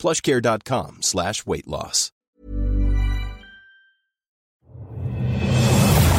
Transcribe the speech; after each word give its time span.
plushcare.com 0.00 1.02
slash 1.02 1.46
weight 1.46 1.68
loss. 1.68 2.10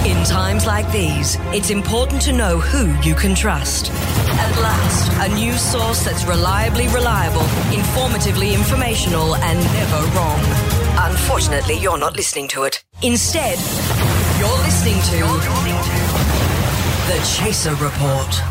In 0.04 0.24
times 0.26 0.66
like 0.66 0.92
these, 0.92 1.38
it's 1.54 1.70
important 1.70 2.22
to 2.24 2.34
know 2.34 2.60
who 2.60 2.94
you 3.08 3.16
can 3.16 3.34
trust. 3.36 3.92
At 3.92 4.60
last, 4.62 5.30
a 5.30 5.36
news 5.36 5.62
source 5.62 6.04
that's 6.06 6.26
reliably 6.26 6.88
reliable, 6.88 7.42
informatively 7.72 8.54
informational, 8.54 9.36
and 9.36 9.60
never 9.60 10.02
wrong. 10.16 10.40
Unfortunately, 11.12 11.78
you're 11.78 11.98
not 11.98 12.16
listening 12.16 12.48
to 12.50 12.64
it. 12.64 12.84
Instead, 13.02 13.58
you're 14.40 14.58
listening 14.64 15.00
to 15.10 15.18
The 17.08 17.20
Chaser 17.36 17.76
Report. 17.76 18.42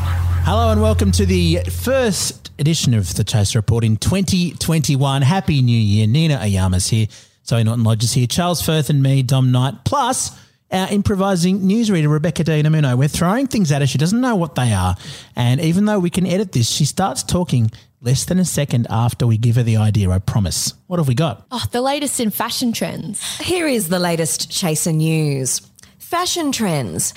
Hello 0.45 0.73
and 0.73 0.80
welcome 0.80 1.12
to 1.12 1.27
the 1.27 1.60
first 1.71 2.40
edition 2.61 2.93
of 2.95 3.15
the 3.15 3.25
Chase 3.25 3.57
Report 3.57 3.83
in 3.83 3.97
2021. 3.97 5.23
Happy 5.23 5.63
New 5.63 5.73
Year. 5.73 6.07
Nina 6.07 6.37
Oyama's 6.37 6.89
here. 6.89 7.07
Zoe 7.47 7.65
Norton 7.65 7.83
Lodge 7.83 8.05
is 8.05 8.13
here. 8.13 8.27
Charles 8.27 8.61
Firth 8.63 8.91
and 8.91 9.03
me, 9.03 9.23
Dom 9.23 9.51
Knight, 9.51 9.85
plus 9.85 10.39
our 10.71 10.89
improvising 10.93 11.63
newsreader, 11.63 12.11
Rebecca 12.11 12.45
De 12.45 12.63
Unamuno. 12.63 12.97
We're 12.97 13.09
throwing 13.09 13.47
things 13.47 13.73
at 13.73 13.80
her. 13.80 13.87
She 13.87 13.99
doesn't 13.99 14.21
know 14.21 14.37
what 14.37 14.55
they 14.55 14.73
are. 14.73 14.95
And 15.35 15.61
even 15.61 15.87
though 15.87 15.99
we 15.99 16.11
can 16.11 16.27
edit 16.27 16.52
this, 16.52 16.69
she 16.69 16.85
starts 16.85 17.23
talking 17.23 17.71
less 18.02 18.27
than 18.27 18.39
a 18.39 18.45
second 18.45 18.87
after 18.91 19.27
we 19.27 19.39
give 19.39 19.57
her 19.57 19.63
the 19.63 19.79
idea, 19.79 20.11
I 20.11 20.19
promise. 20.19 20.74
What 20.87 20.99
have 20.99 21.09
we 21.09 21.15
got? 21.15 21.47
Oh, 21.51 21.65
the 21.73 21.83
latest 21.83 22.21
in 22.21 22.30
fashion 22.30 22.73
trends. 22.73 23.39
Here 23.39 23.67
is 23.67 23.89
the 23.89 23.99
latest 23.99 24.51
Chaser 24.51 24.93
news. 24.93 25.61
Fashion 25.99 26.52
trends. 26.52 27.15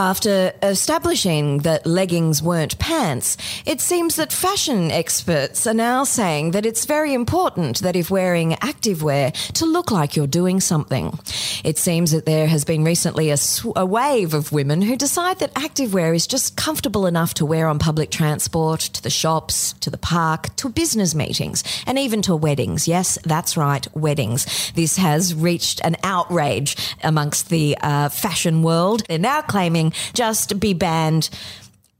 After 0.00 0.54
establishing 0.62 1.58
that 1.58 1.84
leggings 1.84 2.42
weren't 2.42 2.78
pants, 2.78 3.36
it 3.66 3.82
seems 3.82 4.16
that 4.16 4.32
fashion 4.32 4.90
experts 4.90 5.66
are 5.66 5.74
now 5.74 6.04
saying 6.04 6.52
that 6.52 6.64
it's 6.64 6.86
very 6.86 7.12
important 7.12 7.80
that 7.80 7.96
if 7.96 8.10
wearing 8.10 8.52
activewear 8.52 9.34
to 9.52 9.66
look 9.66 9.90
like 9.90 10.16
you're 10.16 10.26
doing 10.26 10.58
something. 10.58 11.18
It 11.64 11.76
seems 11.76 12.12
that 12.12 12.24
there 12.24 12.46
has 12.46 12.64
been 12.64 12.82
recently 12.82 13.28
a, 13.28 13.36
sw- 13.36 13.76
a 13.76 13.84
wave 13.84 14.32
of 14.32 14.52
women 14.52 14.80
who 14.80 14.96
decide 14.96 15.38
that 15.40 15.52
activewear 15.52 16.16
is 16.16 16.26
just 16.26 16.56
comfortable 16.56 17.06
enough 17.06 17.34
to 17.34 17.44
wear 17.44 17.68
on 17.68 17.78
public 17.78 18.10
transport, 18.10 18.80
to 18.80 19.02
the 19.02 19.10
shops, 19.10 19.74
to 19.80 19.90
the 19.90 19.98
park, 19.98 20.56
to 20.56 20.70
business 20.70 21.14
meetings, 21.14 21.62
and 21.86 21.98
even 21.98 22.22
to 22.22 22.34
weddings. 22.34 22.88
Yes, 22.88 23.18
that's 23.24 23.54
right, 23.54 23.86
weddings. 23.94 24.72
This 24.74 24.96
has 24.96 25.34
reached 25.34 25.82
an 25.84 25.96
outrage 26.02 26.94
amongst 27.04 27.50
the 27.50 27.76
uh, 27.82 28.08
fashion 28.08 28.62
world. 28.62 29.02
They're 29.06 29.18
now 29.18 29.42
claiming 29.42 29.89
just 30.12 30.58
be 30.60 30.74
banned 30.74 31.30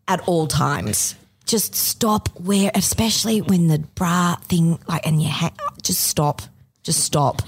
at 0.09 0.21
all 0.27 0.47
times. 0.47 1.15
Just 1.47 1.75
stop 1.75 2.29
wear, 2.39 2.71
especially 2.75 3.41
when 3.41 3.67
the 3.69 3.79
bra 3.79 4.37
thing, 4.45 4.79
like, 4.87 5.07
and 5.07 5.21
you 5.21 5.29
ha- 5.29 5.53
just 5.83 6.03
stop. 6.03 6.43
Just 6.83 7.01
stop. 7.05 7.43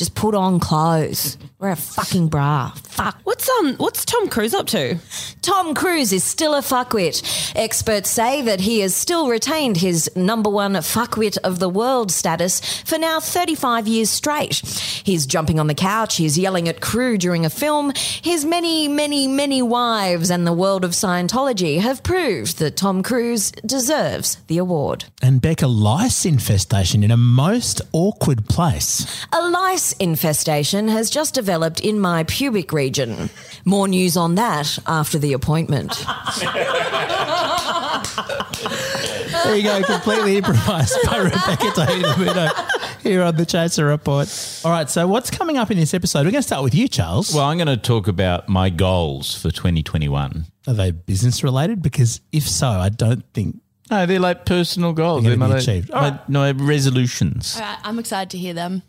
Just 0.00 0.14
put 0.14 0.34
on 0.34 0.60
clothes. 0.60 1.36
Wear 1.58 1.72
a 1.72 1.76
fucking 1.76 2.28
bra. 2.28 2.70
Fuck. 2.70 3.18
What's 3.24 3.46
um 3.50 3.74
what's 3.76 4.06
Tom 4.06 4.30
Cruise 4.30 4.54
up 4.54 4.66
to? 4.68 4.96
Tom 5.42 5.74
Cruise 5.74 6.10
is 6.10 6.24
still 6.24 6.54
a 6.54 6.62
fuckwit. 6.62 7.52
Experts 7.54 8.08
say 8.08 8.40
that 8.40 8.60
he 8.60 8.80
has 8.80 8.94
still 8.94 9.28
retained 9.28 9.76
his 9.76 10.10
number 10.16 10.48
one 10.48 10.72
fuckwit 10.72 11.36
of 11.44 11.58
the 11.58 11.68
world 11.68 12.10
status 12.10 12.80
for 12.82 12.96
now 12.96 13.20
35 13.20 13.86
years 13.86 14.08
straight. 14.08 14.62
He's 15.04 15.26
jumping 15.26 15.60
on 15.60 15.66
the 15.66 15.74
couch, 15.74 16.16
he's 16.16 16.38
yelling 16.38 16.66
at 16.66 16.80
crew 16.80 17.18
during 17.18 17.44
a 17.44 17.50
film. 17.50 17.92
His 17.94 18.46
many, 18.46 18.88
many, 18.88 19.26
many 19.26 19.60
wives 19.60 20.30
and 20.30 20.46
the 20.46 20.54
world 20.54 20.82
of 20.82 20.92
Scientology 20.92 21.78
have 21.80 22.02
proved 22.02 22.58
that 22.58 22.78
Tom 22.78 23.02
Cruise 23.02 23.50
deserves 23.50 24.36
the 24.46 24.56
award. 24.56 25.04
And 25.20 25.42
Becca, 25.42 25.66
lice 25.66 26.24
infestation 26.24 27.02
in 27.04 27.10
a 27.10 27.18
most 27.18 27.82
awkward 27.92 28.46
place. 28.46 29.26
A 29.32 29.46
lice 29.50 29.89
infestation 29.94 30.88
has 30.88 31.10
just 31.10 31.34
developed 31.34 31.80
in 31.80 31.98
my 32.00 32.24
pubic 32.24 32.72
region. 32.72 33.30
More 33.64 33.88
news 33.88 34.16
on 34.16 34.34
that 34.36 34.78
after 34.86 35.18
the 35.18 35.32
appointment. 35.32 35.92
There 39.44 39.56
you 39.56 39.62
go, 39.62 39.82
completely 39.82 40.36
improvised 40.36 40.96
by 41.06 41.18
Rebecca 41.18 41.70
De 41.74 41.86
Unamuno 41.86 43.00
here 43.02 43.22
on 43.22 43.36
the 43.36 43.46
Chaser 43.46 43.86
Report. 43.86 44.28
All 44.64 44.70
right, 44.70 44.88
so 44.90 45.06
what's 45.06 45.30
coming 45.30 45.56
up 45.56 45.70
in 45.70 45.78
this 45.78 45.94
episode? 45.94 46.20
We're 46.20 46.32
going 46.32 46.42
to 46.42 46.46
start 46.46 46.62
with 46.62 46.74
you, 46.74 46.88
Charles. 46.88 47.34
Well, 47.34 47.44
I'm 47.44 47.56
going 47.56 47.66
to 47.68 47.76
talk 47.76 48.06
about 48.08 48.48
my 48.48 48.68
goals 48.70 49.34
for 49.40 49.50
2021. 49.50 50.44
Are 50.66 50.74
they 50.74 50.90
business 50.90 51.42
related? 51.42 51.80
Because 51.82 52.20
if 52.32 52.46
so, 52.48 52.68
I 52.68 52.90
don't 52.90 53.24
think 53.32 53.60
No, 53.90 54.04
they're 54.06 54.20
like 54.20 54.44
personal 54.44 54.92
goals. 54.92 55.22
They're 55.22 55.30
They're 55.30 55.38
gonna 55.38 55.54
my, 55.54 55.56
be 55.58 55.62
achieved. 55.62 55.90
All 55.90 56.02
my- 56.02 56.10
right. 56.10 56.28
no 56.28 56.52
resolutions. 56.52 57.56
All 57.56 57.62
right, 57.62 57.78
I'm 57.82 57.98
excited 57.98 58.30
to 58.30 58.38
hear 58.38 58.52
them. 58.54 58.82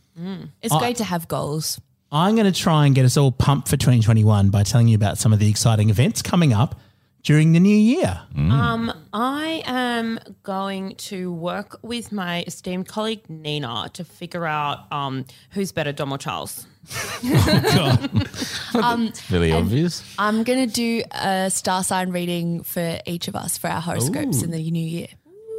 It's 0.62 0.74
I- 0.74 0.80
great 0.80 0.98
to 0.98 1.04
have 1.04 1.28
goals. 1.28 1.80
I'm 2.14 2.36
going 2.36 2.52
to 2.52 2.60
try 2.60 2.86
and 2.86 2.94
get 2.94 3.06
us 3.06 3.16
all 3.16 3.32
pumped 3.32 3.70
for 3.70 3.78
2021 3.78 4.50
by 4.50 4.64
telling 4.64 4.90
you 4.90 4.96
about 4.96 5.18
some 5.18 5.32
of 5.32 5.40
the 5.40 5.50
exciting 5.50 5.90
events 5.90 6.22
coming 6.22 6.52
up 6.52 6.78
during 7.24 7.54
the 7.54 7.60
new 7.60 7.76
year. 7.76 8.20
Um, 8.36 8.92
I 9.14 9.64
am 9.66 10.20
going 10.44 10.96
to 10.96 11.32
work 11.32 11.80
with 11.84 12.12
my 12.12 12.44
esteemed 12.48 12.88
colleague 12.88 13.30
Nina 13.30 13.90
to 13.94 14.04
figure 14.04 14.46
out 14.46 14.92
um 14.92 15.26
who's 15.52 15.72
better, 15.72 15.92
Dom 15.94 16.12
or 16.12 16.18
Charles. 16.18 16.68
Um 18.74 19.12
really 19.30 19.52
obvious. 19.52 20.04
I'm 20.18 20.44
going 20.44 20.68
to 20.68 20.74
do 20.74 21.04
a 21.12 21.50
star 21.52 21.84
sign 21.84 22.12
reading 22.12 22.64
for 22.64 23.00
each 23.06 23.28
of 23.28 23.36
us 23.36 23.58
for 23.58 23.68
our 23.68 23.82
horoscopes 23.82 24.42
in 24.44 24.52
the 24.52 24.72
new 24.72 24.84
year. 24.86 25.08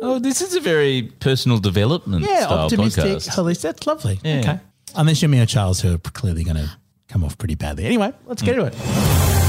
Oh, 0.05 0.19
this 0.19 0.43
is 0.43 0.57
a 0.57 0.61
very 0.61 1.13
personal 1.21 1.59
development 1.59 2.25
Yeah, 2.25 2.41
style 2.41 2.59
optimistic, 2.59 3.05
podcast. 3.05 3.29
holistic. 3.29 3.63
That's 3.63 3.87
lovely. 3.87 4.21
Yeah. 4.25 4.41
Okay. 4.41 4.61
Unless 4.97 5.23
you're 5.23 5.29
me 5.29 5.41
or 5.41 5.47
Charles, 5.47 5.81
who 5.81 5.95
are 5.95 5.99
clearly 5.99 6.43
going 6.43 6.57
to 6.57 6.71
come 7.07 7.23
off 7.23 7.39
pretty 7.39 7.55
badly. 7.55 7.85
Anyway, 7.85 8.13
let's 8.27 8.43
get 8.43 8.57
hmm. 8.57 8.63
to 8.63 8.67
it. 8.67 8.73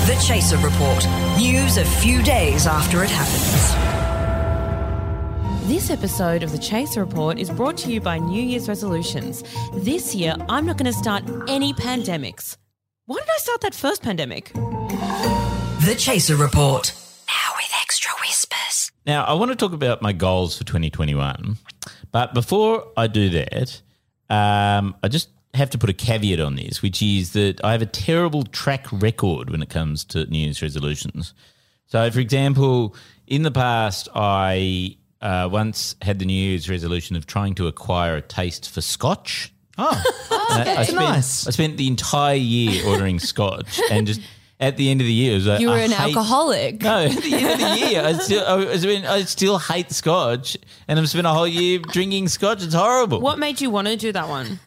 The 0.05 0.23
Chaser 0.25 0.57
Report. 0.57 1.05
News 1.39 1.77
a 1.77 1.85
few 1.85 2.21
days 2.21 2.67
after 2.67 3.03
it 3.03 3.09
happens. 3.09 3.93
This 5.67 5.89
episode 5.89 6.43
of 6.43 6.51
the 6.51 6.59
Chaser 6.59 7.03
Report 7.03 7.39
is 7.39 7.49
brought 7.49 7.77
to 7.77 7.91
you 7.91 7.99
by 7.99 8.19
New 8.19 8.41
Year's 8.41 8.67
resolutions. 8.67 9.43
This 9.73 10.13
year, 10.13 10.35
I'm 10.49 10.67
not 10.67 10.77
going 10.77 10.91
to 10.91 10.97
start 10.97 11.23
any 11.47 11.73
pandemics. 11.73 12.57
Why 13.07 13.17
did 13.17 13.29
I 13.29 13.37
start 13.37 13.61
that 13.61 13.73
first 13.73 14.03
pandemic? 14.03 14.53
The 14.53 15.95
Chaser 15.97 16.35
Report. 16.35 16.93
Now 17.27 17.53
with 17.57 17.73
extra 17.81 18.11
whispers. 18.21 18.92
Now, 19.05 19.25
I 19.25 19.33
want 19.33 19.51
to 19.51 19.55
talk 19.55 19.73
about 19.73 20.01
my 20.01 20.13
goals 20.13 20.57
for 20.57 20.63
2021. 20.63 21.57
But 22.11 22.33
before 22.33 22.87
I 22.95 23.07
do 23.07 23.29
that, 23.29 23.81
um, 24.29 24.95
I 25.03 25.07
just 25.09 25.29
have 25.53 25.69
to 25.71 25.77
put 25.77 25.89
a 25.89 25.93
caveat 25.93 26.39
on 26.39 26.55
this, 26.55 26.81
which 26.81 27.01
is 27.01 27.33
that 27.33 27.63
I 27.63 27.73
have 27.73 27.81
a 27.81 27.87
terrible 27.87 28.43
track 28.43 28.87
record 28.91 29.49
when 29.49 29.61
it 29.61 29.69
comes 29.69 30.03
to 30.05 30.25
New 30.25 30.39
Year's 30.39 30.61
resolutions. 30.61 31.33
So, 31.87 32.09
for 32.11 32.19
example, 32.19 32.95
in 33.27 33.43
the 33.43 33.51
past, 33.51 34.07
I 34.15 34.97
uh, 35.21 35.49
once 35.51 35.95
had 36.01 36.19
the 36.19 36.25
New 36.25 36.33
Year's 36.33 36.69
resolution 36.69 37.15
of 37.15 37.25
trying 37.25 37.55
to 37.55 37.67
acquire 37.67 38.15
a 38.15 38.21
taste 38.21 38.69
for 38.69 38.81
scotch. 38.81 39.53
Oh, 39.77 40.03
And 40.51 40.69
I, 40.69 40.81
I 40.81 40.83
spent, 40.83 40.99
nice. 40.99 41.47
I 41.47 41.51
spent 41.51 41.77
the 41.77 41.87
entire 41.87 42.35
year 42.35 42.85
ordering 42.87 43.19
scotch 43.19 43.79
and 43.91 44.05
just 44.07 44.21
at 44.63 44.77
the 44.77 44.89
end 44.89 45.01
of 45.01 45.07
the 45.07 45.13
year, 45.13 45.35
was 45.35 45.45
like, 45.47 45.59
You 45.59 45.69
were 45.69 45.75
I 45.75 45.79
an 45.81 45.91
hate- 45.91 46.15
alcoholic. 46.15 46.81
no, 46.81 47.05
at 47.05 47.11
the 47.21 47.33
end 47.33 47.51
of 47.51 47.59
the 47.59 47.79
year, 47.89 48.03
I 48.03 48.13
still, 48.13 48.45
I, 48.45 48.55
was- 48.55 48.85
I 48.85 49.21
still 49.23 49.57
hate 49.59 49.91
scotch, 49.91 50.57
and 50.87 50.99
I've 50.99 51.09
spent 51.09 51.27
a 51.27 51.31
whole 51.31 51.47
year 51.47 51.79
drinking 51.79 52.27
scotch. 52.29 52.63
It's 52.63 52.73
horrible. 52.73 53.19
What 53.21 53.39
made 53.39 53.61
you 53.61 53.69
want 53.69 53.87
to 53.87 53.95
do 53.95 54.11
that 54.11 54.27
one? 54.27 54.59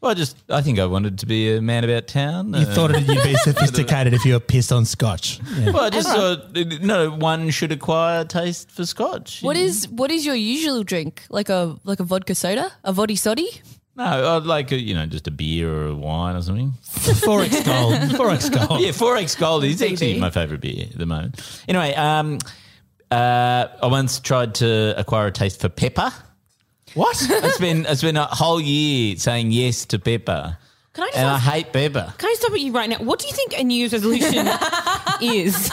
Well, 0.00 0.12
I 0.12 0.14
just, 0.14 0.34
I 0.48 0.62
think 0.62 0.78
I 0.78 0.86
wanted 0.86 1.18
to 1.18 1.26
be 1.26 1.54
a 1.54 1.60
man 1.60 1.84
about 1.84 2.06
town. 2.08 2.54
you 2.54 2.60
uh, 2.60 2.74
thought 2.74 2.90
it, 2.94 3.06
you'd 3.06 3.22
be 3.32 3.34
sophisticated 3.36 4.14
if 4.14 4.24
you 4.24 4.32
were 4.32 4.40
pissed 4.40 4.72
on 4.72 4.86
scotch. 4.86 5.38
Yeah. 5.58 5.72
Well, 5.72 5.84
I 5.84 5.90
just 5.90 6.08
thought, 6.08 6.56
no, 6.80 7.10
one 7.10 7.50
should 7.50 7.70
acquire 7.70 8.22
a 8.22 8.24
taste 8.24 8.70
for 8.70 8.86
scotch. 8.86 9.42
What 9.42 9.58
is 9.58 9.86
what 9.88 10.10
is 10.10 10.24
your 10.24 10.34
usual 10.34 10.84
drink? 10.84 11.24
Like 11.28 11.50
a 11.50 11.76
like 11.84 12.00
a 12.00 12.04
vodka 12.04 12.34
soda, 12.34 12.72
a 12.82 12.94
voddy 12.94 13.14
soddy? 13.16 13.60
No, 14.00 14.36
I'd 14.36 14.44
like, 14.44 14.72
a, 14.72 14.80
you 14.80 14.94
know, 14.94 15.04
just 15.04 15.26
a 15.28 15.30
beer 15.30 15.70
or 15.70 15.86
a 15.88 15.94
wine 15.94 16.34
or 16.34 16.40
something. 16.40 16.72
Forex 16.84 17.50
gold. 17.66 17.94
Forex 18.18 18.50
gold. 18.50 18.80
Yeah, 18.80 18.92
Forex 18.92 19.38
Gold 19.38 19.64
is 19.64 19.82
actually 19.82 20.18
my 20.18 20.30
favourite 20.30 20.62
beer 20.62 20.86
at 20.90 20.96
the 20.96 21.04
moment. 21.04 21.62
Anyway, 21.68 21.92
um, 21.94 22.38
uh, 23.10 23.66
I 23.82 23.86
once 23.88 24.18
tried 24.18 24.54
to 24.56 24.94
acquire 24.98 25.26
a 25.26 25.32
taste 25.32 25.60
for 25.60 25.68
pepper. 25.68 26.10
What? 26.94 27.14
I 27.30 27.48
spent 27.50 27.86
I 27.88 27.92
spent 27.94 28.16
a 28.16 28.24
whole 28.24 28.58
year 28.60 29.16
saying 29.16 29.50
yes 29.52 29.84
to 29.86 29.98
Pepper, 29.98 30.56
Can 30.94 31.04
I 31.04 31.06
just 31.08 31.18
and 31.18 31.28
I 31.28 31.38
hate 31.38 31.72
Pepper. 31.72 32.14
can 32.18 32.28
I 32.30 32.34
stop 32.38 32.52
at 32.52 32.60
you 32.60 32.72
right 32.72 32.88
now? 32.88 32.96
What 32.98 33.18
do 33.20 33.28
you 33.28 33.34
think 33.34 33.52
a 33.58 33.62
New 33.62 33.74
Year's 33.76 33.92
resolution 33.92 34.48
is? 35.22 35.70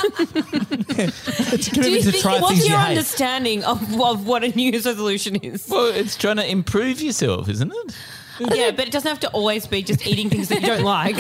It's 0.90 1.70
Do 1.70 1.90
you 1.90 2.02
to 2.02 2.12
think, 2.12 2.22
try 2.22 2.40
what's 2.40 2.56
things 2.56 2.66
you 2.66 2.72
your 2.74 2.80
understanding 2.82 3.64
of, 3.64 3.82
of 4.00 4.28
what 4.28 4.44
a 4.44 4.50
New 4.50 4.70
Year's 4.72 4.86
resolution 4.86 5.38
is? 5.38 5.68
Well, 5.70 5.88
it's 5.88 6.16
trying 6.18 6.36
to 6.38 6.48
improve 6.48 7.02
yourself, 7.02 7.50
isn't 7.50 7.72
it? 7.74 7.96
Yeah, 8.40 8.72
but 8.72 8.88
it 8.88 8.92
doesn't 8.92 9.10
have 9.10 9.20
to 9.22 9.30
always 9.32 9.66
be 9.68 9.82
just 9.84 10.06
eating 10.06 10.30
things 10.30 10.50
that 10.50 10.62
you 10.62 10.68
don't 10.68 10.84
like. 10.84 11.16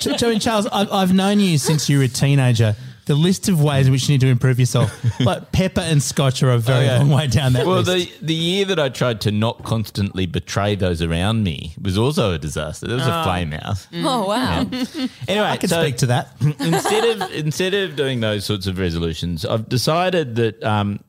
Jo- 0.00 0.16
Joey 0.16 0.32
and 0.34 0.42
Charles, 0.42 0.66
I've, 0.66 0.90
I've 0.92 1.12
known 1.14 1.40
you 1.40 1.58
since 1.58 1.88
you 1.88 1.98
were 1.98 2.04
a 2.04 2.08
teenager. 2.08 2.74
The 3.06 3.16
list 3.16 3.48
of 3.48 3.60
ways 3.60 3.86
in 3.86 3.92
which 3.92 4.08
you 4.08 4.14
need 4.14 4.20
to 4.20 4.28
improve 4.28 4.60
yourself, 4.60 4.92
like 5.20 5.50
pepper 5.50 5.80
and 5.80 6.00
scotch, 6.00 6.40
are 6.44 6.52
a 6.52 6.58
very 6.58 6.84
Okay. 6.86 6.98
long 7.00 7.10
way 7.10 7.26
down 7.26 7.54
that 7.54 7.66
Well, 7.66 7.80
list. 7.82 8.20
the 8.20 8.26
the 8.26 8.34
year 8.34 8.64
that 8.66 8.78
I 8.78 8.90
tried 8.90 9.20
to 9.22 9.32
not 9.32 9.64
constantly 9.64 10.24
betray 10.26 10.76
those 10.76 11.02
around 11.02 11.42
me 11.42 11.74
was 11.82 11.98
also 11.98 12.32
a 12.32 12.38
disaster. 12.38 12.86
There 12.86 12.96
was 12.96 13.06
a 13.08 13.24
flame 13.24 13.54
out. 13.54 13.84
Oh, 13.94 14.28
wow. 14.28 14.60
Anyway, 15.28 15.46
I 15.46 15.56
can 15.56 15.68
so 15.68 15.82
speak 15.82 15.96
to 15.96 16.06
that. 16.06 16.28
instead 16.60 17.04
of 17.22 17.32
instead 17.32 17.74
of 17.74 17.96
doing 17.96 18.20
those 18.20 18.44
sorts 18.44 18.68
of 18.68 18.78
resolutions, 18.78 19.44
I've 19.44 19.68
decided 19.68 20.36
that 20.36 20.62
um, 20.62 21.00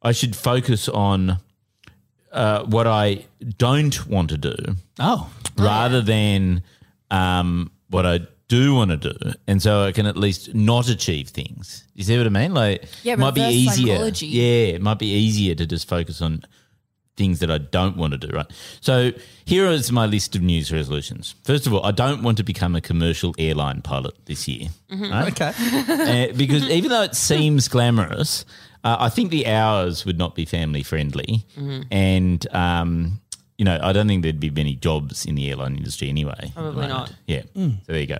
I 0.00 0.12
should 0.12 0.36
focus 0.36 0.88
on 0.88 1.38
uh, 2.32 2.64
what 2.64 2.86
I 2.86 3.26
don't 3.58 4.06
want 4.06 4.30
to 4.30 4.38
do 4.38 4.54
Oh, 4.98 5.30
rather 5.56 6.00
than 6.00 6.62
um, 7.10 7.70
what 7.88 8.06
I 8.06 8.20
do 8.48 8.74
want 8.74 8.90
to 8.90 8.96
do, 8.96 9.32
and 9.46 9.62
so 9.62 9.84
I 9.84 9.92
can 9.92 10.06
at 10.06 10.16
least 10.16 10.54
not 10.54 10.88
achieve 10.88 11.28
things. 11.28 11.84
You 11.94 12.04
see 12.04 12.16
what 12.18 12.26
I 12.26 12.30
mean? 12.30 12.52
Like, 12.54 12.84
Yeah, 13.02 13.14
it 13.14 13.18
might 13.18 13.34
be 13.34 13.40
reverse 13.40 13.54
easier. 13.54 13.94
psychology. 13.94 14.26
Yeah, 14.26 14.74
it 14.74 14.82
might 14.82 14.98
be 14.98 15.06
easier 15.12 15.54
to 15.54 15.66
just 15.66 15.88
focus 15.88 16.20
on 16.20 16.42
things 17.16 17.40
that 17.40 17.50
I 17.50 17.58
don't 17.58 17.96
want 17.98 18.12
to 18.12 18.18
do. 18.18 18.28
Right. 18.34 18.46
So 18.80 19.12
here 19.44 19.66
is 19.68 19.92
my 19.92 20.06
list 20.06 20.34
of 20.34 20.42
news 20.42 20.72
resolutions. 20.72 21.34
First 21.44 21.66
of 21.66 21.74
all, 21.74 21.84
I 21.84 21.90
don't 21.92 22.22
want 22.22 22.38
to 22.38 22.42
become 22.44 22.74
a 22.74 22.80
commercial 22.80 23.34
airline 23.38 23.82
pilot 23.82 24.14
this 24.26 24.48
year. 24.48 24.68
Right? 24.90 25.30
okay. 25.32 25.52
Uh, 26.32 26.32
because 26.36 26.68
even 26.70 26.90
though 26.90 27.02
it 27.02 27.14
seems 27.14 27.68
glamorous, 27.68 28.44
uh, 28.84 28.96
I 29.00 29.08
think 29.08 29.30
the 29.30 29.46
hours 29.46 30.04
would 30.04 30.18
not 30.18 30.34
be 30.34 30.44
family 30.44 30.82
friendly, 30.82 31.44
and 31.90 32.46
um, 32.54 33.20
you 33.58 33.64
know, 33.64 33.78
I 33.82 33.92
don't 33.92 34.08
think 34.08 34.22
there'd 34.22 34.40
be 34.40 34.50
many 34.50 34.74
jobs 34.74 35.24
in 35.24 35.34
the 35.36 35.50
airline 35.50 35.76
industry 35.76 36.08
anyway. 36.08 36.52
Probably 36.54 36.88
not. 36.88 37.12
Yeah. 37.26 37.42
So 37.54 37.70
there 37.86 38.00
you 38.00 38.06
go. 38.06 38.18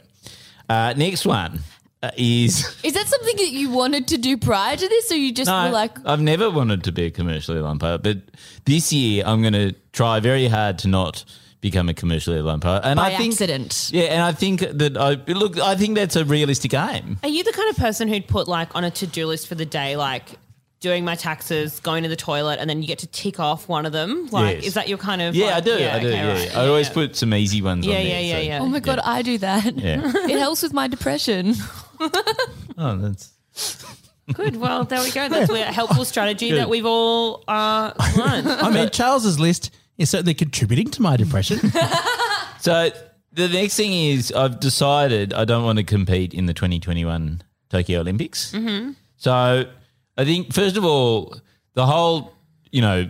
Uh, 0.69 0.95
next 0.97 1.27
one 1.27 1.61
uh, 2.03 2.11
is 2.17 2.65
Is 2.85 2.95
that 2.95 3.07
something 3.07 3.37
that 3.37 3.51
you 3.51 3.71
wanted 3.71 4.09
to 4.09 4.19
do 4.19 4.37
prior 4.37 4.77
to 4.77 4.89
this, 4.89 5.11
or 5.11 5.17
you 5.17 5.33
just 5.33 5.51
no, 5.51 5.65
were 5.65 5.71
like, 5.71 5.97
I've 6.07 6.21
never 6.21 6.51
wanted 6.51 6.85
to 6.85 6.93
be 6.93 7.05
a 7.05 7.11
commercial 7.11 7.57
airline 7.57 7.79
pilot, 7.79 8.03
but 8.03 8.19
this 8.65 8.93
year 8.93 9.25
I'm 9.27 9.41
going 9.41 9.55
to 9.55 9.73
try 9.93 10.21
very 10.21 10.49
hard 10.49 10.79
to 10.81 10.89
not 10.89 11.25
become 11.61 11.89
a 11.89 11.95
commercial 11.95 12.35
airline 12.35 12.61
pilot. 12.61 12.85
And 12.85 12.97
by 12.99 13.13
I 13.13 13.17
think, 13.17 13.33
accident? 13.33 13.91
Yeah, 13.93 14.05
and 14.05 14.23
I 14.23 14.33
think 14.33 14.61
that 14.61 14.97
I 14.97 15.15
look. 15.33 15.59
I 15.59 15.77
think 15.77 15.97
that's 15.97 16.17
a 16.17 16.25
realistic 16.25 16.75
aim. 16.75 17.19
Are 17.23 17.29
you 17.29 17.45
the 17.45 17.53
kind 17.53 17.71
of 17.71 17.77
person 17.77 18.09
who'd 18.09 18.27
put 18.27 18.49
like 18.49 18.75
on 18.75 18.85
a 18.85 18.91
to 18.91 19.07
do 19.07 19.27
list 19.27 19.49
for 19.49 19.55
the 19.55 19.67
day, 19.67 19.97
like 19.97 20.39
doing 20.83 21.05
my 21.07 21.15
taxes, 21.15 21.81
going 21.81 22.03
to 22.03 22.09
the 22.11 22.17
toilet, 22.17 22.59
and 22.61 22.69
then 22.69 22.83
you 22.83 22.87
get 22.89 22.99
to 22.99 23.07
tick 23.07 23.41
off 23.41 23.69
one 23.69 23.87
of 23.87 23.93
them? 23.93 24.27
Like, 24.31 24.57
Yes. 24.57 24.67
is 24.67 24.75
that 24.75 24.89
your 24.89 24.99
kind 24.99 25.23
of? 25.23 25.35
Yeah, 25.35 25.47
like- 25.47 25.55
I 25.55 25.61
do. 25.61 25.73
I 25.75 25.79
do. 25.79 26.09
okay, 26.09 26.11
Yeah, 26.17 26.33
right. 26.33 26.57
I 26.57 26.67
always 26.67 26.91
put 26.91 27.17
some 27.17 27.33
easy 27.33 27.63
ones 27.63 27.87
Yeah, 27.87 27.97
on 27.97 28.03
yeah, 28.03 28.09
there. 28.11 28.23
yeah, 28.23 28.37
so- 28.37 28.43
yeah. 28.43 28.59
Oh 28.61 28.67
my 28.67 28.81
god, 28.81 28.99
I 29.03 29.23
do 29.23 29.39
that. 29.39 29.75
Yeah. 29.79 30.03
It 30.29 30.39
helps 30.39 30.63
with 30.63 30.75
my 30.75 30.87
depression. 30.89 31.55
Oh, 32.79 32.97
that's 32.97 33.33
Good. 34.35 34.57
Well, 34.57 34.85
there 34.85 35.01
we 35.03 35.11
go. 35.13 35.29
That's 35.29 35.51
a 35.51 35.65
helpful 35.65 36.05
strategy 36.05 36.53
that 36.53 36.69
we've 36.69 36.87
all 36.87 37.45
uh, 37.47 37.93
learned. 38.17 38.49
I 38.49 38.71
mean, 38.71 38.89
Charles's 38.91 39.39
list 39.39 39.71
is 39.99 40.11
certainly 40.11 40.35
contributing 40.35 40.89
to 40.91 41.03
my 41.03 41.17
depression. 41.17 41.59
so. 42.61 42.91
The 43.35 43.49
next 43.49 43.77
thing 43.77 43.93
is 43.95 44.31
I've 44.31 44.61
decided 44.61 45.33
I 45.33 45.47
don't 45.47 45.65
want 45.65 45.79
to 45.79 45.85
compete 45.85 46.35
in 46.35 46.45
the 46.45 46.53
2021 46.53 47.41
Tokyo 47.71 48.01
Olympics. 48.01 48.53
Mm-hmm. 48.53 48.91
So 49.17 49.65
I 50.17 50.25
think 50.25 50.53
first 50.53 50.77
of 50.77 50.85
all, 50.85 51.37
the 51.75 51.87
whole 51.87 52.33
you 52.71 52.81
know 52.81 53.09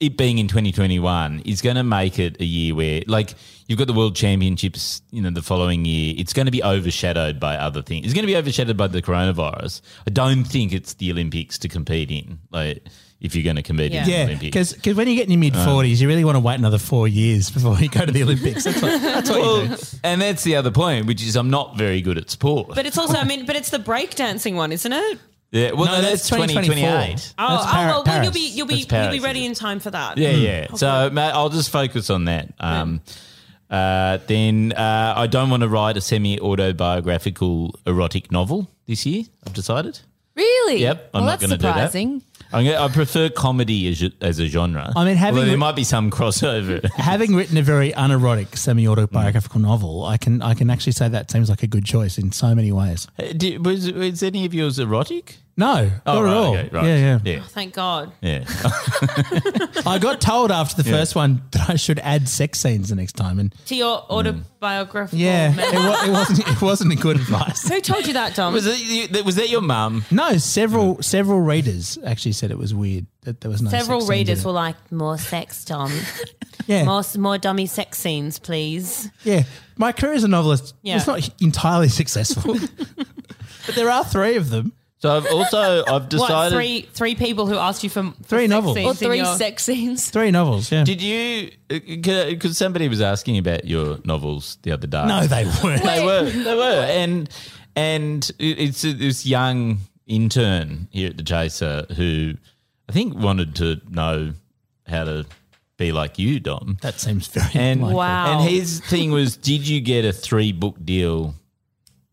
it 0.00 0.16
being 0.16 0.38
in 0.38 0.48
2021 0.48 1.42
is 1.46 1.62
going 1.62 1.76
to 1.76 1.84
make 1.84 2.18
it 2.18 2.40
a 2.40 2.44
year 2.44 2.74
where 2.74 3.02
like 3.06 3.34
you've 3.66 3.78
got 3.78 3.86
the 3.86 3.92
World 3.92 4.16
Championships, 4.16 5.02
you 5.10 5.22
know, 5.22 5.30
the 5.30 5.42
following 5.42 5.84
year. 5.84 6.14
It's 6.18 6.32
going 6.32 6.46
to 6.46 6.52
be 6.52 6.62
overshadowed 6.62 7.40
by 7.40 7.56
other 7.56 7.80
things. 7.80 8.04
It's 8.04 8.14
going 8.14 8.24
to 8.24 8.26
be 8.26 8.36
overshadowed 8.36 8.76
by 8.76 8.88
the 8.88 9.00
coronavirus. 9.00 9.80
I 10.06 10.10
don't 10.10 10.44
think 10.44 10.72
it's 10.72 10.94
the 10.94 11.10
Olympics 11.10 11.58
to 11.58 11.68
compete 11.68 12.10
in. 12.10 12.40
Like 12.50 12.86
if 13.20 13.34
you're 13.34 13.44
going 13.44 13.56
to 13.56 13.62
compete 13.62 13.92
in 13.92 14.04
the 14.04 14.10
yeah, 14.10 14.24
Olympics. 14.24 14.74
because 14.74 14.96
when 14.96 15.08
you 15.08 15.14
get 15.14 15.24
in 15.24 15.30
your 15.30 15.40
mid 15.40 15.56
uh, 15.56 15.66
40s, 15.66 16.00
you 16.00 16.08
really 16.08 16.24
want 16.24 16.36
to 16.36 16.40
wait 16.40 16.58
another 16.58 16.78
four 16.78 17.08
years 17.08 17.48
before 17.50 17.78
you 17.78 17.88
go 17.88 18.04
to 18.04 18.12
the 18.12 18.22
Olympics. 18.22 18.64
That's 18.64 18.82
what, 18.82 19.00
that's 19.00 19.30
what 19.30 19.38
you 19.38 19.76
do. 19.76 19.84
And 20.02 20.20
that's 20.20 20.44
the 20.44 20.56
other 20.56 20.70
point, 20.70 21.06
which 21.06 21.22
is 21.22 21.36
I'm 21.36 21.50
not 21.50 21.78
very 21.78 22.02
good 22.02 22.18
at 22.18 22.28
sport. 22.28 22.68
But 22.74 22.84
it's 22.84 22.98
also, 22.98 23.16
I 23.16 23.24
mean, 23.24 23.46
but 23.46 23.56
it's 23.56 23.70
the 23.70 23.78
breakdancing 23.78 24.56
one, 24.56 24.72
isn't 24.72 24.92
it? 24.92 25.18
Yeah, 25.54 25.70
well, 25.70 25.86
no, 25.86 26.02
that's 26.02 26.28
2028. 26.28 26.84
Oh, 26.84 26.90
That's 26.90 27.32
oh 27.38 27.38
Par- 27.38 27.86
well, 27.86 28.02
well, 28.04 28.22
you'll 28.24 28.32
be 28.32 28.48
you'll 28.48 28.66
be 28.66 28.84
Paris, 28.84 29.14
you'll 29.14 29.22
be 29.22 29.24
ready 29.24 29.46
in 29.46 29.54
time 29.54 29.78
for 29.78 29.90
that. 29.90 30.18
Yeah, 30.18 30.30
yeah. 30.30 30.66
So 30.74 31.10
ma- 31.12 31.28
I'll 31.32 31.48
just 31.48 31.70
focus 31.70 32.10
on 32.10 32.24
that. 32.24 32.52
Um, 32.58 33.00
uh, 33.70 34.18
then 34.26 34.72
uh, 34.72 35.14
I 35.16 35.28
don't 35.28 35.50
want 35.50 35.62
to 35.62 35.68
write 35.68 35.96
a 35.96 36.00
semi-autobiographical 36.00 37.78
erotic 37.86 38.32
novel 38.32 38.68
this 38.86 39.06
year. 39.06 39.24
I've 39.46 39.54
decided. 39.54 40.00
Really? 40.36 40.78
Yep, 40.80 41.10
I'm 41.14 41.20
well, 41.20 41.30
not 41.30 41.38
that's 41.38 41.42
going 41.42 41.50
to 41.50 41.56
do 41.58 41.62
that. 41.62 41.74
surprising. 41.92 42.22
I'm 42.52 42.64
gonna, 42.64 42.80
I 42.80 42.88
prefer 42.88 43.30
comedy 43.30 43.88
as, 43.88 44.02
a- 44.02 44.12
as 44.20 44.38
a 44.40 44.46
genre. 44.46 44.92
I 44.94 45.04
mean, 45.04 45.16
having 45.16 45.34
Although 45.38 45.46
there 45.46 45.54
writ- 45.54 45.58
might 45.60 45.76
be 45.76 45.84
some 45.84 46.10
crossover. 46.10 46.84
Having 46.96 47.34
written 47.36 47.56
a 47.56 47.62
very 47.62 47.92
unerotic 47.92 48.56
semi-autobiographical 48.56 49.60
novel, 49.60 50.04
I 50.04 50.16
can 50.18 50.42
I 50.42 50.54
can 50.54 50.70
actually 50.70 50.92
say 50.92 51.08
that 51.08 51.30
seems 51.30 51.48
like 51.50 51.62
a 51.62 51.66
good 51.66 51.84
choice 51.84 52.18
in 52.18 52.30
so 52.32 52.54
many 52.54 52.70
ways. 52.72 53.06
Uh, 53.18 53.32
did- 53.36 53.64
was, 53.64 53.90
was 53.92 54.22
any 54.22 54.44
of 54.44 54.54
yours 54.54 54.78
erotic? 54.78 55.38
No, 55.56 55.88
Oh, 56.04 56.14
not 56.14 56.22
right, 56.22 56.30
at 56.30 56.36
all. 56.36 56.56
okay, 56.56 56.68
right. 56.72 56.84
Yeah, 56.84 56.96
yeah. 56.96 57.18
yeah, 57.24 57.40
oh, 57.42 57.46
Thank 57.48 57.74
God. 57.74 58.12
yeah. 58.20 58.44
I 59.86 59.98
got 60.00 60.20
told 60.20 60.50
after 60.50 60.82
the 60.82 60.88
first 60.90 61.14
one 61.14 61.42
that 61.52 61.70
I 61.70 61.76
should 61.76 62.00
add 62.00 62.28
sex 62.28 62.58
scenes 62.58 62.88
the 62.88 62.96
next 62.96 63.12
time, 63.12 63.38
and 63.38 63.54
To 63.66 63.76
your 63.76 63.98
hmm. 63.98 64.12
autobiographical. 64.12 65.16
yeah, 65.18 65.50
memoir. 65.54 65.74
it, 65.74 65.88
wa- 65.88 66.04
it 66.06 66.10
wasn't 66.10 66.48
it 66.48 66.60
wasn't 66.62 66.92
a 66.92 66.96
good 66.96 67.16
advice. 67.16 67.68
Who 67.68 67.80
told 67.80 68.06
you 68.06 68.14
that, 68.14 68.34
Dom? 68.34 68.52
was 68.52 68.66
it 68.66 68.78
you, 68.80 69.06
that- 69.08 69.24
was 69.24 69.36
that 69.36 69.48
your 69.48 69.60
mum? 69.60 70.04
No, 70.10 70.36
several 70.38 71.00
several 71.02 71.40
readers 71.40 71.98
actually 72.04 72.32
said 72.32 72.50
it 72.50 72.58
was 72.58 72.74
weird 72.74 73.06
that 73.22 73.40
there 73.40 73.50
was 73.50 73.62
no. 73.62 73.70
Several 73.70 74.00
sex 74.00 74.08
scenes 74.08 74.10
in 74.10 74.18
readers 74.26 74.40
it. 74.40 74.46
were 74.46 74.52
like, 74.52 74.90
"More 74.92 75.18
sex, 75.18 75.64
Dom. 75.64 75.92
yeah, 76.66 76.82
More 76.84 77.02
more 77.18 77.38
dummy 77.38 77.66
sex 77.66 77.98
scenes, 77.98 78.40
please." 78.40 79.08
yeah. 79.22 79.44
My 79.76 79.92
career 79.92 80.14
as 80.14 80.24
a 80.24 80.28
novelist 80.28 80.74
Yeah. 80.82 80.94
was 80.94 81.06
not 81.06 81.30
entirely 81.40 81.88
successful, 82.00 82.56
but 83.66 83.74
there 83.76 83.88
are 83.90 84.04
three 84.04 84.34
of 84.36 84.50
them. 84.50 84.72
So 85.04 85.14
I've 85.18 85.26
also 85.26 85.82
I've 85.86 85.92
What 86.04 86.08
decided. 86.10 86.54
three 86.56 86.80
three 86.94 87.14
people 87.14 87.46
who 87.46 87.56
asked 87.56 87.84
you 87.84 87.90
for 87.90 88.04
for 88.04 88.22
Three 88.22 88.44
sex 88.46 88.50
novels. 88.50 88.74
scenes 88.76 88.86
Or 88.86 88.90
in 88.90 88.96
three 89.10 89.16
your- 89.18 89.36
sex 89.36 89.62
scenes. 89.64 90.08
Three 90.10 90.30
novels. 90.30 90.72
Yeah. 90.72 90.84
Did 90.84 91.02
you? 91.02 91.50
Uh, 91.70 91.78
because 92.30 92.56
somebody 92.56 92.88
was 92.88 93.02
asking 93.02 93.36
about 93.36 93.66
your 93.66 93.98
novels 94.04 94.56
the 94.62 94.72
other 94.72 94.86
day. 94.86 95.04
no, 95.06 95.26
they 95.26 95.44
weren't. 95.62 95.82
they 95.82 96.02
were. 96.04 96.24
They 96.30 96.54
were. 96.56 96.86
And 96.88 97.28
and 97.76 98.30
it- 98.38 98.58
it's 98.58 98.80
this 98.80 99.26
young 99.26 99.78
intern 100.06 100.88
here 100.90 101.10
at 101.10 101.18
the 101.18 101.22
Chaser 101.22 101.84
who 101.96 102.32
I 102.88 102.92
think 102.92 103.14
wanted 103.14 103.54
to 103.56 103.82
know 103.90 104.32
how 104.86 105.04
to 105.04 105.26
be 105.76 105.92
like 105.92 106.18
you, 106.18 106.40
Dom. 106.40 106.78
That 106.80 106.98
seems 106.98 107.26
very 107.26 107.50
And 107.54 107.82
likely. 107.82 107.94
Wow. 107.96 108.38
And 108.40 108.48
his 108.50 108.80
thing 108.80 109.10
was, 109.10 109.36
did 109.36 109.66
you 109.68 109.80
get 109.82 110.04
a 110.06 110.12
three 110.12 110.52
book 110.52 110.76
deal? 110.84 111.34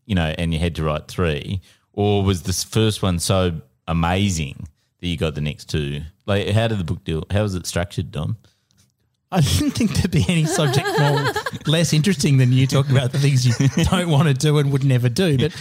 You 0.04 0.14
know, 0.14 0.34
and 0.36 0.52
you 0.52 0.58
had 0.58 0.74
to 0.76 0.82
write 0.82 1.06
three, 1.08 1.60
or 1.92 2.22
was 2.22 2.42
this 2.42 2.64
first 2.64 3.02
one 3.02 3.18
so 3.18 3.60
amazing 3.88 4.68
that 5.00 5.08
you 5.08 5.16
got 5.16 5.34
the 5.34 5.40
next 5.40 5.68
two? 5.68 6.02
Like, 6.26 6.48
how 6.50 6.68
did 6.68 6.78
the 6.78 6.84
book 6.84 7.04
deal? 7.04 7.24
How 7.30 7.42
was 7.42 7.54
it 7.54 7.66
structured, 7.66 8.10
Dom? 8.12 8.36
I 9.30 9.40
didn't 9.40 9.70
think 9.70 9.92
there'd 9.94 10.10
be 10.10 10.24
any 10.28 10.44
subject 10.44 10.86
more 10.98 11.32
less 11.66 11.92
interesting 11.94 12.36
than 12.36 12.52
you 12.52 12.66
talking 12.66 12.92
about 12.96 13.12
the 13.12 13.18
things 13.18 13.46
you 13.46 13.84
don't 13.84 14.10
want 14.10 14.28
to 14.28 14.34
do 14.34 14.58
and 14.58 14.70
would 14.72 14.84
never 14.84 15.08
do. 15.08 15.38
But 15.38 15.54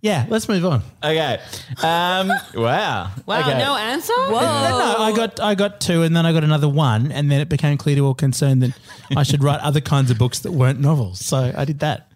yeah, 0.00 0.26
let's 0.28 0.48
move 0.48 0.64
on. 0.64 0.82
Okay. 1.02 1.40
Um, 1.82 2.28
wow. 2.54 3.10
Wow, 3.26 3.40
Okay. 3.40 3.58
no 3.58 3.76
answer. 3.76 4.12
No, 4.16 4.30
no, 4.30 4.96
I 5.00 5.12
got 5.14 5.40
I 5.40 5.54
got 5.56 5.80
two, 5.80 6.02
and 6.04 6.14
then 6.16 6.24
I 6.24 6.32
got 6.32 6.44
another 6.44 6.68
one, 6.68 7.10
and 7.10 7.30
then 7.30 7.40
it 7.40 7.48
became 7.48 7.76
clear 7.78 7.96
to 7.96 8.06
all 8.06 8.14
concerned 8.14 8.62
that 8.62 8.78
I 9.16 9.24
should 9.24 9.42
write 9.42 9.58
other 9.60 9.80
kinds 9.80 10.10
of 10.12 10.16
books 10.16 10.38
that 10.40 10.52
weren't 10.52 10.78
novels. 10.80 11.18
So 11.24 11.52
I 11.54 11.64
did 11.64 11.80
that. 11.80 12.09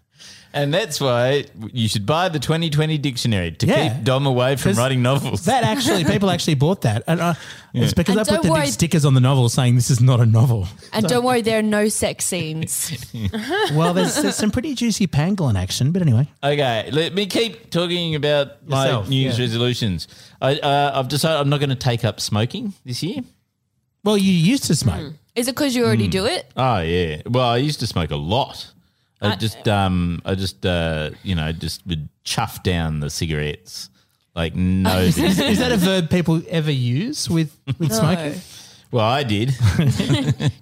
And 0.55 0.73
that's 0.73 1.01
why 1.01 1.45
you 1.73 1.89
should 1.89 2.05
buy 2.05 2.29
the 2.29 2.39
2020 2.39 2.97
dictionary 2.97 3.51
to 3.51 3.67
Yeah. 3.67 3.89
keep 3.93 4.03
Dom 4.05 4.25
away 4.25 4.55
from 4.55 4.71
'Cause 4.71 4.77
writing 4.77 5.01
novels. 5.03 5.43
That 5.45 5.65
actually, 5.65 6.05
people 6.13 6.31
actually 6.31 6.55
bought 6.55 6.81
that, 6.83 7.03
and 7.07 7.19
uh, 7.19 7.33
it's 7.73 7.93
because 7.93 8.13
And 8.15 8.21
I 8.21 8.23
put 8.23 8.29
don't 8.35 8.45
the 8.45 8.51
worry- 8.51 8.61
big 8.61 8.71
stickers 8.71 9.03
on 9.03 9.13
the 9.15 9.19
novel 9.19 9.49
saying 9.49 9.75
this 9.75 9.91
is 9.91 9.99
not 9.99 10.21
a 10.21 10.25
novel. 10.25 10.67
And 10.93 11.05
don't 11.05 11.25
worry, 11.25 11.41
there 11.41 11.59
are 11.59 11.61
no 11.61 11.89
sex 11.89 12.23
scenes. 12.25 12.91
Well, 13.73 13.93
there's, 13.93 14.15
there's 14.21 14.35
some 14.37 14.49
pretty 14.51 14.73
juicy 14.75 15.07
pangolin 15.07 15.57
action, 15.57 15.91
but 15.91 16.01
anyway. 16.01 16.29
okay, 16.41 16.89
let 16.91 17.13
me 17.13 17.25
keep 17.25 17.69
talking 17.69 18.15
about 18.15 18.65
my 18.67 18.85
Yourself, 18.85 19.09
New 19.09 19.17
Year's 19.17 19.37
yeah. 19.37 19.45
resolutions. 19.45 20.07
I, 20.41 20.55
uh, 20.59 20.91
I've 20.95 21.09
decided 21.09 21.41
I'm 21.41 21.49
not 21.49 21.59
going 21.59 21.69
to 21.69 21.75
take 21.75 22.05
up 22.05 22.21
smoking 22.21 22.73
this 22.85 23.03
year. 23.03 23.21
Well, 24.05 24.17
you 24.17 24.31
used 24.31 24.63
to 24.65 24.75
smoke. 24.75 25.13
Is 25.35 25.47
it 25.49 25.55
because 25.55 25.75
you 25.75 25.83
already 25.83 26.07
do 26.07 26.25
it? 26.25 26.45
Oh 26.55 26.79
yeah. 26.79 27.21
Well, 27.25 27.45
I 27.45 27.57
used 27.57 27.81
to 27.81 27.87
smoke 27.87 28.11
a 28.11 28.15
lot. 28.15 28.71
I 29.31 29.35
just 29.35 29.67
um 29.67 30.21
I 30.25 30.35
just 30.35 30.65
uh 30.65 31.11
you 31.23 31.35
know 31.35 31.51
just 31.51 31.85
would 31.87 32.09
chuff 32.23 32.63
down 32.63 32.99
the 32.99 33.09
cigarettes 33.09 33.89
like 34.35 34.55
no. 34.55 34.99
Is, 35.01 35.17
is 35.17 35.59
that 35.59 35.71
a 35.71 35.77
verb 35.77 36.09
people 36.09 36.41
ever 36.49 36.71
use 36.71 37.29
with, 37.29 37.57
with 37.79 37.93
smoking? 37.93 38.39
well, 38.91 39.05
I 39.05 39.23
did. 39.23 39.49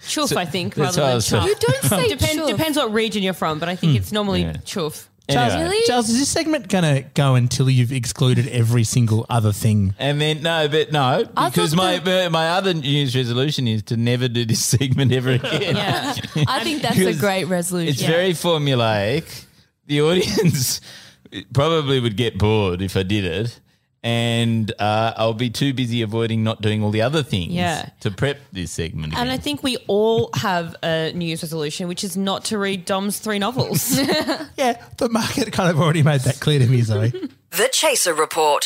Chuff, 0.08 0.36
I 0.38 0.46
think, 0.46 0.76
that's 0.76 0.98
rather 0.98 1.02
what 1.02 1.06
I 1.06 1.08
than 1.10 1.16
was 1.16 1.28
chuff. 1.28 1.44
saying. 1.44 1.48
You 1.48 1.56
don't 1.60 1.84
say 1.84 2.08
Depends, 2.10 2.36
chuff. 2.36 2.50
depends 2.50 2.78
what 2.78 2.94
region 2.94 3.24
you're 3.24 3.34
from, 3.34 3.60
but 3.60 3.70
I 3.70 3.76
think 3.76 3.96
it's 3.96 4.12
normally 4.12 4.44
Yeah. 4.44 4.54
chuff. 4.66 5.10
Charles, 5.30 5.54
Anyway. 5.54 5.70
Really? 5.70 5.86
Charles, 5.86 6.10
is 6.10 6.20
this 6.20 6.30
segment 6.30 6.68
going 6.68 6.84
to 6.84 7.10
go 7.14 7.36
until 7.36 7.70
you've 7.70 7.94
excluded 7.94 8.48
every 8.50 8.84
single 8.84 9.26
other 9.30 9.54
thing? 9.54 9.96
And 9.98 10.20
then 10.20 10.44
no, 10.44 10.68
but 10.68 10.92
no, 10.92 11.24
I 11.38 11.50
because 11.50 11.74
thought 11.74 12.06
my 12.06 12.28
my 12.30 12.50
other 12.50 12.74
New 12.74 12.90
Year's 12.90 13.16
resolution 13.16 13.68
is 13.68 13.84
to 13.84 13.96
never 13.98 14.28
do 14.28 14.46
this 14.46 14.64
segment 14.66 15.14
ever 15.14 15.32
again. 15.32 15.78
Yeah. 15.78 16.14
I 16.48 16.64
think 16.64 16.82
that's 16.82 16.96
a 16.98 17.00
Because 17.00 17.20
great 17.22 17.46
resolution. 17.46 17.94
It's 17.94 18.02
very 18.02 18.32
formulaic. 18.32 19.46
The 19.88 20.02
audience 20.02 20.82
probably 21.54 22.00
would 22.02 22.18
get 22.18 22.38
bored 22.38 22.82
if 22.82 22.98
I 22.98 23.04
did 23.04 23.24
it. 23.24 23.60
And 24.04 24.72
uh, 24.80 25.14
I'll 25.16 25.34
be 25.34 25.50
too 25.50 25.74
busy 25.74 26.02
avoiding 26.02 26.44
not 26.44 26.62
doing 26.62 26.84
all 26.84 26.92
the 26.92 27.02
other 27.02 27.24
things 27.24 27.54
Yeah. 27.54 27.90
to 28.02 28.12
prep 28.12 28.38
this 28.52 28.72
segment. 28.72 29.18
And 29.18 29.32
I 29.32 29.38
think 29.38 29.64
we 29.64 29.78
all 29.88 30.30
have 30.34 30.76
a 30.84 31.14
New 31.14 31.26
Year's 31.26 31.42
resolution, 31.42 31.88
which 31.88 32.04
is 32.04 32.18
not 32.18 32.44
to 32.46 32.58
read 32.58 32.84
Dom's 32.84 33.20
three 33.20 33.40
novels. 33.40 33.98
Yeah, 34.58 34.82
the 34.98 35.08
market 35.10 35.52
kind 35.54 35.70
of 35.70 35.80
already 35.80 36.04
made 36.04 36.22
that 36.22 36.40
clear 36.42 36.60
to 36.60 36.68
me, 36.68 36.82
Zoe. 36.82 37.12
The 37.52 37.70
Chaser 37.72 38.14
Report. 38.14 38.66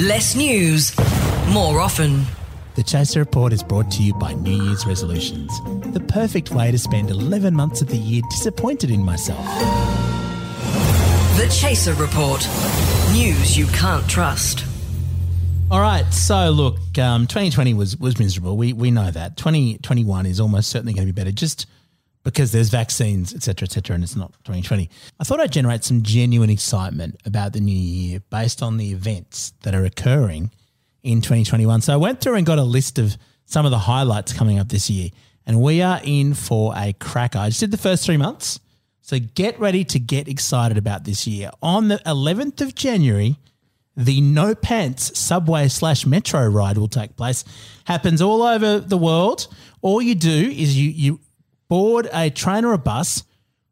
Less 0.00 0.34
news, 0.36 0.92
more 1.48 1.80
often. 1.80 2.24
the 2.74 2.82
Chaser 2.82 3.20
Report 3.20 3.52
is 3.52 3.62
brought 3.62 3.90
to 3.92 4.02
you 4.02 4.12
by 4.14 4.34
New 4.34 4.62
Year's 4.64 4.86
Resolutions, 4.86 5.50
the 5.92 6.00
perfect 6.08 6.50
way 6.50 6.70
to 6.72 6.78
spend 6.78 7.10
11 7.10 7.54
months 7.54 7.80
of 7.80 7.88
the 7.88 7.96
year 7.96 8.22
disappointed 8.30 8.90
in 8.90 9.02
myself. 9.04 9.44
The 11.38 11.48
Chaser 11.50 11.94
Report. 11.94 12.42
News 13.12 13.56
you 13.56 13.66
can't 13.68 14.08
trust. 14.08 14.64
All 15.70 15.80
right, 15.80 16.04
so 16.12 16.50
look, 16.50 16.76
um, 16.98 17.26
2020 17.26 17.74
was 17.74 17.96
was 17.96 18.18
miserable. 18.18 18.56
We 18.56 18.72
we 18.72 18.90
know 18.90 19.10
that. 19.10 19.36
2021 19.36 20.26
is 20.26 20.40
almost 20.40 20.68
certainly 20.68 20.92
going 20.92 21.06
to 21.06 21.12
be 21.12 21.18
better, 21.18 21.32
just 21.32 21.66
because 22.22 22.52
there's 22.52 22.68
vaccines, 22.68 23.34
et 23.34 23.42
cetera, 23.42 23.66
et 23.66 23.72
cetera, 23.72 23.94
and 23.94 24.04
it's 24.04 24.14
not 24.14 24.32
2020. 24.44 24.90
I 25.18 25.24
thought 25.24 25.40
I'd 25.40 25.50
generate 25.50 25.84
some 25.84 26.02
genuine 26.02 26.50
excitement 26.50 27.16
about 27.24 27.54
the 27.54 27.60
new 27.60 27.76
year 27.76 28.20
based 28.30 28.62
on 28.62 28.76
the 28.76 28.92
events 28.92 29.52
that 29.62 29.74
are 29.74 29.84
occurring 29.84 30.50
in 31.02 31.20
2021. 31.22 31.80
So 31.80 31.94
I 31.94 31.96
went 31.96 32.20
through 32.20 32.34
and 32.34 32.44
got 32.44 32.58
a 32.58 32.64
list 32.64 32.98
of 32.98 33.16
some 33.46 33.64
of 33.64 33.70
the 33.70 33.78
highlights 33.78 34.32
coming 34.34 34.58
up 34.58 34.68
this 34.68 34.90
year, 34.90 35.10
and 35.46 35.62
we 35.62 35.80
are 35.80 36.00
in 36.04 36.34
for 36.34 36.74
a 36.76 36.92
cracker. 36.92 37.38
I 37.38 37.48
just 37.48 37.60
did 37.60 37.70
the 37.70 37.78
first 37.78 38.04
three 38.04 38.18
months. 38.18 38.60
So 39.08 39.18
get 39.18 39.58
ready 39.58 39.84
to 39.84 39.98
get 39.98 40.28
excited 40.28 40.76
about 40.76 41.04
this 41.04 41.26
year. 41.26 41.50
On 41.62 41.88
the 41.88 41.96
11th 42.04 42.60
of 42.60 42.74
January, 42.74 43.38
the 43.96 44.20
No 44.20 44.54
Pants 44.54 45.18
subway 45.18 45.68
slash 45.68 46.04
metro 46.04 46.46
ride 46.46 46.76
will 46.76 46.88
take 46.88 47.16
place. 47.16 47.42
Happens 47.84 48.20
all 48.20 48.42
over 48.42 48.80
the 48.80 48.98
world. 48.98 49.46
All 49.80 50.02
you 50.02 50.14
do 50.14 50.50
is 50.50 50.78
you 50.78 50.90
you 50.90 51.20
board 51.68 52.06
a 52.12 52.28
train 52.28 52.66
or 52.66 52.74
a 52.74 52.78
bus 52.78 53.24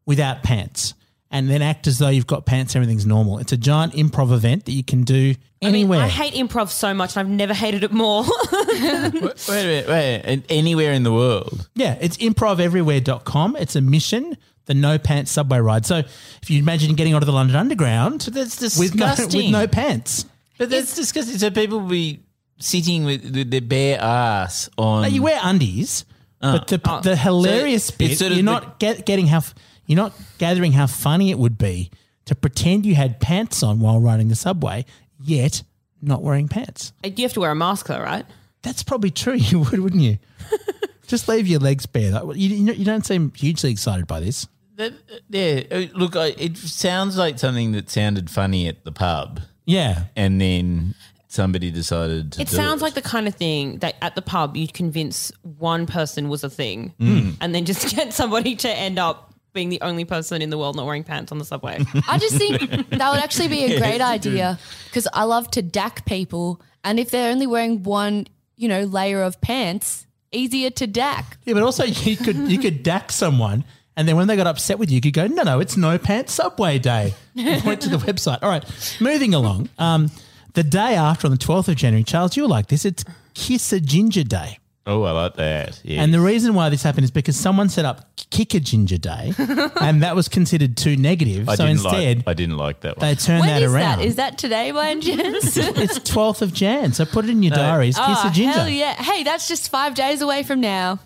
without 0.07 0.41
pants, 0.41 0.95
and 1.29 1.47
then 1.47 1.61
act 1.61 1.85
as 1.85 1.99
though 1.99 2.09
you've 2.09 2.25
got 2.25 2.47
pants. 2.47 2.75
Everything's 2.75 3.05
normal. 3.05 3.37
It's 3.37 3.51
a 3.51 3.57
giant 3.57 3.93
improv 3.93 4.33
event 4.33 4.65
that 4.65 4.71
you 4.71 4.83
can 4.83 5.03
do 5.03 5.35
I 5.61 5.67
mean, 5.67 5.75
anywhere. 5.75 6.01
I 6.01 6.07
hate 6.07 6.33
improv 6.33 6.69
so 6.69 6.95
much, 6.95 7.15
and 7.15 7.19
I've 7.19 7.31
never 7.31 7.53
hated 7.53 7.83
it 7.83 7.91
more. 7.91 8.23
wait 8.51 8.73
a 8.73 9.11
minute, 9.47 9.87
wait, 9.87 10.45
anywhere 10.49 10.93
in 10.93 11.03
the 11.03 11.13
world. 11.13 11.69
Yeah, 11.75 11.95
it's 12.01 12.17
improveverywhere.com. 12.17 13.55
It's 13.57 13.75
a 13.75 13.81
mission, 13.81 14.35
the 14.67 14.73
no 14.73 14.97
pants 14.97 15.31
subway 15.31 15.59
ride. 15.59 15.85
So 15.85 15.97
if 15.97 16.49
you 16.49 16.59
imagine 16.59 16.95
getting 16.95 17.15
onto 17.15 17.25
the 17.25 17.31
London 17.31 17.55
Underground 17.55 18.21
that's 18.21 18.61
with 18.77 18.95
no, 18.95 19.07
with 19.07 19.15
disgusting. 19.15 19.51
no 19.51 19.67
pants. 19.67 20.25
But 20.57 20.69
that's 20.69 20.95
disgusting. 20.95 21.37
So 21.37 21.49
people 21.49 21.79
will 21.79 21.89
be 21.89 22.21
sitting 22.59 23.05
with, 23.05 23.23
with 23.35 23.49
their 23.49 23.61
bare 23.61 23.99
ass 23.99 24.69
on. 24.77 25.03
Like, 25.03 25.13
you 25.13 25.23
wear 25.23 25.39
undies, 25.41 26.05
ah. 26.41 26.57
but 26.57 26.67
the, 26.67 26.81
ah. 26.85 26.99
the 26.99 27.15
hilarious 27.15 27.85
So 27.87 27.95
bit, 27.97 28.11
it's 28.11 28.19
sort 28.19 28.31
you're 28.31 28.39
of 28.39 28.45
not 28.45 28.79
get, 28.79 29.05
getting 29.05 29.27
how 29.27 29.41
you're 29.85 29.97
not 29.97 30.13
gathering 30.37 30.73
how 30.73 30.87
funny 30.87 31.31
it 31.31 31.39
would 31.39 31.57
be 31.57 31.89
to 32.25 32.35
pretend 32.35 32.85
you 32.85 32.95
had 32.95 33.19
pants 33.19 33.63
on 33.63 33.79
while 33.79 33.99
riding 33.99 34.27
the 34.27 34.35
subway, 34.35 34.85
yet 35.19 35.63
not 36.01 36.21
wearing 36.21 36.47
pants. 36.47 36.93
Uh, 37.03 37.09
you 37.15 37.23
have 37.23 37.33
to 37.33 37.39
wear 37.39 37.51
a 37.51 37.55
mask, 37.55 37.87
though, 37.87 37.99
right? 37.99 38.25
That's 38.61 38.83
probably 38.83 39.11
true. 39.11 39.33
You 39.37 39.59
would, 39.59 39.79
wouldn't 39.79 40.03
you? 40.03 40.17
Just 41.07 41.29
leave 41.29 41.47
your 41.47 41.61
legs 41.61 41.85
bare. 41.85 42.11
You, 42.35 42.49
you, 42.49 42.73
you 42.73 42.85
don't 42.85 43.05
seem 43.05 43.31
hugely 43.33 43.71
excited 43.71 44.07
by 44.07 44.19
this. 44.19 44.45
That- 44.77 44.93
yeah, 45.29 45.63
uh, 45.71 45.85
look, 45.97 46.15
I, 46.15 46.27
it 46.37 46.55
sounds 46.57 47.17
like 47.17 47.37
something 47.39 47.73
that 47.73 47.89
sounded 47.89 48.29
funny 48.29 48.67
at 48.67 48.83
the 48.85 48.91
pub, 48.91 49.41
Yeah. 49.65 50.03
and 50.15 50.39
then 50.39 50.95
somebody 51.27 51.71
decided 51.71 52.31
to. 52.33 52.41
It 52.41 52.47
do 52.49 52.55
sounds 52.55 52.81
it. 52.81 52.85
like 52.85 52.93
the 52.93 53.01
kind 53.01 53.27
of 53.27 53.35
thing 53.35 53.79
that 53.79 53.95
at 54.01 54.15
the 54.15 54.21
pub 54.21 54.55
you'd 54.55 54.73
convince 54.73 55.31
one 55.41 55.85
person 55.87 56.29
was 56.29 56.43
a 56.43 56.49
thing, 56.49 56.93
Mm. 56.99 57.37
and 57.41 57.53
then 57.53 57.65
just 57.65 57.89
get 57.95 58.13
somebody 58.13 58.55
to 58.57 58.69
end 58.69 58.97
up 58.99 59.33
being 59.53 59.69
the 59.69 59.81
only 59.81 60.05
person 60.05 60.41
in 60.43 60.51
the 60.51 60.57
world 60.57 60.75
not 60.75 60.85
wearing 60.85 61.03
pants 61.03 61.31
on 61.31 61.39
the 61.39 61.45
subway. 61.45 61.83
I 62.07 62.19
just 62.19 62.35
think 62.35 62.59
that 62.91 63.11
would 63.11 63.19
actually 63.19 63.47
be 63.47 63.63
a 63.65 63.79
great 63.83 64.01
idea 64.01 64.59
because 64.85 65.07
I 65.11 65.23
love 65.23 65.49
to 65.51 65.61
dack 65.63 66.05
people, 66.05 66.61
and 66.83 66.99
if 66.99 67.09
they're 67.09 67.31
only 67.31 67.47
wearing 67.47 67.81
one, 67.81 68.27
you 68.55 68.67
know, 68.67 68.83
layer 68.83 69.23
of 69.23 69.41
pants, 69.41 70.05
easier 70.31 70.69
to 70.69 70.85
dack. 70.85 71.37
Yeah, 71.45 71.55
but 71.55 71.63
also 71.63 71.83
you 71.85 72.15
could 72.17 72.35
you 72.51 72.59
could 72.59 72.83
dack 72.83 73.11
someone, 73.11 73.63
and 73.97 74.07
then 74.07 74.15
when 74.15 74.27
they 74.27 74.37
got 74.37 74.47
upset 74.47 74.79
with 74.79 74.89
you, 74.89 74.95
you 74.95 75.01
could 75.01 75.13
go, 75.13 75.27
"No, 75.27 75.43
no, 75.43 75.59
it's 75.59 75.75
no 75.75 75.97
pants 75.97 76.33
Subway 76.33 76.79
Day." 76.79 77.13
And 77.35 77.61
point 77.63 77.81
to 77.81 77.89
the 77.89 77.97
website. 77.97 78.39
All 78.41 78.49
right, 78.49 78.63
moving 79.01 79.33
along. 79.33 79.67
Um, 79.77 80.09
the 80.53 80.63
day 80.63 80.95
after, 80.95 81.27
on 81.27 81.31
the 81.31 81.37
twelfth 81.37 81.67
of 81.67 81.75
January, 81.75 82.03
Charles, 82.03 82.37
you'll 82.37 82.47
like 82.47 82.67
this. 82.67 82.85
It's 82.85 83.03
Kiss 83.33 83.73
a 83.73 83.79
Ginger 83.81 84.23
Day, 84.23 84.59
Oh, 84.87 85.03
I 85.03 85.11
like 85.11 85.35
that. 85.35 85.81
Yeah. 85.83 86.01
and 86.01 86.13
the 86.13 86.21
reason 86.21 86.53
why 86.53 86.69
this 86.69 86.81
happened 86.81 87.03
is 87.03 87.11
because 87.11 87.35
someone 87.35 87.67
set 87.67 87.83
up 87.83 88.09
Kick 88.29 88.53
a 88.53 88.59
Ginger 88.61 88.97
Day, 88.97 89.33
and 89.81 90.01
that 90.01 90.15
was 90.15 90.29
considered 90.29 90.77
too 90.77 90.95
negative. 90.95 91.49
I 91.49 91.55
so 91.55 91.65
didn't 91.65 91.83
instead, 91.85 92.17
like. 92.19 92.27
I 92.27 92.33
didn't 92.33 92.55
like 92.57 92.79
that 92.81 92.97
one. 92.97 93.05
they 93.07 93.15
turned 93.15 93.41
When 93.41 93.49
that 93.49 93.61
is 93.63 93.73
around. 93.73 93.99
that? 93.99 94.05
Is 94.05 94.15
that 94.15 94.37
today 94.37 94.71
by 94.71 94.89
any 94.91 95.01
chance? 95.01 95.57
it's 95.57 95.99
twelfth 96.09 96.41
of 96.41 96.53
Jan, 96.53 96.93
so 96.93 97.05
put 97.05 97.25
it 97.25 97.31
in 97.31 97.43
your 97.43 97.53
diaries. 97.55 97.97
Kiss 97.97 98.05
oh, 98.23 98.29
a 98.29 98.31
Ginger. 98.31 98.51
hell 98.51 98.69
yeah! 98.69 98.93
Hey, 98.93 99.23
that's 99.23 99.47
just 99.49 99.69
five 99.69 99.93
days 99.93 100.21
away 100.21 100.43
from 100.43 100.61
now. 100.61 100.99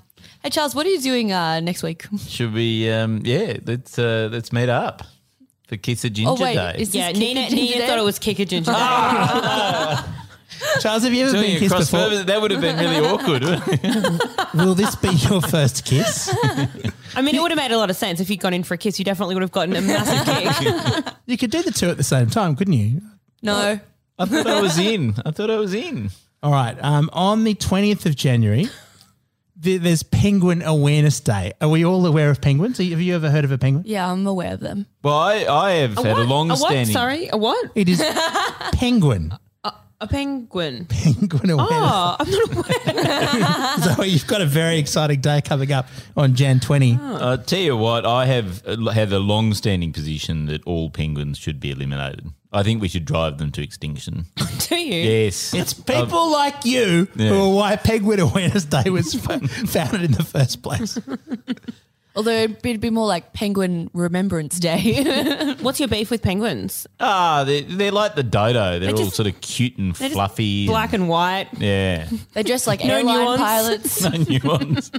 Hey 0.43 0.49
Charles, 0.49 0.73
what 0.73 0.85
are 0.85 0.89
you 0.89 0.99
doing 1.01 1.31
uh, 1.31 1.59
next 1.59 1.83
week? 1.83 2.05
Should 2.27 2.53
we? 2.53 2.89
Um, 2.91 3.21
yeah, 3.23 3.57
let's 3.65 3.97
uh, 3.99 4.27
let's 4.31 4.51
meet 4.51 4.69
up 4.69 5.03
for 5.67 5.77
Kiss 5.77 6.03
a 6.03 6.09
Ginger 6.09 6.31
Oh 6.31 6.35
wait, 6.41 6.55
Day. 6.55 6.75
is 6.79 6.89
this 6.91 6.95
yeah, 6.95 7.07
Kick 7.09 7.15
a 7.17 7.19
Nina, 7.19 7.39
Ginger 7.41 7.55
Nina 7.55 7.77
Day? 7.77 7.87
thought 7.87 7.99
it 7.99 8.03
was 8.03 8.19
kick 8.19 8.39
a 8.39 8.45
ginger. 8.45 8.71
Charles, 10.79 11.03
have 11.03 11.13
you 11.13 11.23
ever 11.25 11.31
Doing 11.31 11.43
been 11.43 11.55
a 11.55 11.59
kissed 11.59 11.71
cross 11.71 11.89
before? 11.91 12.05
purpose, 12.09 12.23
that 12.25 12.41
would 12.41 12.51
have 12.51 12.61
been 12.61 12.77
really 12.77 12.99
awkward. 13.07 13.43
wouldn't 13.43 13.63
it? 13.83 14.23
Will 14.53 14.75
this 14.75 14.95
be 14.95 15.09
your 15.09 15.41
first 15.41 15.85
kiss? 15.85 16.29
I 17.15 17.21
mean, 17.21 17.33
it 17.35 17.41
would 17.41 17.49
have 17.51 17.57
made 17.57 17.71
a 17.71 17.77
lot 17.77 17.89
of 17.89 17.95
sense 17.95 18.19
if 18.19 18.29
you'd 18.29 18.39
gone 18.41 18.53
in 18.53 18.63
for 18.63 18.75
a 18.75 18.77
kiss. 18.77 18.99
You 18.99 19.05
definitely 19.05 19.33
would 19.35 19.41
have 19.41 19.51
gotten 19.51 19.75
a 19.75 19.81
massive 19.81 20.23
kick. 21.03 21.13
You 21.25 21.37
could 21.37 21.49
do 21.51 21.63
the 21.63 21.71
two 21.71 21.89
at 21.89 21.97
the 21.97 22.03
same 22.03 22.29
time, 22.29 22.55
couldn't 22.55 22.73
you? 22.73 23.01
No. 23.41 23.79
I 24.19 24.25
thought 24.25 24.45
I 24.47 24.61
was 24.61 24.77
in. 24.77 25.15
I 25.25 25.31
thought 25.31 25.49
I 25.49 25.57
was 25.57 25.73
in. 25.73 26.11
All 26.43 26.51
right. 26.51 26.77
Um, 26.83 27.09
on 27.13 27.43
the 27.43 27.55
20th 27.55 28.05
of 28.05 28.15
January, 28.15 28.65
th- 28.65 28.73
there's 29.61 30.03
Penguin 30.03 30.61
Awareness 30.63 31.19
Day. 31.19 31.53
Are 31.61 31.69
we 31.69 31.85
all 31.85 32.05
aware 32.05 32.29
of 32.29 32.41
penguins? 32.41 32.77
Have 32.79 33.01
you 33.01 33.15
ever 33.15 33.29
heard 33.29 33.45
of 33.45 33.51
a 33.51 33.57
penguin? 33.57 33.83
Yeah, 33.85 34.11
I'm 34.11 34.25
aware 34.25 34.53
of 34.53 34.59
them. 34.59 34.87
Well, 35.03 35.17
I, 35.17 35.45
I 35.45 35.71
have 35.73 35.95
had 35.97 36.05
a 36.05 36.13
what? 36.13 36.27
long 36.27 36.49
a 36.49 36.53
what? 36.55 36.69
standing. 36.71 36.93
Sorry, 36.93 37.29
a 37.31 37.37
what? 37.37 37.71
It 37.75 37.87
is 37.87 38.03
penguin. 38.73 39.33
A 40.01 40.07
penguin. 40.07 40.85
Penguin 40.85 41.51
Awareness. 41.51 41.77
Oh, 41.79 42.15
I'm 42.19 42.31
not 42.31 42.51
aware. 42.53 43.95
So 43.95 44.03
you've 44.03 44.25
got 44.25 44.41
a 44.41 44.47
very 44.47 44.79
exciting 44.79 45.21
day 45.21 45.41
coming 45.41 45.71
up 45.71 45.87
on 46.17 46.33
Jan 46.33 46.59
20. 46.59 46.97
Uh, 46.99 47.37
tell 47.37 47.59
you 47.59 47.77
what, 47.77 48.03
I 48.03 48.25
have 48.25 48.65
had 48.65 49.13
a 49.13 49.19
long 49.19 49.53
standing 49.53 49.93
position 49.93 50.47
that 50.47 50.63
all 50.65 50.89
penguins 50.89 51.37
should 51.37 51.59
be 51.59 51.69
eliminated. 51.69 52.31
I 52.53 52.63
think 52.63 52.81
we 52.81 52.87
should 52.89 53.05
drive 53.05 53.37
them 53.37 53.51
to 53.53 53.61
extinction. 53.63 54.25
Do 54.67 54.75
you? 54.75 54.93
Yes. 55.25 55.53
It's 55.53 55.73
people 55.73 56.31
like 56.31 56.65
you 56.65 57.07
Yeah. 57.15 57.29
who 57.29 57.43
are 57.43 57.55
why 57.55 57.75
Penguin 57.77 58.19
Awareness 58.19 58.65
Day 58.65 58.89
was 58.89 59.13
fo- 59.25 59.39
founded 59.39 60.01
in 60.03 60.11
the 60.11 60.23
first 60.23 60.61
place. 60.61 60.97
Although 62.13 62.31
it'd 62.31 62.81
be, 62.81 62.89
more 62.89 63.07
like 63.07 63.31
Penguin 63.31 63.89
Remembrance 63.93 64.59
Day. 64.59 65.55
What's 65.61 65.79
your 65.79 65.87
beef 65.87 66.11
with 66.11 66.21
penguins? 66.21 66.85
Ah, 66.99 67.45
they're, 67.45 67.61
they're 67.61 67.93
like 67.93 68.15
the 68.15 68.23
dodo. 68.23 68.79
They're, 68.79 68.89
all 68.89 68.97
just- 68.97 69.15
sort 69.15 69.29
of 69.29 69.39
cute 69.39 69.77
and 69.77 69.95
They're 69.95 70.09
just 70.09 70.15
fluffy. 70.15 70.67
black 70.67 70.91
and 70.91 71.07
white. 71.07 71.47
yeah. 71.57 72.09
they 72.33 72.43
dress 72.43 72.67
like 72.67 72.83
No 72.83 72.95
airline 72.97 73.15
nuance. 73.17 73.39
pilots. 73.41 74.01
No 74.03 74.09
nuance. 74.09 74.91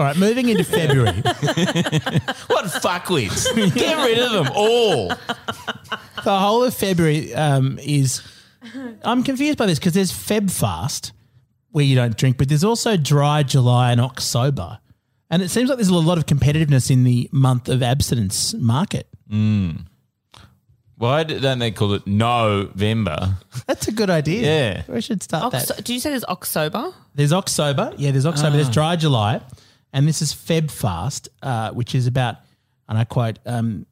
All 0.00 0.06
right, 0.06 0.16
moving 0.16 0.48
into 0.48 0.64
February. 0.64 1.20
what 1.20 2.64
fuckwits? 2.64 3.54
Get 3.74 4.02
rid 4.02 4.18
of 4.18 4.32
them 4.32 4.50
all. 4.54 5.08
the 5.08 6.38
whole 6.38 6.64
of 6.64 6.72
February 6.72 7.34
um, 7.34 7.78
is. 7.82 8.22
I'm 9.04 9.22
confused 9.22 9.58
by 9.58 9.66
this 9.66 9.78
because 9.78 9.92
there's 9.92 10.10
Feb 10.10 10.50
Fast, 10.50 11.12
where 11.72 11.84
you 11.84 11.96
don't 11.96 12.16
drink, 12.16 12.38
but 12.38 12.48
there's 12.48 12.64
also 12.64 12.96
dry 12.96 13.42
July 13.42 13.92
and 13.92 14.00
October. 14.00 14.78
And 15.28 15.42
it 15.42 15.50
seems 15.50 15.68
like 15.68 15.76
there's 15.76 15.88
a 15.88 15.94
lot 15.94 16.16
of 16.16 16.24
competitiveness 16.24 16.90
in 16.90 17.04
the 17.04 17.28
month 17.30 17.68
of 17.68 17.82
abstinence 17.82 18.54
market. 18.54 19.06
Why 20.96 21.24
don't 21.24 21.58
they 21.58 21.72
call 21.72 21.92
it 21.92 22.06
November? 22.06 23.36
That's 23.66 23.86
a 23.86 23.92
good 23.92 24.08
idea. 24.08 24.46
Yeah. 24.46 24.82
We 24.88 25.02
should 25.02 25.22
start 25.22 25.52
Ox- 25.52 25.66
that. 25.66 25.76
did 25.76 25.90
you 25.90 26.00
say 26.00 26.08
there's 26.08 26.24
October? 26.24 26.94
There's 27.14 27.34
October. 27.34 27.92
Yeah, 27.98 28.12
there's 28.12 28.24
October. 28.24 28.48
Ah. 28.48 28.56
There's 28.56 28.70
dry 28.70 28.96
July. 28.96 29.42
And 29.92 30.06
this 30.06 30.22
is 30.22 30.32
Feb 30.32 30.70
Fast, 30.70 31.28
uh, 31.42 31.70
which 31.72 31.94
is 31.94 32.06
about, 32.06 32.36
and 32.88 32.96
I 32.98 33.04
quote, 33.04 33.38
um, 33.46 33.86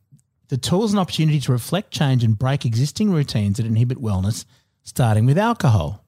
the 0.48 0.56
tool's 0.56 0.92
and 0.92 1.00
opportunity 1.00 1.40
to 1.40 1.52
reflect, 1.52 1.90
change, 1.90 2.24
and 2.24 2.38
break 2.38 2.64
existing 2.64 3.10
routines 3.10 3.58
that 3.58 3.66
inhibit 3.66 3.98
wellness, 3.98 4.44
starting 4.82 5.26
with 5.26 5.36
alcohol. 5.36 6.04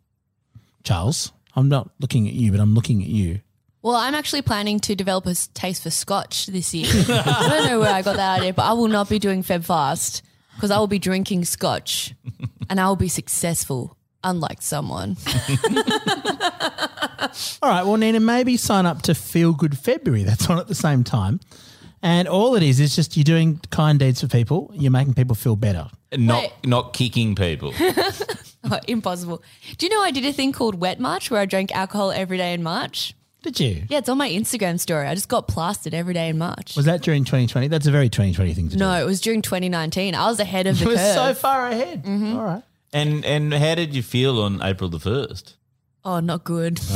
Charles, 0.83 1.33
I'm 1.55 1.69
not 1.69 1.91
looking 1.99 2.27
at 2.27 2.35
you, 2.35 2.51
but 2.51 2.61
I'm 2.61 2.75
looking 2.75 3.03
at 3.03 3.09
you. 3.09 3.41
Well, 3.83 3.97
I'm 3.97 4.15
actually 4.15 4.43
planning 4.43 4.79
to 4.81 4.95
develop 4.95 5.27
a 5.27 5.35
taste 5.55 5.83
for 5.83 5.91
scotch 5.91 6.47
this 6.47 6.75
year. 6.75 6.87
I 7.09 7.47
don't 7.49 7.67
know 7.67 7.81
where 7.81 7.93
I 7.93 8.03
got 8.03 8.17
that 8.17 8.41
idea, 8.41 8.53
but 8.53 8.65
I 8.65 8.73
will 8.75 8.89
not 8.89 9.09
be 9.09 9.19
doing 9.19 9.43
Feb 9.43 9.65
Fast 9.65 10.23
because 10.55 10.71
I 10.71 10.79
will 10.79 10.87
be 10.87 10.99
drinking 10.99 11.47
scotch 11.47 12.15
and 12.69 12.79
I 12.79 12.89
will 12.89 12.97
be 12.97 13.09
successful, 13.09 13.97
unlike 14.25 14.63
someone. 14.63 15.17
All 17.63 17.69
right, 17.71 17.83
well, 17.85 17.97
Nina, 17.97 18.21
maybe 18.21 18.57
sign 18.57 18.87
up 18.87 19.03
to 19.03 19.15
Feel 19.15 19.53
Good 19.53 19.79
February. 19.79 20.23
That's 20.25 20.49
on 20.49 20.59
at 20.59 20.69
the 20.69 20.75
same 20.75 21.05
time. 21.05 21.41
And 22.03 22.27
all 22.29 22.55
it 22.55 22.63
is 22.63 22.81
is 22.81 22.97
just 22.97 23.17
you're 23.17 23.25
doing 23.25 23.61
kind 23.71 23.99
deeds 23.99 24.23
for 24.23 24.27
people. 24.27 24.71
You're 24.75 24.91
making 24.91 25.13
people 25.15 25.37
feel 25.37 25.55
better. 25.55 25.91
Not 26.17 26.43
Wait. 26.43 26.53
not 26.65 26.93
kicking 26.93 27.35
people. 27.35 27.73
Oh, 28.63 28.79
impossible. 28.87 29.43
Do 29.79 29.87
you 29.87 29.91
know 29.95 30.03
I 30.03 30.11
did 30.11 30.27
a 30.27 30.35
thing 30.35 30.53
called 30.53 30.75
Wet 30.79 31.01
March 31.01 31.31
where 31.31 31.41
I 31.41 31.47
drank 31.47 31.75
alcohol 31.75 32.11
every 32.13 32.37
day 32.37 32.53
in 32.53 32.63
March? 32.63 33.15
Did 33.43 33.59
you? 33.59 33.85
Yeah, 33.89 33.99
it's 33.99 34.09
on 34.11 34.19
my 34.19 34.29
Instagram 34.29 34.79
story. 34.79 35.07
I 35.07 35.15
just 35.15 35.31
got 35.31 35.49
plastered 35.49 35.95
every 35.95 36.13
day 36.13 36.29
in 36.29 36.37
March. 36.37 36.77
Was 36.77 36.85
that 36.85 37.01
during 37.01 37.25
2020? 37.25 37.69
That's 37.69 37.87
a 37.87 37.91
very 37.91 38.11
2020 38.11 38.53
thing 38.53 38.69
to 38.69 38.75
do. 38.75 38.79
No, 38.79 38.93
it 39.01 39.07
was 39.07 39.23
during 39.23 39.41
2019. 39.41 40.15
I 40.15 40.27
was 40.29 40.41
ahead 40.41 40.67
of 40.67 40.79
the 40.79 40.85
It 40.85 40.89
was 40.89 40.97
curve. 40.99 41.15
so 41.15 41.33
far 41.35 41.69
ahead. 41.69 42.05
Mm-hmm. 42.05 42.37
All 42.37 42.45
right. 42.45 42.63
And 42.93 43.25
and 43.25 43.53
how 43.55 43.75
did 43.75 43.95
you 43.95 44.03
feel 44.03 44.41
on 44.41 44.63
April 44.63 44.91
the 44.91 45.01
first? 45.01 45.57
Oh, 46.05 46.21
not 46.21 46.45
good. 46.45 46.81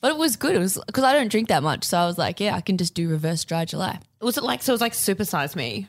but 0.00 0.10
it 0.10 0.16
was 0.16 0.36
good. 0.36 0.54
It 0.54 0.58
was 0.58 0.78
because 0.86 1.04
I 1.04 1.12
don't 1.12 1.28
drink 1.30 1.48
that 1.48 1.62
much, 1.62 1.84
so 1.84 1.98
I 1.98 2.06
was 2.06 2.18
like, 2.18 2.40
yeah, 2.40 2.54
I 2.54 2.60
can 2.60 2.76
just 2.76 2.94
do 2.94 3.08
reverse 3.08 3.44
dry 3.44 3.64
July. 3.64 3.98
Was 4.20 4.36
it 4.36 4.44
like 4.44 4.62
so? 4.62 4.72
It 4.72 4.74
was 4.74 4.80
like 4.80 4.92
supersize 4.92 5.54
me. 5.56 5.88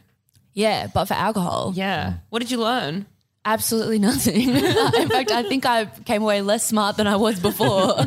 Yeah, 0.53 0.88
but 0.94 1.06
for 1.06 1.13
alcohol, 1.13 1.74
Yeah. 1.75 2.15
What 2.29 2.39
did 2.39 2.51
you 2.51 2.58
learn? 2.60 3.06
absolutely 3.46 3.98
nothing. 3.98 4.50
In 4.56 5.08
fact, 5.10 5.32
I 5.32 5.41
think 5.44 5.65
I 5.65 5.86
came 5.86 6.22
away 6.22 6.41
less 6.41 6.65
smart 6.65 6.98
than 6.98 7.08
I 7.08 7.15
was 7.15 7.39
before. 7.39 7.96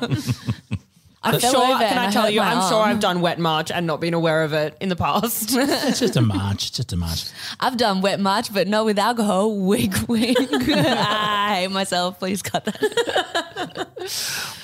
I 1.22 1.38
fell 1.38 1.52
sure, 1.52 1.74
over 1.74 1.84
can 1.84 1.98
I 1.98 2.06
I 2.06 2.10
tell 2.10 2.30
you? 2.30 2.40
I'm 2.40 2.66
sure. 2.70 2.82
I've 2.82 3.00
done 3.00 3.20
wet 3.20 3.38
march 3.38 3.70
and 3.70 3.86
not 3.86 4.00
been 4.00 4.14
aware 4.14 4.42
of 4.42 4.54
it 4.54 4.76
in 4.80 4.88
the 4.88 4.96
past. 4.96 5.50
It's 5.54 6.00
just 6.00 6.16
a 6.16 6.22
march. 6.22 6.68
It's 6.68 6.76
just 6.76 6.92
a 6.94 6.96
march. 6.96 7.26
I've 7.58 7.76
done 7.76 8.00
wet 8.00 8.20
march, 8.20 8.52
but 8.52 8.68
not 8.68 8.86
with 8.86 8.98
alcohol. 8.98 9.54
Wink, 9.66 10.08
wink. 10.08 10.38
I 10.40 11.60
hate 11.60 11.70
myself. 11.70 12.18
Please 12.18 12.40
cut 12.42 12.64
that. 12.64 13.88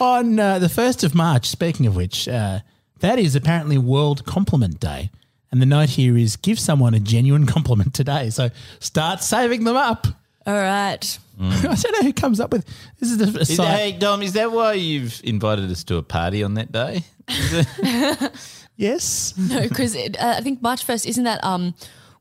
On 0.01 0.39
uh, 0.41 0.59
the 0.59 0.69
1st 0.69 1.05
of 1.05 1.15
March, 1.15 1.47
speaking 1.47 1.87
of 1.87 1.95
which, 1.95 2.27
uh, 2.27 2.61
that 3.01 3.19
is 3.19 3.37
apparently 3.37 3.77
World 3.77 4.25
Compliment 4.25 4.81
Day. 4.81 5.11
And 5.53 5.61
the 5.61 5.67
note 5.67 5.91
here 5.91 6.17
is 6.17 6.37
give 6.37 6.59
someone 6.59 6.95
a 6.95 7.01
genuine 7.01 7.47
compliment 7.47 7.93
today. 7.95 8.31
So 8.31 8.51
start 8.81 9.23
saving 9.23 9.65
them 9.65 9.77
up. 9.77 10.07
All 10.47 10.55
right. 10.55 11.19
I 11.41 11.61
don't 11.61 11.93
know 11.93 12.03
who 12.03 12.13
comes 12.13 12.41
up 12.41 12.53
with 12.53 12.67
this. 12.99 13.11
Is 13.11 13.19
the 13.19 13.39
a 13.39 13.43
Is, 13.43 13.57
site- 13.57 13.79
hey 13.79 13.93
Dom, 13.93 14.23
is 14.23 14.33
that 14.35 14.53
why 14.53 14.75
you've 14.75 15.21
invited 15.25 15.71
us 15.71 15.85
to 15.85 15.97
a 15.97 16.03
party 16.03 16.43
on 16.43 16.55
that 16.55 16.73
day? 16.73 17.03
Yes. 18.77 19.35
No, 19.39 19.63
because 19.63 19.97
uh, 19.97 20.11
I 20.21 20.43
think 20.43 20.61
March 20.63 20.85
first 20.85 21.07
isn't 21.07 21.25
that 21.25 21.43
um 21.43 21.75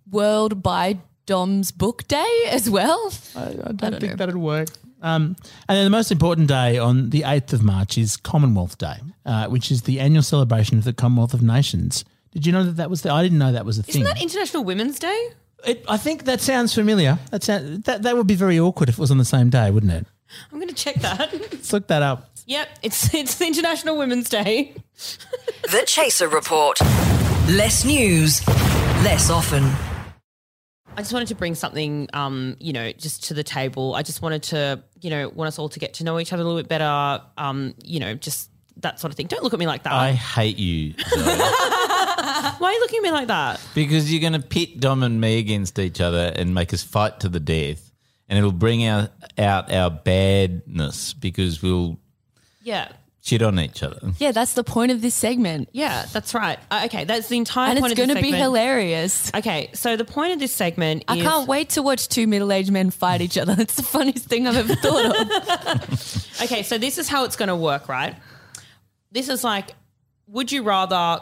World 0.09 0.63
by 0.63 0.99
Dom's 1.25 1.71
Book 1.71 2.07
Day 2.07 2.43
as 2.49 2.69
well? 2.69 3.11
I, 3.35 3.41
I 3.41 3.71
don't, 3.71 3.99
think 3.99 4.17
that'd 4.17 4.37
work. 4.37 4.69
Um, 5.01 5.35
and 5.67 5.77
then 5.77 5.83
the 5.83 5.89
most 5.89 6.11
important 6.11 6.47
day 6.47 6.77
on 6.77 7.09
the 7.09 7.21
8th 7.21 7.53
of 7.53 7.63
March 7.63 7.97
is 7.97 8.15
Commonwealth 8.15 8.77
Day, 8.77 8.97
uh, 9.25 9.47
which 9.47 9.71
is 9.71 9.83
the 9.83 9.99
annual 9.99 10.23
celebration 10.23 10.77
of 10.77 10.83
the 10.83 10.93
Commonwealth 10.93 11.33
of 11.33 11.41
Nations. 11.41 12.05
Did 12.31 12.45
you 12.45 12.51
know 12.51 12.63
that 12.63 12.77
that 12.77 12.89
was 12.89 13.01
the? 13.01 13.11
I 13.11 13.23
didn't 13.23 13.37
know 13.39 13.51
that 13.51 13.65
was 13.65 13.79
a 13.79 13.83
thing. 13.83 14.01
Isn't 14.01 14.15
that 14.15 14.21
International 14.21 14.63
Women's 14.63 14.99
Day? 14.99 15.29
It, 15.65 15.83
I 15.87 15.97
think 15.97 16.25
that 16.25 16.41
sounds 16.41 16.73
familiar. 16.73 17.17
That, 17.31 17.43
sound, 17.43 17.83
that 17.85 18.03
that 18.03 18.15
would 18.15 18.27
be 18.27 18.35
very 18.35 18.59
awkward 18.59 18.89
if 18.89 18.95
it 18.95 19.01
was 19.01 19.11
on 19.11 19.17
the 19.17 19.25
same 19.25 19.49
day, 19.49 19.71
wouldn't 19.71 19.91
it? 19.91 20.05
I'm 20.51 20.59
going 20.59 20.69
to 20.69 20.75
check 20.75 20.95
that. 20.95 21.31
Let's 21.33 21.71
look 21.73 21.87
that 21.87 22.01
up. 22.01 22.29
yep, 22.45 22.69
it's 22.83 23.13
it's 23.13 23.39
International 23.41 23.97
Women's 23.97 24.29
Day. 24.29 24.73
The 25.71 25.83
Chaser 25.87 26.27
Report. 26.27 26.79
Less 27.49 27.83
news, 27.85 28.47
less 29.03 29.31
often. 29.31 29.63
I 30.95 31.01
just 31.01 31.11
wanted 31.11 31.27
to 31.29 31.35
bring 31.35 31.55
something, 31.55 32.07
um, 32.13 32.55
you 32.59 32.71
know, 32.71 32.91
just 32.91 33.25
to 33.25 33.33
the 33.33 33.43
table. 33.43 33.95
I 33.95 34.03
just 34.03 34.21
wanted 34.21 34.43
to, 34.43 34.83
you 35.01 35.09
know, 35.09 35.27
want 35.29 35.47
us 35.47 35.57
all 35.57 35.67
to 35.69 35.79
get 35.79 35.95
to 35.95 36.03
know 36.03 36.19
each 36.19 36.31
other 36.31 36.43
a 36.43 36.45
little 36.45 36.59
bit 36.59 36.69
better. 36.69 37.21
Um, 37.37 37.73
you 37.83 37.99
know, 37.99 38.13
just 38.13 38.51
that 38.77 38.99
sort 38.99 39.11
of 39.11 39.17
thing. 39.17 39.25
Don't 39.27 39.43
look 39.43 39.53
at 39.53 39.59
me 39.59 39.65
like 39.67 39.83
that. 39.83 39.93
I 39.93 40.11
hate 40.11 40.57
you 40.57 40.93
Zoe, 40.93 41.23
Why 42.59 42.69
are 42.69 42.73
you 42.73 42.79
looking 42.79 42.97
at 42.97 43.03
me 43.03 43.11
like 43.11 43.27
that? 43.27 43.59
because 43.73 44.11
you're 44.11 44.21
going 44.21 44.39
to 44.39 44.47
pit 44.47 44.79
Dom 44.79 45.03
and 45.03 45.19
me 45.21 45.39
against 45.39 45.77
each 45.79 46.01
other 46.01 46.31
and 46.35 46.53
make 46.53 46.73
us 46.73 46.83
fight 46.83 47.19
to 47.21 47.29
the 47.29 47.39
death, 47.39 47.91
and 48.29 48.37
it'll 48.37 48.51
bring 48.51 48.85
out 48.85 49.09
out 49.37 49.71
our 49.71 49.89
badness 49.89 51.13
because 51.13 51.61
we'll 51.61 51.97
Yeah. 52.63 52.89
shit 53.23 53.41
on 53.41 53.59
each 53.59 53.81
other. 53.83 53.99
Yeah, 54.19 54.31
that's 54.31 54.53
the 54.53 54.63
point 54.63 54.91
of 54.91 55.01
this 55.01 55.15
segment. 55.15 55.69
Yeah, 55.71 56.05
that's 56.13 56.33
right. 56.33 56.59
Uh, 56.69 56.83
okay, 56.85 57.05
that's 57.05 57.27
the 57.27 57.37
entire 57.37 57.67
point. 57.69 57.77
And 57.77 57.83
point 57.83 57.91
it's 57.93 58.01
of 58.01 58.05
going 58.07 58.15
to 58.17 58.21
be 58.21 58.29
segment. 58.31 58.43
hilarious. 58.43 59.31
Okay, 59.33 59.69
so 59.73 59.95
the 59.97 60.05
point 60.05 60.33
of 60.33 60.39
this 60.39 60.53
segment 60.53 61.03
I 61.07 61.17
is 61.17 61.23
can't 61.23 61.47
wait 61.47 61.69
to 61.71 61.81
watch 61.81 62.07
two 62.07 62.27
middle 62.27 62.51
aged 62.51 62.71
men 62.71 62.91
fight 62.91 63.21
each 63.21 63.37
other. 63.37 63.55
It's 63.59 63.75
the 63.75 63.83
funniest 63.83 64.25
thing 64.25 64.47
I've 64.47 64.57
ever 64.57 64.75
thought 64.75 65.15
of. 65.21 66.21
Okay, 66.43 66.63
so 66.63 66.77
this 66.77 66.97
is 66.97 67.07
how 67.07 67.23
it's 67.23 67.37
going 67.37 67.47
to 67.47 67.55
work, 67.55 67.87
right? 67.87 68.13
This 69.11 69.29
is 69.29 69.41
like, 69.43 69.73
would 70.27 70.51
you 70.51 70.63
rather? 70.63 71.21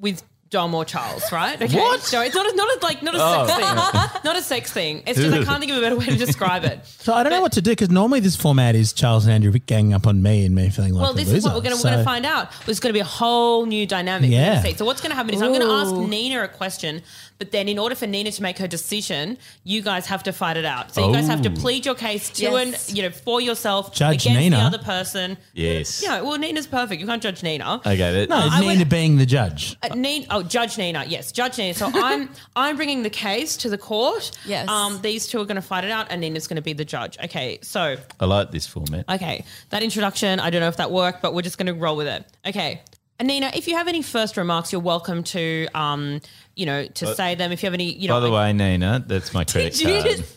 With 0.00 0.22
Dom 0.50 0.74
or 0.74 0.84
Charles, 0.84 1.30
right? 1.30 1.60
Okay. 1.60 1.78
What? 1.78 2.00
So 2.00 2.22
it's 2.22 2.34
not 2.34 2.50
a, 2.50 2.56
not 2.56 2.68
a, 2.68 2.84
like 2.84 3.02
not 3.02 3.14
a 3.14 3.18
sex 3.18 3.52
oh. 3.52 3.90
thing, 3.92 4.22
not 4.24 4.36
a 4.36 4.42
sex 4.42 4.72
thing. 4.72 5.02
It's 5.06 5.18
just 5.18 5.34
I 5.34 5.44
can't 5.44 5.60
think 5.60 5.72
of 5.72 5.78
a 5.78 5.80
better 5.80 5.96
way 5.96 6.06
to 6.06 6.16
describe 6.16 6.64
it. 6.64 6.80
So 7.08 7.14
I 7.14 7.22
don't 7.22 7.32
know 7.32 7.40
what 7.40 7.52
to 7.52 7.62
do 7.62 7.70
because 7.70 7.88
normally 7.88 8.20
this 8.20 8.36
format 8.36 8.74
is 8.74 8.92
Charles 8.92 9.24
and 9.24 9.32
Andrew 9.32 9.50
ganging 9.52 9.94
up 9.94 10.06
on 10.06 10.22
me 10.22 10.44
and 10.44 10.54
me 10.54 10.68
feeling 10.68 10.92
like 10.92 11.02
Well, 11.02 11.12
a 11.12 11.14
this 11.14 11.26
loser. 11.26 11.38
is 11.38 11.44
what 11.44 11.54
we're 11.54 11.62
going 11.62 11.74
to 11.74 11.80
So- 11.80 11.88
we're 11.88 11.94
going 11.94 12.04
to 12.04 12.10
find 12.10 12.26
out. 12.26 12.52
There's 12.66 12.80
going 12.80 12.90
to 12.90 12.94
be 12.94 13.00
a 13.00 13.04
whole 13.04 13.64
new 13.64 13.86
dynamic. 13.86 14.28
we're 14.28 14.36
Yeah. 14.36 14.62
see. 14.62 14.74
So 14.74 14.84
what's 14.84 15.00
going 15.00 15.10
to 15.10 15.16
happen 15.16 15.32
is 15.32 15.40
I'm 15.40 15.52
going 15.52 15.66
to 15.66 15.72
ask 15.72 15.94
Nina 15.94 16.42
a 16.42 16.48
question, 16.48 17.02
but 17.38 17.52
then 17.52 17.68
in 17.68 17.78
order 17.78 17.94
for 17.94 18.06
Nina 18.06 18.30
to 18.32 18.42
make 18.42 18.58
her 18.58 18.66
decision, 18.66 19.38
you 19.64 19.80
guys 19.82 20.06
have 20.06 20.22
to 20.24 20.32
fight 20.32 20.56
it 20.56 20.64
out. 20.64 20.92
So 20.94 21.06
you 21.06 21.12
guys 21.14 21.26
have 21.28 21.42
to 21.42 21.50
Oh. 21.50 21.54
plead 21.54 21.86
your 21.86 21.94
case 21.94 22.30
to 22.30 22.42
Yes. 22.42 22.88
and 22.88 22.96
you 22.96 23.02
know 23.04 23.10
for 23.10 23.40
yourself 23.40 23.94
Judge 23.94 24.26
against 24.26 24.40
Nina. 24.40 24.56
the 24.56 24.62
other 24.62 24.78
person. 24.78 25.38
Yes. 25.54 26.02
Yeah. 26.02 26.20
Well, 26.22 26.36
Nina's 26.38 26.66
perfect. 26.66 27.00
You 27.00 27.06
can't 27.06 27.22
judge 27.22 27.42
Nina. 27.42 27.76
Okay. 27.86 27.96
That, 27.96 28.28
No, 28.28 28.46
it's 28.46 28.58
Nina 28.60 28.78
would- 28.78 28.88
being 28.88 29.18
the 29.18 29.26
judge. 29.26 29.76
Uh, 29.82 29.94
Nina, 29.94 30.26
oh, 30.30 30.42
Judge 30.42 30.76
Nina, 30.78 31.04
yes, 31.06 31.30
Judge 31.32 31.58
Nina. 31.58 31.74
So 31.74 31.90
I'm 31.94 32.30
I'm 32.56 32.76
bringing 32.76 33.02
the 33.02 33.10
case 33.10 33.56
to 33.58 33.68
the 33.70 33.78
court. 33.78 34.30
Yes. 34.44 34.68
Um, 34.68 35.00
these 35.02 35.26
two 35.26 35.40
are 35.40 35.44
going 35.44 35.56
to 35.56 35.62
fight 35.62 35.84
it 35.84 35.90
out, 35.90 36.08
and 36.10 36.20
Nina's 36.20 36.46
going 36.48 36.56
to 36.56 36.62
be 36.62 36.72
the 36.72 36.84
judge. 36.84 37.16
Okay, 37.24 37.58
so 37.62 37.96
I 38.20 38.24
like 38.24 38.50
this 38.50 38.66
format. 38.66 39.04
okay, 39.08 39.44
that 39.70 39.82
introduction, 39.82 40.40
I 40.40 40.50
don't 40.50 40.60
know 40.60 40.68
if 40.68 40.76
that 40.78 40.90
worked, 40.90 41.22
but 41.22 41.34
we're 41.34 41.42
just 41.42 41.58
going 41.58 41.66
to 41.66 41.74
roll 41.74 41.96
with 41.96 42.08
it. 42.08 42.24
Okay. 42.46 42.82
And 43.20 43.26
Nina, 43.26 43.50
if 43.52 43.66
you 43.66 43.74
have 43.76 43.88
any 43.88 44.00
first 44.00 44.36
remarks, 44.36 44.70
you're 44.70 44.80
welcome 44.80 45.24
to, 45.24 45.66
um, 45.74 46.20
you 46.58 46.66
know, 46.66 46.86
to 46.86 47.14
say 47.14 47.34
them. 47.36 47.52
If 47.52 47.62
you 47.62 47.68
have 47.68 47.74
any, 47.74 47.92
you 47.92 48.08
know, 48.08 48.14
By 48.14 48.20
the 48.20 48.28
like- 48.28 48.48
way, 48.48 48.52
Nina, 48.52 49.04
that's 49.06 49.32
my 49.32 49.44
credit 49.50 49.80
card. 49.82 50.04
just- 50.04 50.36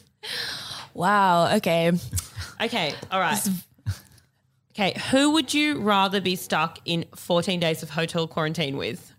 Wow. 0.93 1.55
Okay. 1.55 1.91
okay, 2.61 2.93
all 3.11 3.19
right. 3.19 3.39
Okay, 4.73 4.97
who 5.11 5.31
would 5.31 5.53
you 5.53 5.79
rather 5.79 6.21
be 6.21 6.35
stuck 6.35 6.79
in 6.85 7.05
14 7.15 7.59
days 7.59 7.81
of 7.83 7.89
hotel 7.89 8.27
quarantine 8.27 8.77
with, 8.77 9.13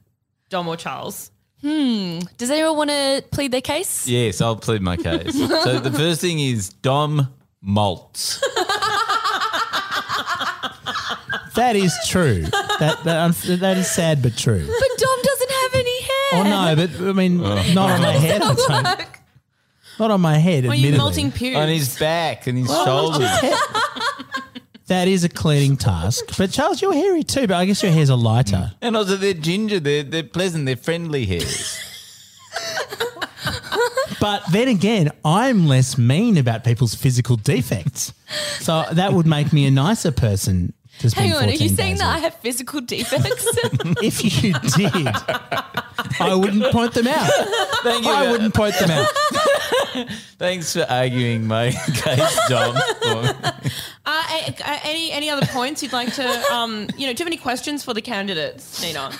Dom 0.48 0.68
or 0.68 0.76
Charles? 0.76 1.30
Hmm. 1.60 2.20
Does 2.38 2.50
anyone 2.50 2.76
want 2.76 2.90
to 2.90 3.24
plead 3.30 3.52
their 3.52 3.60
case? 3.60 4.06
Yes, 4.08 4.40
I'll 4.40 4.56
plead 4.56 4.82
my 4.82 4.96
case. 4.96 5.32
so 5.34 5.78
the 5.80 5.92
first 5.92 6.20
thing 6.20 6.40
is 6.40 6.70
Dom 6.70 7.32
malts. 7.60 8.40
That 11.54 11.76
is 11.76 11.94
true. 12.08 12.42
that, 12.80 13.00
that 13.04 13.34
that 13.60 13.76
is 13.76 13.90
sad 13.90 14.22
but 14.22 14.36
true. 14.36 14.66
Oh 16.32 16.42
no, 16.42 16.74
but 16.76 16.90
I 17.00 17.12
mean, 17.12 17.40
oh. 17.40 17.72
not 17.74 17.90
on 17.90 18.02
my 18.02 18.12
head. 18.12 18.42
I'm 18.42 18.56
saying. 18.56 19.06
Not 19.98 20.10
on 20.10 20.20
my 20.20 20.38
head. 20.38 20.64
Are 20.64 20.74
you 20.74 20.88
admittedly. 20.88 20.98
melting 20.98 21.32
pubes? 21.32 21.56
on 21.56 21.68
his 21.68 21.98
back 21.98 22.46
and 22.46 22.58
his 22.58 22.68
shoulders. 22.68 23.28
That 24.86 25.08
is 25.08 25.24
a 25.24 25.28
cleaning 25.28 25.76
task. 25.76 26.36
But 26.36 26.50
Charles, 26.50 26.82
you're 26.82 26.92
hairy 26.92 27.22
too. 27.22 27.46
But 27.46 27.56
I 27.56 27.64
guess 27.64 27.82
your 27.82 27.92
hairs 27.92 28.10
are 28.10 28.16
lighter. 28.16 28.56
Mm. 28.56 28.74
And 28.82 28.96
also 28.96 29.16
they're 29.16 29.32
ginger, 29.32 29.80
they're 29.80 30.02
they're 30.02 30.22
pleasant, 30.22 30.66
they're 30.66 30.76
friendly 30.76 31.24
hairs. 31.24 31.78
But 34.20 34.44
then 34.52 34.68
again, 34.68 35.10
I'm 35.24 35.66
less 35.66 35.98
mean 35.98 36.36
about 36.36 36.62
people's 36.62 36.94
physical 36.94 37.34
defects. 37.34 38.12
So 38.60 38.84
that 38.92 39.14
would 39.14 39.26
make 39.26 39.52
me 39.52 39.66
a 39.66 39.70
nicer 39.72 40.12
person 40.12 40.72
to 41.00 41.10
spend 41.10 41.26
Hang 41.26 41.36
on, 41.36 41.44
are 41.44 41.50
14 41.50 41.60
you 41.60 41.74
saying 41.74 41.90
days 41.94 41.98
that 41.98 42.08
I 42.08 42.14
with. 42.14 42.24
have 42.24 42.34
physical 42.36 42.80
defects? 42.82 43.44
If 44.00 44.44
you 44.44 44.52
did, 44.52 44.92
I 46.20 46.34
wouldn't 46.34 46.72
point 46.72 46.94
them 46.94 47.06
out. 47.06 47.30
Thank 47.82 48.04
you. 48.04 48.10
I 48.12 48.30
wouldn't 48.30 48.54
point 48.54 48.74
them 48.78 48.90
out. 48.90 49.08
Thanks 50.38 50.72
for 50.72 50.86
arguing 50.88 51.46
my 51.46 51.70
case, 51.94 52.40
Dom. 52.48 52.76
Uh, 52.76 53.42
a- 54.06 54.54
a- 54.64 54.80
any 54.86 55.12
any 55.12 55.30
other 55.30 55.46
points 55.46 55.82
you'd 55.82 55.92
like 55.92 56.12
to? 56.14 56.52
Um, 56.52 56.88
you 56.96 57.06
know, 57.06 57.12
do 57.12 57.22
you 57.22 57.24
have 57.24 57.26
any 57.26 57.36
questions 57.36 57.84
for 57.84 57.94
the 57.94 58.02
candidates, 58.02 58.82
Nina? 58.82 59.10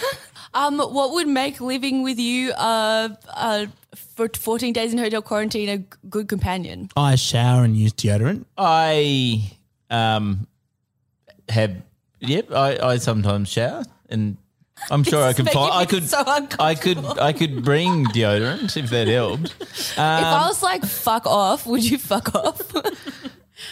um, 0.54 0.78
what 0.78 1.12
would 1.12 1.28
make 1.28 1.60
living 1.60 2.02
with 2.02 2.18
you 2.18 2.52
uh, 2.52 3.10
uh, 3.34 3.66
for 3.94 4.28
14 4.28 4.72
days 4.72 4.92
in 4.92 4.98
hotel 4.98 5.22
quarantine 5.22 5.68
a 5.68 5.78
g- 5.78 5.84
good 6.08 6.28
companion? 6.28 6.88
I 6.96 7.14
shower 7.16 7.64
and 7.64 7.76
use 7.76 7.92
deodorant. 7.92 8.44
I 8.58 9.52
um 9.90 10.46
have 11.48 11.76
yep, 12.20 12.50
I, 12.50 12.78
I 12.78 12.96
sometimes 12.96 13.48
shower 13.50 13.84
and 14.08 14.36
I'm 14.90 15.04
sure 15.04 15.22
I 15.22 15.32
could 15.32 15.48
find 15.48 15.72
I 15.72 15.84
could 15.86 16.08
so 16.08 16.22
I 16.58 16.74
could 16.74 16.98
I 17.18 17.32
could 17.32 17.64
bring 17.64 18.04
deodorant 18.06 18.76
if 18.76 18.90
that 18.90 19.08
helped. 19.08 19.54
if 19.60 19.98
I 19.98 20.40
um, 20.42 20.48
was 20.48 20.62
like, 20.62 20.84
fuck 20.84 21.26
off, 21.26 21.66
would 21.66 21.84
you 21.88 21.98
fuck 21.98 22.34
off? 22.34 22.60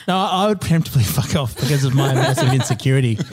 No, 0.07 0.17
I 0.17 0.47
would 0.47 0.61
preemptively 0.61 1.03
fuck 1.17 1.35
off 1.37 1.57
because 1.57 1.85
of 1.85 1.95
my 1.95 2.15
massive 2.15 2.53
insecurity. 2.53 3.19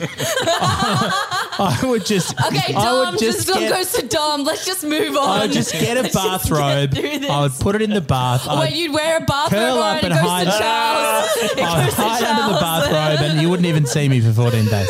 I 0.60 1.78
would 1.84 2.04
just, 2.06 2.32
Okay, 2.46 2.74
I 2.74 2.84
Dom, 2.84 3.12
would 3.12 3.18
just 3.20 3.46
just 3.46 3.58
get, 3.58 3.70
goes 3.72 3.92
to 3.92 4.06
Dom. 4.06 4.44
Let's 4.44 4.64
just 4.66 4.84
move 4.84 5.16
on. 5.16 5.28
I 5.28 5.42
would 5.46 5.52
just 5.52 5.72
get 5.72 5.96
a 5.96 6.02
bathrobe. 6.14 6.92
get. 6.92 7.24
I 7.24 7.42
would 7.42 7.52
put 7.52 7.74
it 7.74 7.82
in 7.82 7.90
the 7.90 8.00
bath. 8.00 8.46
Wait, 8.46 8.54
I'd, 8.56 8.72
you'd 8.74 8.92
wear 8.92 9.18
a 9.18 9.20
bathrobe 9.20 9.60
curl 9.60 9.78
up 9.78 10.02
and 10.02 10.12
and 10.12 10.14
it 10.14 10.22
goes 10.22 10.30
hide- 10.30 10.44
to 10.44 10.58
Charles. 10.58 11.52
It 11.52 11.58
I'd 11.60 11.90
to 11.90 11.96
hide 11.96 12.22
under 12.24 12.52
the 12.54 12.60
bathrobe, 12.60 13.30
and 13.30 13.40
you 13.40 13.50
wouldn't 13.50 13.66
even 13.66 13.86
see 13.86 14.08
me 14.08 14.20
for 14.20 14.32
14 14.32 14.64
days. 14.66 14.88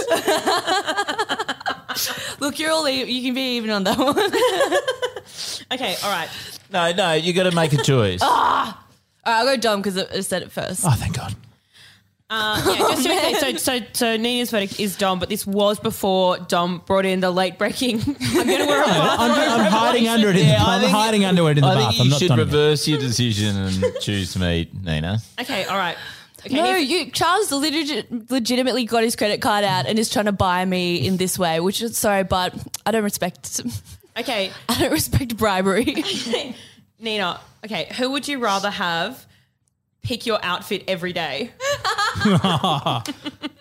Look, 2.41 2.59
you're 2.59 2.71
all 2.71 2.87
e- 2.89 3.05
you 3.05 3.23
can 3.23 3.35
be 3.35 3.57
even 3.57 3.71
on 3.71 3.85
that 3.85 3.99
one. 3.99 4.17
Okay, 5.71 5.97
all 6.03 6.11
right. 6.11 6.29
No, 6.73 6.93
no, 6.93 7.13
you 7.13 7.35
got 7.35 7.43
to 7.43 7.55
make 7.55 7.73
a 7.75 7.83
choice. 7.83 8.21
Ah, 8.23 8.83
All 9.27 9.33
right, 9.33 9.39
I'll 9.41 9.45
go 9.45 9.61
Dom 9.61 9.83
because 9.83 9.99
I 9.99 10.21
said 10.23 10.43
it 10.43 10.51
first. 10.51 10.83
Oh, 10.85 10.91
thank 10.93 11.15
God. 11.17 11.35
Uh, 12.31 12.63
yeah, 12.67 12.77
just 12.91 13.03
to 13.03 13.09
be 13.11 13.19
clear, 13.19 13.35
so, 13.59 13.79
so, 13.79 13.87
so 13.93 14.17
Nina's 14.17 14.51
verdict 14.51 14.81
is 14.81 14.97
Dom, 14.97 15.19
but 15.19 15.29
this 15.29 15.47
was 15.47 15.79
before 15.79 16.39
Dom 16.39 16.83
brought 16.87 17.05
in 17.05 17.21
the 17.21 17.31
late 17.31 17.59
breaking. 17.59 18.01
I'm 18.07 18.15
going 18.15 18.47
to 18.47 18.67
wear 18.67 18.83
a 18.83 18.87
I'm, 18.87 19.31
bathrobe. 19.31 19.61
I'm 19.67 19.73
hiding 19.73 20.09
under 20.09 20.29
it. 20.31 20.37
In 20.37 20.47
Yeah, 20.47 20.59
the, 20.59 20.65
I 20.65 20.75
I'm 20.77 20.81
think- 20.81 20.93
hiding 20.93 21.25
under 21.27 21.49
it 21.51 21.59
in 21.59 21.65
the 21.65 21.69
I 21.69 21.75
bath. 21.75 21.89
think 21.91 22.01
I'm 22.01 22.05
you 22.07 22.11
not 22.11 22.19
should 22.21 22.29
done 22.29 22.41
it. 22.41 22.45
reverse 22.45 22.89
your 22.89 22.99
decision 22.99 23.57
and 23.57 23.85
choose 24.01 24.37
me, 24.39 24.71
Nina. 24.83 25.19
Okay, 25.41 25.65
all 25.67 25.77
right. 25.77 25.97
Okay, 26.47 26.55
no, 26.55 26.65
Nina- 26.65 26.79
you 26.79 27.11
Charles 27.11 27.51
legit, 27.51 28.31
legitimately 28.31 28.85
got 28.85 29.03
his 29.03 29.17
credit 29.17 29.43
card 29.43 29.65
out 29.65 29.87
and 29.87 29.99
is 29.99 30.09
trying 30.09 30.27
to 30.27 30.33
buy 30.33 30.65
me 30.65 31.05
in 31.07 31.17
this 31.17 31.39
way, 31.39 31.59
which 31.61 31.83
is 31.83 31.97
sorry, 31.99 32.23
but 32.25 32.55
I 32.87 32.91
don't 32.93 33.03
respect. 33.05 33.61
okay, 34.19 34.51
I 34.69 34.79
don't 34.79 34.93
respect 34.93 35.37
bribery. 35.37 35.85
Nina. 37.01 37.41
Okay, 37.65 37.93
who 37.97 38.11
would 38.13 38.29
you 38.29 38.39
rather 38.39 38.71
have 38.71 39.27
pick 40.03 40.27
your 40.27 40.39
outfit 40.43 40.85
every 40.89 41.13
day? 41.13 41.51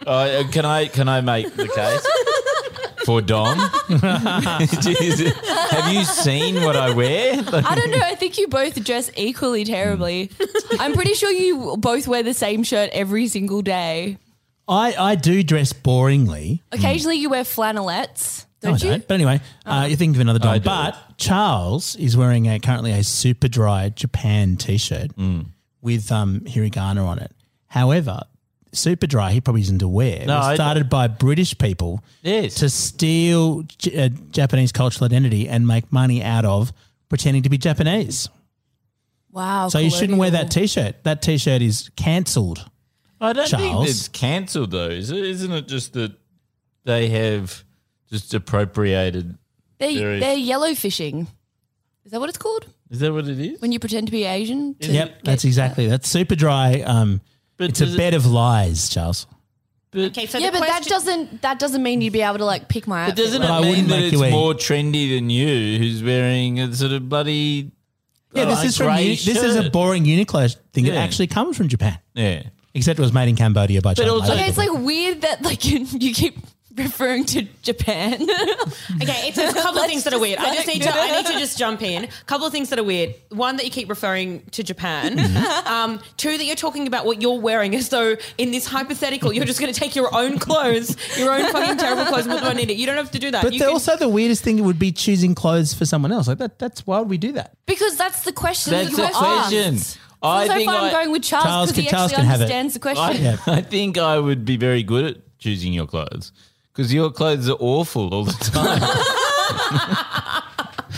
Uh, 0.07 0.43
can 0.53 0.63
I 0.65 0.87
can 0.87 1.09
I 1.09 1.19
make 1.19 1.53
the 1.55 1.67
case 1.67 2.07
for 3.05 3.19
Dom? 3.21 3.57
Jeez, 5.69 5.81
Have 5.81 5.93
you 5.93 6.03
seen 6.05 6.55
what 6.63 6.75
I 6.75 6.91
wear? 6.91 7.33
I 7.33 7.75
don't 7.75 7.91
know. 7.91 7.99
I 8.03 8.15
think 8.15 8.37
you 8.37 8.47
both 8.47 8.83
dress 8.83 9.09
equally 9.15 9.63
terribly. 9.65 10.31
I'm 10.79 10.93
pretty 10.93 11.13
sure 11.13 11.31
you 11.31 11.77
both 11.77 12.07
wear 12.07 12.23
the 12.23 12.33
same 12.33 12.63
shirt 12.63 12.89
every 12.93 13.27
single 13.27 13.61
day. 13.61 14.17
I, 14.67 14.95
I 14.97 15.15
do 15.15 15.43
dress 15.43 15.71
boringly. 15.73 16.61
Occasionally, 16.71 17.15
you 17.17 17.29
wear 17.29 17.43
flannelettes, 17.43 18.45
No, 18.63 18.69
I 18.69 18.71
don't 18.71 18.83
you? 18.83 18.89
don't. 18.91 19.07
But 19.07 19.13
anyway, 19.15 19.41
uh, 19.65 19.85
you're 19.87 19.97
thinking 19.97 20.15
of 20.17 20.21
another 20.27 20.39
I 20.45 20.57
Dom. 20.57 20.59
do. 20.59 20.63
But 20.65 21.17
Charles 21.17 21.95
is 21.95 22.17
wearing 22.17 22.47
a 22.49 22.59
currently 22.59 22.91
a 22.91 22.99
Superdry 22.99 23.95
Japan 23.95 24.57
t-shirt 24.57 25.15
Mm. 25.15 25.47
with 25.81 26.11
um, 26.11 26.41
hiragana 26.41 27.05
on 27.05 27.19
it. 27.19 27.31
However, 27.67 28.21
Superdry 28.77 29.31
he 29.31 29.41
probably 29.41 29.61
isn't 29.61 29.81
aware. 29.81 30.25
No, 30.25 30.37
was 30.37 30.45
I- 30.47 30.55
started 30.55 30.89
by 30.89 31.07
British 31.07 31.57
people 31.57 32.03
Yes. 32.21 32.55
to 32.55 32.69
steal 32.69 33.63
J- 33.77 34.05
uh, 34.05 34.09
Japanese 34.31 34.71
cultural 34.71 35.05
identity 35.05 35.47
and 35.49 35.67
make 35.67 35.91
money 35.91 36.23
out 36.23 36.45
of 36.45 36.71
pretending 37.09 37.43
to 37.43 37.49
be 37.49 37.57
Japanese. 37.57 38.29
Wow. 39.31 39.69
So 39.69 39.79
you 39.79 39.89
shouldn't 39.91 40.17
wear 40.17 40.31
that 40.31 40.49
t-shirt. 40.51 41.03
That 41.03 41.21
t-shirt 41.21 41.61
is 41.61 41.89
cancelled. 41.95 42.65
I 43.19 43.33
don't 43.33 43.49
think 43.49 43.61
Charles? 43.73 43.89
it's 43.89 44.07
cancelled 44.07 44.71
though. 44.71 44.89
Is 44.89 45.09
it? 45.11 45.23
Isn't 45.23 45.51
it 45.51 45.67
just 45.67 45.93
that 45.93 46.13
they 46.85 47.09
have 47.09 47.63
just 48.11 48.33
appropriated? 48.33 49.37
They're, 49.79 49.93
Very- 49.93 50.19
they're 50.19 50.35
yellow 50.37 50.73
fishing. 50.75 51.27
Is 52.05 52.11
that 52.11 52.19
what 52.19 52.29
it's 52.29 52.37
called? 52.37 52.65
Is 52.89 52.99
that 53.01 53.11
what 53.11 53.27
it 53.27 53.39
is? 53.39 53.59
When 53.61 53.71
you 53.71 53.79
pretend 53.79 54.07
to 54.07 54.11
be 54.11 54.23
Asian? 54.23 54.75
to 54.75 54.91
Yep, 54.91 55.23
that's 55.23 55.43
exactly. 55.43 55.87
That's 55.87 56.11
Superdry. 56.11 56.87
Um, 56.87 57.19
But 57.57 57.69
it's 57.69 57.81
a 57.81 57.85
does 57.85 57.95
it- 57.95 57.97
bed 57.97 58.13
of 58.13 58.25
lies, 58.25 58.89
Charles. 58.89 59.25
But, 59.91 60.01
Okay, 60.11 60.25
so 60.25 60.37
yeah, 60.37 60.49
the 60.51 60.59
but 60.59 60.67
that 60.67 60.83
doesn't 60.83 61.41
that 61.41 61.59
doesn't 61.59 61.81
mean 61.81 62.01
you'd 62.01 62.13
be 62.13 62.21
able 62.21 62.37
to 62.39 62.45
like 62.45 62.67
pick 62.67 62.87
my 62.87 63.05
but 63.05 63.11
outfit. 63.11 63.25
doesn't 63.25 63.41
But 63.41 63.49
I 63.51 63.57
it 63.57 63.61
mean 63.61 63.69
wouldn't 63.69 63.87
that 63.89 63.95
make 63.95 64.13
it's 64.13 64.21
you 64.21 64.29
more 64.29 64.53
trendy 64.53 65.15
than 65.15 65.29
you, 65.29 65.77
who's 65.79 66.03
wearing 66.03 66.59
a 66.59 66.73
sort 66.75 66.91
of 66.91 67.07
bloody? 67.09 67.71
Yeah, 68.33 68.45
this 68.45 68.59
uh, 68.59 68.63
is 68.63 68.77
from 68.77 68.87
grey 68.87 69.03
Uni- 69.03 69.15
this 69.15 69.41
is 69.41 69.55
a 69.55 69.69
boring 69.69 70.03
Uniqlo 70.03 70.53
thing. 70.73 70.85
It 70.85 70.93
Yeah. 70.93 70.99
actually 71.01 71.27
comes 71.27 71.55
from 71.57 71.69
Japan, 71.69 71.97
Yeah. 72.13 72.43
except 72.73 72.99
it 72.99 73.01
was 73.01 73.13
made 73.13 73.29
in 73.29 73.35
Cambodia 73.37 73.81
by 73.81 73.93
China. 73.93 74.13
also- 74.13 74.33
Okay, 74.33 74.49
it's 74.49 74.57
like 74.57 74.71
weird 74.73 75.21
that 75.21 75.41
like 75.41 75.63
you 75.65 76.13
keep 76.13 76.37
referring 76.77 77.25
to 77.25 77.43
Japan. 77.61 78.27
Okay, 79.01 79.29
it's 79.29 79.37
a 79.37 79.53
couple 79.53 79.79
of 79.79 79.87
things 79.87 80.03
that 80.05 80.13
are 80.13 80.19
weird. 80.19 80.39
I 80.39 80.55
just 80.55 80.67
need 80.67 80.81
to 80.81 80.89
I 80.91 81.17
need 81.17 81.25
to 81.27 81.33
just 81.33 81.57
jump 81.57 81.81
in. 81.81 82.05
A 82.05 82.07
couple 82.25 82.45
of 82.47 82.51
things 82.51 82.69
that 82.69 82.79
are 82.79 82.83
weird. 82.83 83.13
One 83.29 83.57
that 83.57 83.65
you 83.65 83.71
keep 83.71 83.89
referring 83.89 84.41
to 84.51 84.63
Japan. 84.63 85.19
Um, 85.67 85.99
two 86.17 86.37
that 86.37 86.43
you're 86.45 86.55
talking 86.55 86.87
about 86.87 87.05
what 87.05 87.21
you're 87.21 87.39
wearing 87.39 87.75
as 87.75 87.89
though 87.89 88.15
in 88.37 88.51
this 88.51 88.65
hypothetical 88.67 89.33
you're 89.33 89.45
just 89.45 89.59
going 89.59 89.71
to 89.71 89.77
take 89.77 89.95
your 89.95 90.13
own 90.15 90.39
clothes, 90.39 90.95
your 91.17 91.33
own 91.33 91.51
fucking 91.51 91.77
terrible 91.77 92.05
clothes 92.05 92.25
and 92.25 92.31
put 92.33 92.41
them 92.41 92.51
on 92.51 92.59
it. 92.59 92.69
You 92.75 92.85
don't 92.85 92.95
have 92.97 93.11
to 93.11 93.19
do 93.19 93.31
that. 93.31 93.43
But 93.43 93.53
you 93.53 93.59
the, 93.59 93.65
can- 93.65 93.73
also 93.73 93.97
the 93.97 94.09
weirdest 94.09 94.43
thing 94.43 94.63
would 94.63 94.79
be 94.79 94.91
choosing 94.91 95.35
clothes 95.35 95.73
for 95.73 95.85
someone 95.85 96.11
else. 96.11 96.27
Like 96.27 96.37
that. 96.39 96.57
That's 96.59 96.87
why 96.87 96.99
would 96.99 97.09
we 97.09 97.17
do 97.17 97.33
that? 97.33 97.55
because 97.65 97.97
that's 97.97 98.21
the 98.23 98.31
question. 98.31 98.71
That's 98.71 98.89
that 98.89 98.95
the 98.95 99.01
you 99.01 99.07
were 99.07 99.13
question. 99.13 99.75
asked. 99.75 99.99
I 100.23 100.47
so 100.47 100.53
think 100.53 100.69
far, 100.71 100.79
I- 100.81 100.85
I'm 100.87 100.91
going 100.91 101.11
with 101.11 101.23
Charles 101.23 101.45
Charles 101.45 101.69
because 101.71 101.83
he 101.83 101.89
Charles 101.89 102.11
actually 102.11 102.23
can 102.23 102.25
have 102.31 102.41
understands 102.41 102.73
the 102.73 102.79
I, 102.89 102.93
question. 102.93 103.23
Yeah. 103.23 103.37
I 103.47 103.61
think 103.61 103.97
I 103.97 104.17
would 104.19 104.45
be 104.45 104.57
very 104.57 104.83
good 104.83 105.05
at 105.05 105.37
choosing 105.37 105.73
your 105.73 105.85
clothes 105.85 106.31
because 106.77 106.93
your 106.93 107.09
clothes 107.09 107.49
are 107.49 107.57
awful 107.59 108.13
all 108.13 108.23
the 108.23 108.33
time. 108.33 108.79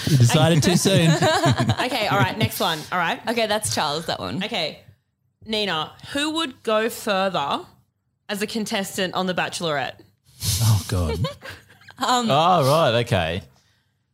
You 0.07 0.17
decided 0.17 0.61
too 0.61 0.75
soon. 0.75 1.09
Okay, 1.79 2.07
all 2.07 2.19
right, 2.19 2.37
next 2.37 2.59
one. 2.59 2.77
All 2.91 2.99
right. 2.99 3.19
Okay, 3.27 3.47
that's 3.47 3.73
Charles. 3.73 4.05
That 4.07 4.19
one. 4.19 4.43
Okay. 4.43 4.79
Nina, 5.45 5.93
who 6.11 6.31
would 6.31 6.61
go 6.61 6.89
further 6.89 7.61
as 8.27 8.41
a 8.41 8.47
contestant 8.47 9.13
on 9.15 9.25
The 9.25 9.33
Bachelorette? 9.33 9.95
Oh 10.61 10.83
god. 10.87 11.25
oh 11.99 12.91
right, 12.91 12.99
okay. 13.05 13.41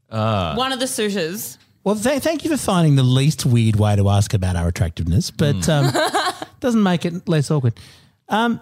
One 0.10 0.72
of 0.72 0.80
the 0.80 0.88
suitors. 0.88 1.58
Well, 1.84 1.96
th- 1.96 2.22
thank 2.22 2.44
you 2.46 2.52
for 2.52 2.58
finding 2.58 2.96
the 2.96 3.04
least 3.04 3.46
weird 3.46 3.76
way 3.76 3.96
to 3.96 4.08
ask 4.10 4.34
about 4.34 4.56
our 4.56 4.68
attractiveness, 4.68 5.32
but 5.32 5.68
um, 5.68 5.92
doesn't 6.60 6.84
make 6.84 7.06
it 7.06 7.28
less 7.28 7.50
awkward. 7.52 7.74
Um, 8.30 8.62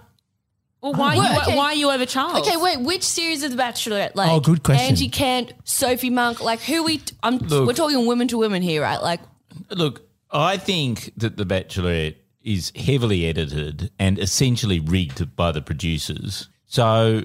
Well, 0.84 0.94
why, 0.94 1.16
Well, 1.18 1.34
you, 1.34 1.42
okay. 1.44 1.56
why 1.56 1.66
are 1.68 1.76
you 1.76 1.90
over 1.90 2.06
Charles? 2.06 2.46
Okay, 2.46 2.58
wait. 2.58 2.82
Which 2.82 3.04
series 3.04 3.42
of 3.42 3.52
The 3.52 3.58
Bachelorette? 3.58 4.16
Like, 4.16 4.30
Oh, 4.30 4.42
good 4.42 4.64
question. 4.64 4.86
Angie 4.90 5.08
Kent, 5.08 5.54
Sophie 5.64 6.10
Monk. 6.10 6.42
Like, 6.42 6.60
who 6.60 6.84
we? 6.84 7.02
I'm. 7.24 7.38
Look. 7.38 7.66
we're 7.68 7.74
talking 7.74 8.06
women 8.06 8.28
to 8.28 8.38
women 8.38 8.62
here, 8.62 8.82
right? 8.82 9.02
Like, 9.02 9.22
Look, 9.70 10.02
I 10.30 10.58
think 10.58 11.14
that 11.18 11.38
The 11.38 11.46
Bachelorette 11.46 12.16
is 12.44 12.74
heavily 12.76 13.26
edited 13.26 13.92
and 13.98 14.20
essentially 14.20 14.82
rigged 14.82 15.34
by 15.38 15.54
the 15.54 15.62
producers. 15.62 16.50
So 16.66 17.24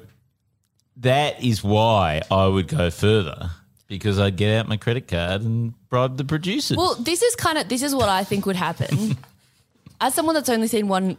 that 0.99 1.42
is 1.42 1.64
why 1.64 2.23
I 2.31 2.47
would 2.47 2.68
go 2.68 2.90
further. 2.90 3.51
because 3.88 4.21
I'd 4.21 4.37
get 4.37 4.57
out 4.57 4.68
my 4.68 4.77
credit 4.77 5.09
card 5.09 5.42
and 5.42 5.73
bribe 5.88 6.16
the 6.16 6.25
producers. 6.25 6.77
Well, 6.77 6.94
this 6.94 7.23
is 7.23 7.35
kind 7.35 7.59
of 7.59 7.68
this 7.68 7.83
is 7.83 7.92
what 7.94 8.09
I 8.09 8.23
think 8.23 8.47
would 8.47 8.55
happen. 8.55 9.16
As 10.01 10.14
someone 10.14 10.37
that's 10.37 10.49
only 10.49 10.68
seen 10.68 10.87
one 10.87 11.16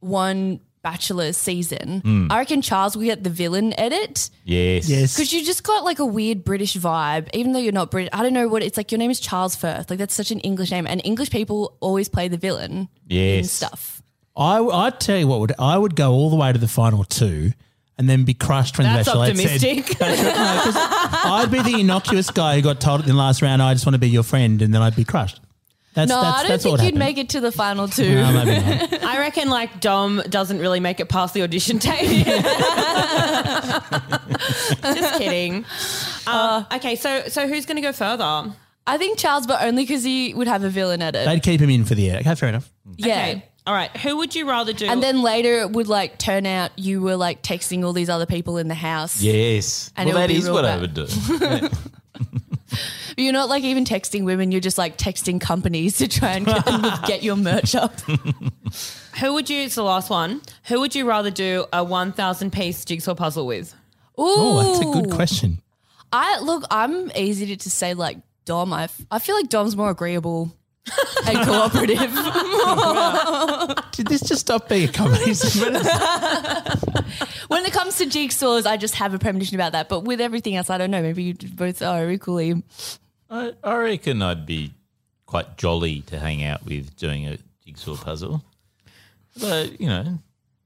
one 0.00 0.60
Bachelor 0.82 1.32
season, 1.32 2.00
Hmm. 2.00 2.26
I 2.30 2.38
reckon 2.40 2.60
Charles 2.60 2.96
will 2.96 3.04
get 3.04 3.22
the 3.22 3.30
villain 3.30 3.72
edit 3.78 4.30
yes. 4.44 4.88
Yes. 4.88 5.14
because 5.14 5.32
you 5.32 5.44
just 5.44 5.62
got 5.62 5.84
like 5.84 6.00
a 6.00 6.04
weird 6.04 6.42
British 6.44 6.74
vibe, 6.76 7.28
even 7.34 7.52
though 7.52 7.60
you're 7.60 7.72
not 7.72 7.90
British. 7.92 8.10
I 8.12 8.22
don't 8.24 8.32
know 8.32 8.48
what 8.48 8.62
it's 8.64 8.76
like. 8.76 8.90
Your 8.90 8.98
name 8.98 9.10
is 9.10 9.20
Charles 9.20 9.54
Firth, 9.54 9.90
like 9.90 9.98
that's 10.00 10.14
such 10.14 10.32
an 10.32 10.40
English 10.40 10.72
name, 10.72 10.86
and 10.88 11.00
English 11.04 11.30
people 11.30 11.76
always 11.80 12.08
play 12.08 12.26
the 12.26 12.36
villain 12.36 12.88
in 13.08 13.16
Yes. 13.16 13.52
stuff. 13.52 14.02
I, 14.36 14.58
I'd 14.58 14.98
tell 14.98 15.18
you 15.18 15.28
what 15.28 15.38
would 15.40 15.52
I 15.58 15.78
would 15.78 15.94
go 15.94 16.10
all 16.12 16.30
the 16.30 16.36
way 16.36 16.52
to 16.52 16.58
the 16.58 16.66
final 16.68 17.04
two 17.04 17.52
and 17.98 18.08
then 18.10 18.24
be 18.24 18.34
crushed 18.34 18.76
when 18.78 18.86
That's 18.92 19.06
the 19.06 19.12
Bachelorette 19.12 19.30
optimistic. 19.30 19.86
said. 19.86 19.96
Bachelorette, 19.98 20.24
no, 20.34 20.62
'cause 20.64 20.76
I'd 20.76 21.50
be 21.52 21.62
the 21.62 21.78
innocuous 21.78 22.30
guy 22.30 22.56
who 22.56 22.62
got 22.62 22.80
told 22.80 23.02
in 23.02 23.06
the 23.06 23.14
last 23.14 23.40
round, 23.42 23.62
I 23.62 23.72
just 23.74 23.86
want 23.86 23.94
to 23.94 24.00
be 24.00 24.08
your 24.08 24.22
friend, 24.24 24.60
and 24.62 24.74
then 24.74 24.82
I'd 24.82 24.96
be 24.96 25.04
crushed. 25.04 25.38
That's, 25.94 26.08
No, 26.08 26.22
that's, 26.22 26.36
I 26.38 26.40
don't 26.42 26.48
that's 26.48 26.62
think 26.62 26.72
you'd 26.78 26.84
happen. 26.84 26.98
make 26.98 27.18
it 27.18 27.28
to 27.30 27.40
the 27.40 27.52
final 27.52 27.86
two. 27.86 28.14
No, 28.14 28.32
maybe 28.44 28.64
not. 28.90 29.04
I 29.04 29.18
reckon 29.18 29.50
like 29.50 29.80
Dom 29.80 30.22
doesn't 30.28 30.58
really 30.58 30.80
make 30.80 31.00
it 31.00 31.08
past 31.10 31.34
the 31.34 31.42
audition 31.42 31.78
tape. 31.78 32.26
Just 34.82 35.18
kidding. 35.18 35.64
Uh, 36.26 36.64
okay, 36.74 36.96
so 36.96 37.24
so 37.28 37.46
who's 37.48 37.66
going 37.66 37.76
to 37.76 37.82
go 37.82 37.92
further? 37.92 38.52
I 38.86 38.98
think 38.98 39.18
Charles, 39.18 39.46
but 39.46 39.62
only 39.62 39.82
because 39.84 40.02
he 40.02 40.34
would 40.34 40.48
have 40.48 40.64
a 40.64 40.68
villain 40.70 41.02
edit. 41.02 41.24
They'd 41.26 41.42
keep 41.42 41.60
him 41.60 41.70
in 41.70 41.84
for 41.84 41.94
the 41.94 42.10
air. 42.10 42.18
Okay, 42.20 42.34
fair 42.34 42.48
enough. 42.48 42.72
yeah. 42.96 43.06
Okay, 43.12 43.44
all 43.66 43.74
right. 43.74 43.94
Who 43.98 44.16
would 44.16 44.34
you 44.34 44.48
rather 44.48 44.72
do? 44.72 44.86
And 44.86 45.02
then 45.02 45.22
later 45.22 45.60
it 45.60 45.70
would 45.70 45.86
like 45.88 46.18
turn 46.18 46.46
out 46.46 46.76
you 46.78 47.00
were 47.00 47.16
like 47.16 47.42
texting 47.42 47.84
all 47.84 47.92
these 47.92 48.08
other 48.08 48.26
people 48.26 48.56
in 48.58 48.68
the 48.68 48.74
house. 48.74 49.20
Yes. 49.22 49.92
And 49.96 50.08
well, 50.08 50.16
it 50.16 50.20
would 50.20 50.22
that 50.22 50.32
be 50.32 50.38
is 50.38 50.44
real 50.46 50.54
what 50.54 50.64
I 50.64 50.78
would 50.78 50.94
do. 50.94 51.06
You're 53.16 53.32
not 53.32 53.48
like 53.48 53.64
even 53.64 53.84
texting 53.84 54.24
women, 54.24 54.52
you're 54.52 54.60
just 54.60 54.78
like 54.78 54.96
texting 54.96 55.40
companies 55.40 55.98
to 55.98 56.08
try 56.08 56.32
and 56.32 56.46
get, 56.46 56.64
them 56.64 56.82
to 56.82 57.00
get 57.06 57.22
your 57.22 57.36
merch 57.36 57.74
up. 57.74 58.00
who 59.20 59.32
would 59.34 59.50
you? 59.50 59.62
It's 59.62 59.74
the 59.74 59.82
last 59.82 60.10
one. 60.10 60.40
Who 60.64 60.80
would 60.80 60.94
you 60.94 61.06
rather 61.08 61.30
do 61.30 61.66
a 61.72 61.82
one 61.84 62.12
thousand 62.12 62.52
piece 62.52 62.84
jigsaw 62.84 63.14
puzzle 63.14 63.46
with? 63.46 63.74
Ooh. 64.18 64.24
Oh, 64.24 64.62
that's 64.62 64.86
a 64.86 65.02
good 65.02 65.10
question. 65.14 65.62
I 66.12 66.40
look, 66.40 66.64
I'm 66.70 67.10
easy 67.16 67.46
to, 67.46 67.56
to 67.56 67.70
say 67.70 67.94
like 67.94 68.18
Dom. 68.44 68.72
I, 68.72 68.84
f- 68.84 69.00
I 69.10 69.18
feel 69.18 69.34
like 69.34 69.48
Dom's 69.48 69.76
more 69.76 69.90
agreeable 69.90 70.54
and 71.26 71.38
cooperative. 71.46 71.98
Did 73.92 74.08
this 74.08 74.20
just 74.22 74.42
stop 74.42 74.68
being 74.68 74.88
a 74.88 74.92
comedy 74.92 75.32
segment? 75.34 75.86
when 77.48 77.64
it 77.64 77.72
comes 77.72 77.96
to 77.98 78.06
jigsaws, 78.06 78.66
I 78.66 78.76
just 78.76 78.96
have 78.96 79.14
a 79.14 79.18
premonition 79.18 79.54
about 79.54 79.72
that. 79.72 79.88
But 79.88 80.00
with 80.00 80.20
everything 80.20 80.56
else, 80.56 80.70
I 80.70 80.78
don't 80.78 80.90
know. 80.90 81.02
Maybe 81.02 81.22
you 81.22 81.34
both 81.34 81.82
are 81.82 82.10
equally. 82.10 82.62
I, 83.32 83.52
I 83.64 83.76
reckon 83.76 84.20
I'd 84.22 84.44
be 84.46 84.72
quite 85.26 85.56
jolly 85.56 86.02
to 86.02 86.18
hang 86.18 86.44
out 86.44 86.64
with 86.66 86.94
doing 86.96 87.26
a 87.26 87.38
jigsaw 87.64 87.96
puzzle. 87.96 88.44
But 89.40 89.80
you 89.80 89.86
know, 89.88 90.18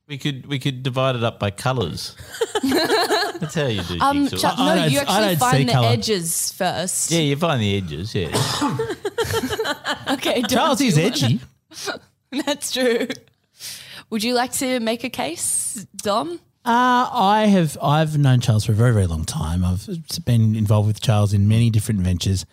we 0.09 0.19
could 0.19 0.47
we 0.47 0.59
could 0.59 0.83
divide 0.83 1.15
it 1.15 1.23
up 1.23 1.39
by 1.39 1.51
colours. 1.53 2.17
That's 2.65 3.55
how 3.55 3.67
you 3.67 3.83
do 3.83 3.99
Um, 4.01 4.27
jigsaw. 4.29 4.37
Chuck, 4.49 4.55
I 4.59 4.75
no, 4.75 4.83
don't- 4.83 4.91
you 4.91 4.99
I 4.99 5.03
actually 5.03 5.21
don't 5.27 5.35
see 5.35 5.39
find 5.39 5.69
the 5.69 5.73
colour. 5.73 5.89
edges 5.89 6.53
first. 6.53 7.11
yeah, 7.13 7.21
you 7.21 7.37
find 7.37 7.61
the 7.63 7.77
edges. 7.77 8.15
Yeah, 8.15 8.31
Okay, 10.15 10.43
Charles 10.43 10.81
is 10.81 10.99
edgy. 10.99 11.41
That's 12.47 12.73
true. 12.73 13.07
Would 14.11 14.23
you 14.25 14.35
like 14.35 14.53
to 14.55 14.81
make 14.81 15.05
a 15.05 15.11
case, 15.11 15.87
Dom? 15.97 16.41
Uh, 16.67 17.09
I 17.13 17.47
have 17.47 17.79
I've 17.81 18.19
known 18.19 18.41
Charles 18.41 18.65
for 18.65 18.73
a 18.73 18.75
very 18.75 18.93
very 18.93 19.07
long 19.07 19.25
time. 19.25 19.65
I've 19.65 19.87
been 20.25 20.57
involved 20.57 20.89
with 20.89 21.01
Charles 21.01 21.33
in 21.33 21.47
many 21.47 21.71
different 21.71 22.01
ventures, 22.01 22.45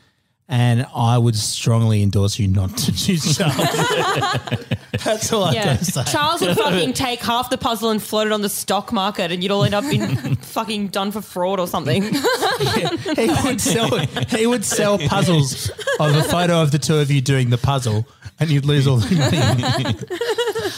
and 0.53 0.85
I 0.95 1.17
would 1.17 1.35
strongly 1.35 2.03
endorse 2.03 2.37
you 2.37 2.47
not 2.47 2.77
to 2.77 2.91
choose 2.91 3.35
Charles. 3.35 3.55
That's 5.03 5.33
all 5.33 5.45
I've 5.45 5.55
Yeah, 5.55 5.65
got 5.65 5.79
to 5.79 5.85
say. 5.85 6.03
Charles 6.03 6.41
would 6.41 6.55
fucking 6.55 6.93
take 7.07 7.21
half 7.21 7.49
the 7.49 7.57
puzzle 7.57 7.89
and 7.89 7.99
float 7.99 8.27
it 8.27 8.33
on 8.33 8.41
the 8.41 8.49
stock 8.49 8.93
market, 8.93 9.31
and 9.31 9.41
you'd 9.41 9.51
all 9.51 9.63
end 9.63 9.73
up 9.73 9.83
in 9.85 10.35
fucking 10.41 10.89
done 10.89 11.11
for 11.11 11.21
fraud 11.21 11.59
or 11.59 11.65
something. 11.65 12.03
he 12.03 13.27
would 13.43 13.59
sell 13.59 13.97
he 13.97 14.45
would 14.45 14.63
sell 14.63 14.99
puzzles 14.99 15.71
of 15.99 16.15
a 16.15 16.21
photo 16.21 16.61
of 16.61 16.71
the 16.71 16.77
two 16.77 16.97
of 16.99 17.09
you 17.09 17.19
doing 17.19 17.49
the 17.49 17.57
puzzle, 17.57 18.05
and 18.39 18.51
you'd 18.51 18.65
lose 18.65 18.85
all 18.85 18.97
the 18.97 19.15
money. 19.15 19.97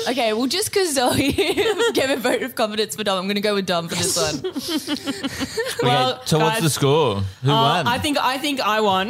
Okay, 0.08 0.34
well, 0.34 0.48
just 0.48 0.70
because 0.72 0.94
Zoe 0.94 1.32
gave 1.94 2.10
a 2.10 2.18
vote 2.18 2.44
of 2.44 2.56
confidence 2.56 2.96
for 2.96 3.04
Dom, 3.04 3.18
I'm 3.18 3.26
going 3.26 3.36
to 3.36 3.42
go 3.42 3.56
with 3.56 3.66
Dom 3.66 3.88
for 3.90 3.96
this 3.96 4.16
one. 4.16 4.42
well, 5.82 6.14
okay, 6.14 6.22
so 6.26 6.40
what's 6.40 6.62
the 6.62 6.70
score? 6.70 7.16
Who 7.44 7.52
uh, 7.52 7.54
won? 7.54 7.88
I 7.88 7.98
think 8.00 8.18
I 8.20 8.38
think 8.38 8.60
I 8.62 8.82
won. 8.82 9.10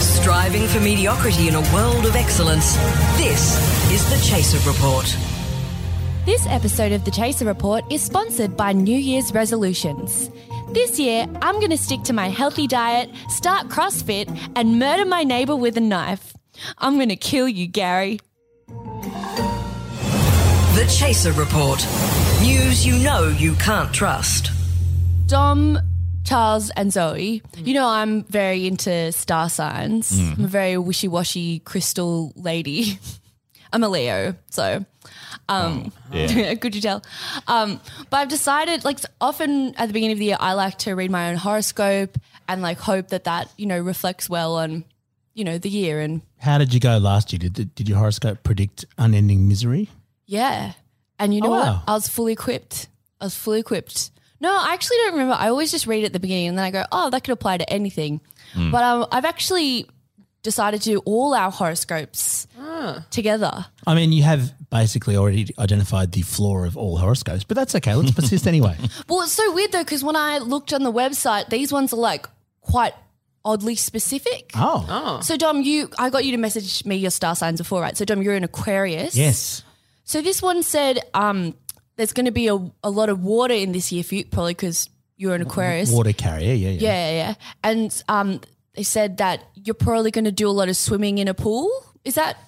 Striving 0.00 0.66
for 0.68 0.80
mediocrity 0.80 1.48
in 1.48 1.54
a 1.54 1.60
world 1.74 2.06
of 2.06 2.14
excellence. 2.14 2.76
This 3.16 3.56
is 3.90 4.08
the 4.10 4.18
Chaser 4.26 4.58
Report. 4.68 5.16
This 6.24 6.46
episode 6.46 6.92
of 6.92 7.04
the 7.04 7.10
Chaser 7.10 7.46
Report 7.46 7.84
is 7.90 8.02
sponsored 8.02 8.56
by 8.56 8.72
New 8.72 8.96
Year's 8.96 9.32
resolutions. 9.32 10.30
This 10.72 10.98
year, 10.98 11.26
I'm 11.40 11.54
going 11.56 11.70
to 11.70 11.78
stick 11.78 12.02
to 12.02 12.12
my 12.12 12.28
healthy 12.28 12.66
diet, 12.66 13.10
start 13.30 13.68
CrossFit, 13.68 14.28
and 14.54 14.78
murder 14.78 15.06
my 15.06 15.24
neighbor 15.24 15.56
with 15.56 15.76
a 15.78 15.80
knife. 15.80 16.34
I'm 16.76 16.96
going 16.96 17.08
to 17.08 17.16
kill 17.16 17.48
you, 17.48 17.66
Gary. 17.66 18.20
The 20.76 20.86
Chaser 20.96 21.32
Report. 21.32 21.78
News 22.42 22.86
you 22.86 22.98
know 22.98 23.28
you 23.28 23.54
can't 23.54 23.92
trust. 23.92 24.50
Dom, 25.26 25.78
Charles, 26.24 26.70
and 26.70 26.92
Zoe, 26.92 27.42
you 27.56 27.74
know 27.74 27.86
I'm 27.88 28.24
very 28.24 28.66
into 28.66 29.12
star 29.12 29.48
signs. 29.48 30.12
I'm 30.18 30.44
a 30.44 30.48
very 30.48 30.76
wishy 30.76 31.08
washy 31.08 31.60
crystal 31.60 32.32
lady. 32.36 32.98
I'm 33.72 33.84
a 33.84 33.88
Leo, 33.88 34.34
so 34.50 34.84
um, 35.48 35.92
yeah. 36.12 36.54
could 36.54 36.74
you 36.74 36.80
tell? 36.80 37.02
Um, 37.46 37.80
but 38.08 38.16
I've 38.18 38.28
decided, 38.28 38.84
like, 38.84 38.98
often 39.20 39.74
at 39.76 39.88
the 39.88 39.92
beginning 39.92 40.12
of 40.12 40.18
the 40.18 40.24
year, 40.26 40.36
I 40.40 40.54
like 40.54 40.78
to 40.78 40.94
read 40.94 41.10
my 41.10 41.28
own 41.30 41.36
horoscope 41.36 42.16
and 42.48 42.62
like 42.62 42.78
hope 42.78 43.08
that 43.08 43.24
that 43.24 43.52
you 43.58 43.66
know 43.66 43.78
reflects 43.78 44.28
well 44.30 44.56
on 44.56 44.84
you 45.34 45.44
know 45.44 45.58
the 45.58 45.68
year 45.68 46.00
and 46.00 46.22
How 46.38 46.56
did 46.58 46.72
you 46.72 46.80
go 46.80 46.96
last 46.98 47.32
year? 47.32 47.38
Did 47.38 47.74
did 47.74 47.88
your 47.88 47.98
horoscope 47.98 48.42
predict 48.42 48.84
unending 48.96 49.48
misery? 49.48 49.88
Yeah. 50.26 50.72
And 51.18 51.34
you 51.34 51.40
know 51.42 51.48
Oh, 51.48 51.50
what? 51.50 51.66
wow. 51.66 51.82
I 51.86 51.92
was 51.94 52.08
fully 52.08 52.32
equipped. 52.32 52.88
I 53.20 53.24
was 53.26 53.34
fully 53.34 53.60
equipped. 53.60 54.10
No, 54.40 54.50
I 54.56 54.72
actually 54.74 54.96
don't 54.98 55.12
remember. 55.12 55.34
I 55.34 55.48
always 55.48 55.70
just 55.70 55.86
read 55.86 56.02
it 56.04 56.06
at 56.06 56.12
the 56.12 56.20
beginning 56.20 56.48
and 56.48 56.58
then 56.58 56.64
I 56.64 56.70
go, 56.70 56.84
oh, 56.92 57.10
that 57.10 57.24
could 57.24 57.32
apply 57.32 57.58
to 57.58 57.68
anything. 57.72 58.20
But 58.54 58.82
um, 58.82 59.06
I've 59.12 59.24
actually 59.24 59.86
decided 60.42 60.80
to 60.82 60.90
do 60.90 60.98
all 61.04 61.34
our 61.34 61.50
horoscopes 61.50 62.46
together. 63.10 63.66
I 63.86 63.94
mean, 63.94 64.12
you 64.12 64.22
have 64.22 64.52
basically 64.70 65.16
already 65.16 65.48
identified 65.58 66.12
the 66.12 66.22
flaw 66.22 66.64
of 66.64 66.76
all 66.76 66.96
horoscopes, 66.96 67.44
but 67.44 67.56
that's 67.56 67.74
okay. 67.74 67.94
Let's 67.94 68.12
persist 68.12 68.46
anyway. 68.54 68.76
Well, 69.08 69.22
it's 69.22 69.32
so 69.32 69.52
weird 69.54 69.72
though, 69.72 69.82
because 69.84 70.04
when 70.04 70.16
I 70.16 70.38
looked 70.38 70.72
on 70.72 70.82
the 70.82 70.92
website, 70.92 71.48
these 71.50 71.72
ones 71.72 71.92
are 71.92 71.96
like 71.96 72.26
quite 72.60 72.94
oddly 73.44 73.74
specific. 73.76 74.50
Oh, 74.54 75.20
So 75.22 75.36
Dom, 75.36 75.62
you 75.62 75.88
I 75.98 76.10
got 76.10 76.24
you 76.24 76.32
to 76.32 76.36
message 76.38 76.84
me 76.84 76.96
your 76.96 77.10
star 77.10 77.34
signs 77.34 77.58
before, 77.60 77.80
right? 77.80 77.96
So 77.96 78.04
Dom, 78.04 78.22
you're 78.22 78.34
an 78.34 78.44
Aquarius. 78.44 79.16
yes. 79.16 79.62
So 80.04 80.22
this 80.22 80.40
one 80.40 80.62
said 80.62 81.00
um, 81.12 81.54
there's 81.98 82.12
going 82.12 82.26
to 82.26 82.32
be 82.32 82.46
a, 82.46 82.54
a 82.82 82.90
lot 82.90 83.10
of 83.10 83.22
water 83.22 83.52
in 83.52 83.72
this 83.72 83.92
year 83.92 84.04
for 84.04 84.14
you, 84.14 84.24
probably 84.24 84.54
because 84.54 84.88
you're 85.16 85.34
an 85.34 85.42
Aquarius. 85.42 85.90
Water 85.90 86.12
carrier. 86.12 86.54
Yeah, 86.54 86.70
yeah. 86.70 86.80
Yeah, 86.80 87.10
yeah. 87.10 87.34
And 87.64 88.02
um, 88.08 88.40
they 88.74 88.84
said 88.84 89.18
that 89.18 89.42
you're 89.54 89.74
probably 89.74 90.12
going 90.12 90.24
to 90.24 90.32
do 90.32 90.48
a 90.48 90.54
lot 90.54 90.68
of 90.68 90.76
swimming 90.76 91.18
in 91.18 91.26
a 91.26 91.34
pool. 91.34 91.68
Is 92.04 92.14
that 92.14 92.38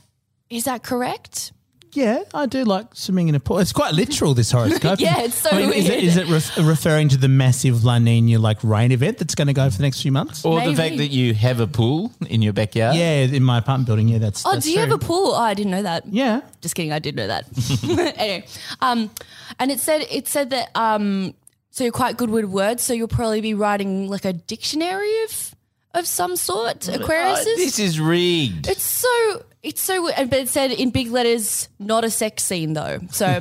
is 0.48 0.64
that 0.64 0.84
correct? 0.84 1.52
Yeah, 1.92 2.22
I 2.32 2.46
do 2.46 2.64
like 2.64 2.94
swimming 2.94 3.28
in 3.28 3.34
a 3.34 3.40
pool. 3.40 3.58
It's 3.58 3.72
quite 3.72 3.94
literal, 3.94 4.34
this 4.34 4.50
horoscope. 4.50 5.00
Yeah, 5.00 5.20
it's 5.22 5.36
so 5.36 5.50
I 5.50 5.58
mean, 5.58 5.70
weird. 5.70 5.86
is 6.04 6.16
it 6.16 6.28
ref- 6.28 6.56
referring 6.58 7.08
to 7.10 7.16
the 7.16 7.28
massive 7.28 7.84
La 7.84 7.98
Nina 7.98 8.38
like 8.38 8.62
rain 8.62 8.92
event 8.92 9.18
that's 9.18 9.34
going 9.34 9.48
to 9.48 9.52
go 9.54 9.68
for 9.70 9.76
the 9.76 9.82
next 9.82 10.02
few 10.02 10.12
months? 10.12 10.44
Or 10.44 10.60
the 10.60 10.74
fact 10.74 10.98
that 10.98 11.08
you 11.08 11.34
have 11.34 11.58
a 11.60 11.66
pool 11.66 12.12
in 12.28 12.42
your 12.42 12.52
backyard. 12.52 12.96
yeah, 12.96 13.22
in 13.22 13.42
my 13.42 13.58
apartment 13.58 13.86
building. 13.86 14.08
Yeah, 14.08 14.18
that's. 14.18 14.44
Oh, 14.46 14.52
that's 14.52 14.64
do 14.64 14.70
you 14.70 14.76
true. 14.76 14.90
have 14.90 14.92
a 14.92 15.04
pool? 15.04 15.32
Oh, 15.32 15.40
I 15.40 15.54
didn't 15.54 15.72
know 15.72 15.82
that. 15.82 16.06
Yeah. 16.06 16.42
Just 16.60 16.74
kidding, 16.74 16.92
I 16.92 16.98
did 16.98 17.16
know 17.16 17.26
that. 17.26 17.46
anyway, 18.18 18.46
um, 18.80 19.10
and 19.58 19.70
it 19.70 19.80
said 19.80 20.06
it 20.10 20.28
said 20.28 20.50
that 20.50 20.70
um, 20.74 21.34
so 21.70 21.84
you're 21.84 21.92
quite 21.92 22.16
good 22.16 22.30
with 22.30 22.44
words, 22.44 22.82
so 22.82 22.92
you'll 22.92 23.08
probably 23.08 23.40
be 23.40 23.54
writing 23.54 24.08
like 24.08 24.24
a 24.24 24.32
dictionary 24.32 25.22
of 25.24 25.54
of 25.94 26.06
some 26.06 26.36
sort. 26.36 26.88
Aquarius. 26.88 27.40
Oh, 27.40 27.44
this 27.56 27.78
is 27.78 27.98
rigged. 27.98 28.68
It's 28.68 28.82
so 28.82 29.42
it's 29.62 29.80
so 29.82 30.02
weird, 30.02 30.30
but 30.30 30.38
it 30.40 30.48
said 30.48 30.70
in 30.72 30.90
big 30.90 31.08
letters, 31.10 31.68
not 31.78 32.04
a 32.04 32.10
sex 32.10 32.42
scene 32.44 32.72
though. 32.72 32.98
So 33.10 33.40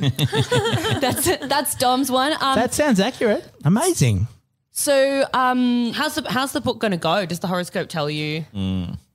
that's 1.00 1.36
that's 1.46 1.74
Dom's 1.76 2.10
one. 2.10 2.32
Um, 2.40 2.56
That 2.56 2.74
sounds 2.74 3.00
accurate. 3.00 3.44
Amazing. 3.64 4.28
so 4.70 5.24
um, 5.34 5.92
how's 5.92 6.14
the 6.16 6.30
how's 6.30 6.52
the 6.52 6.60
book 6.60 6.78
going 6.78 6.92
to 6.92 6.96
go? 6.96 7.26
Does 7.26 7.40
the 7.40 7.46
horoscope 7.46 7.88
tell 7.88 8.10
you? 8.10 8.44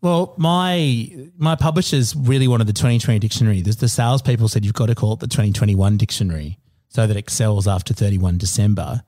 Well, 0.01 0.33
my 0.37 1.29
my 1.37 1.55
publishers 1.55 2.15
really 2.15 2.47
wanted 2.47 2.67
the 2.67 2.73
2020 2.73 3.19
dictionary. 3.19 3.61
The, 3.61 3.71
the 3.71 3.89
salespeople 3.89 4.47
said 4.47 4.63
you've 4.65 4.73
got 4.73 4.87
to 4.87 4.95
call 4.95 5.13
it 5.13 5.19
the 5.19 5.27
2021 5.27 5.97
dictionary 5.97 6.57
so 6.89 7.07
that 7.07 7.17
it 7.17 7.29
sells 7.29 7.67
after 7.67 7.93
31 7.93 8.37
December. 8.37 9.01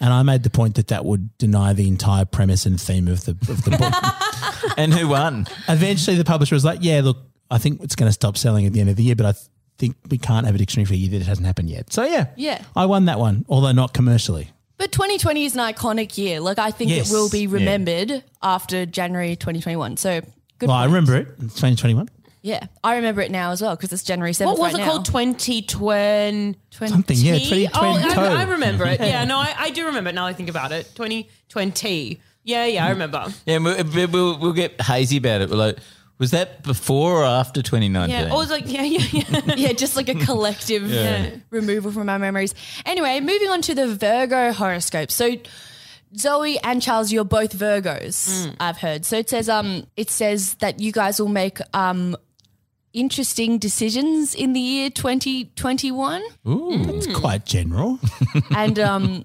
And 0.00 0.12
I 0.12 0.22
made 0.24 0.42
the 0.42 0.50
point 0.50 0.74
that 0.74 0.88
that 0.88 1.04
would 1.04 1.36
deny 1.38 1.72
the 1.72 1.86
entire 1.86 2.24
premise 2.24 2.66
and 2.66 2.80
theme 2.80 3.06
of 3.06 3.24
the 3.24 3.32
of 3.48 3.62
the 3.64 3.70
book. 3.70 3.94
And 4.76 4.94
who 4.94 5.08
won? 5.08 5.46
Eventually, 5.68 6.16
the 6.16 6.24
publisher 6.24 6.54
was 6.54 6.64
like, 6.64 6.78
"Yeah, 6.82 7.00
look, 7.02 7.16
I 7.52 7.58
think 7.58 7.82
it's 7.82 7.94
going 7.94 8.08
to 8.08 8.12
stop 8.12 8.36
selling 8.36 8.66
at 8.66 8.72
the 8.72 8.80
end 8.80 8.90
of 8.90 8.96
the 8.96 9.02
year, 9.04 9.14
but 9.14 9.26
I 9.26 9.32
th- 9.32 9.46
think 9.78 9.96
we 10.10 10.18
can't 10.18 10.46
have 10.46 10.54
a 10.54 10.58
dictionary 10.58 10.86
for 10.86 10.94
a 10.94 10.96
year 10.96 11.10
that 11.10 11.20
it 11.20 11.26
hasn't 11.26 11.46
happened 11.46 11.70
yet." 11.70 11.92
So 11.92 12.02
yeah, 12.04 12.26
Yeah. 12.36 12.62
I 12.74 12.86
won 12.86 13.04
that 13.06 13.18
one, 13.18 13.44
although 13.48 13.72
not 13.72 13.92
commercially. 13.94 14.50
But 14.78 14.90
2020 14.90 15.44
is 15.44 15.54
an 15.54 15.60
iconic 15.60 16.18
year. 16.18 16.40
Like 16.40 16.58
I 16.58 16.70
think 16.72 16.90
Yes. 16.90 17.10
it 17.10 17.14
will 17.14 17.28
be 17.30 17.46
remembered 17.46 18.24
after 18.42 18.84
January 18.86 19.36
2021. 19.36 19.96
So 19.96 20.20
good. 20.58 20.68
Well, 20.68 20.76
I 20.76 20.86
remember 20.86 21.14
it. 21.16 21.28
It's 21.40 21.54
2021. 21.54 22.08
Yeah, 22.44 22.66
I 22.82 22.96
remember 22.96 23.20
it 23.20 23.30
now 23.30 23.52
as 23.52 23.62
well 23.62 23.76
because 23.76 23.92
it's 23.92 24.02
January 24.02 24.32
7th 24.32 24.46
What 24.46 24.58
was 24.58 24.72
right 24.72 24.80
it 24.82 24.84
now. 24.84 24.90
called? 24.90 25.04
2020. 25.04 26.56
Something, 26.70 27.16
yeah, 27.18 27.38
2020. 27.38 27.68
Oh, 27.74 28.20
I, 28.20 28.40
I 28.40 28.42
remember 28.44 28.84
it. 28.86 28.98
Yeah, 29.00 29.24
no, 29.24 29.38
I, 29.38 29.54
I 29.56 29.70
do 29.70 29.86
remember 29.86 30.10
it 30.10 30.14
now 30.14 30.26
I 30.26 30.32
think 30.32 30.48
about 30.48 30.72
it. 30.72 30.90
2020. 30.96 32.20
Yeah, 32.44 32.66
yeah, 32.66 32.84
I 32.86 32.90
remember. 32.90 33.26
Yeah, 33.46 33.58
we'll, 33.58 34.08
we'll, 34.08 34.38
we'll 34.40 34.52
get 34.52 34.80
hazy 34.80 35.18
about 35.18 35.42
it. 35.42 35.50
We're 35.50 35.56
like, 35.56 35.78
was 36.18 36.30
that 36.30 36.62
before 36.62 37.22
or 37.22 37.24
after 37.24 37.62
2019? 37.62 38.16
Yeah, 38.16 38.32
I 38.32 38.36
was 38.36 38.50
like, 38.50 38.64
yeah, 38.70 38.82
yeah, 38.82 39.06
yeah. 39.12 39.54
yeah, 39.56 39.72
just 39.72 39.96
like 39.96 40.08
a 40.08 40.14
collective 40.14 40.82
removal 41.50 41.90
from 41.92 42.08
our 42.08 42.18
memories. 42.18 42.54
Anyway, 42.86 43.18
moving 43.20 43.48
on 43.48 43.60
to 43.62 43.74
the 43.74 43.88
Virgo 43.94 44.52
horoscope. 44.52 45.10
So 45.10 45.36
Zoe 46.16 46.58
and 46.60 46.80
Charles, 46.82 47.10
you're 47.10 47.24
both 47.24 47.56
Virgos, 47.56 48.54
I've 48.60 48.76
heard. 48.78 49.04
So 49.04 49.16
it 49.16 49.30
says 49.30 49.48
um 49.48 49.86
it 49.96 50.10
says 50.10 50.54
that 50.60 50.78
you 50.80 50.92
guys 50.92 51.18
will 51.20 51.28
make 51.28 51.58
um 51.74 52.16
interesting 52.92 53.56
decisions 53.58 54.34
in 54.34 54.52
the 54.52 54.60
year 54.60 54.90
2021 54.90 56.22
Ooh, 56.46 56.84
It's 56.94 57.06
quite 57.06 57.46
general. 57.46 57.98
and 58.54 58.78
um 58.78 59.24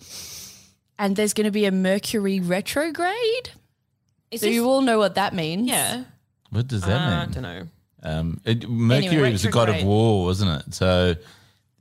and 0.97 1.15
there's 1.15 1.33
going 1.33 1.45
to 1.45 1.51
be 1.51 1.65
a 1.65 1.71
Mercury 1.71 2.39
retrograde. 2.39 3.51
Is 4.31 4.39
So 4.41 4.47
this- 4.47 4.55
you 4.55 4.67
all 4.69 4.81
know 4.81 4.97
what 4.97 5.15
that 5.15 5.35
means. 5.35 5.67
yeah. 5.67 6.05
What 6.49 6.67
does 6.67 6.81
that 6.81 6.99
I 7.01 7.09
mean? 7.09 7.29
I 7.29 7.33
don't 7.33 7.43
know. 7.43 7.61
Um, 8.03 8.41
it, 8.45 8.69
Mercury 8.69 9.07
Anyway, 9.07 9.31
was 9.31 9.45
a 9.45 9.49
god 9.51 9.69
of 9.69 9.83
war, 9.83 10.23
wasn't 10.25 10.61
it? 10.67 10.73
So 10.73 11.15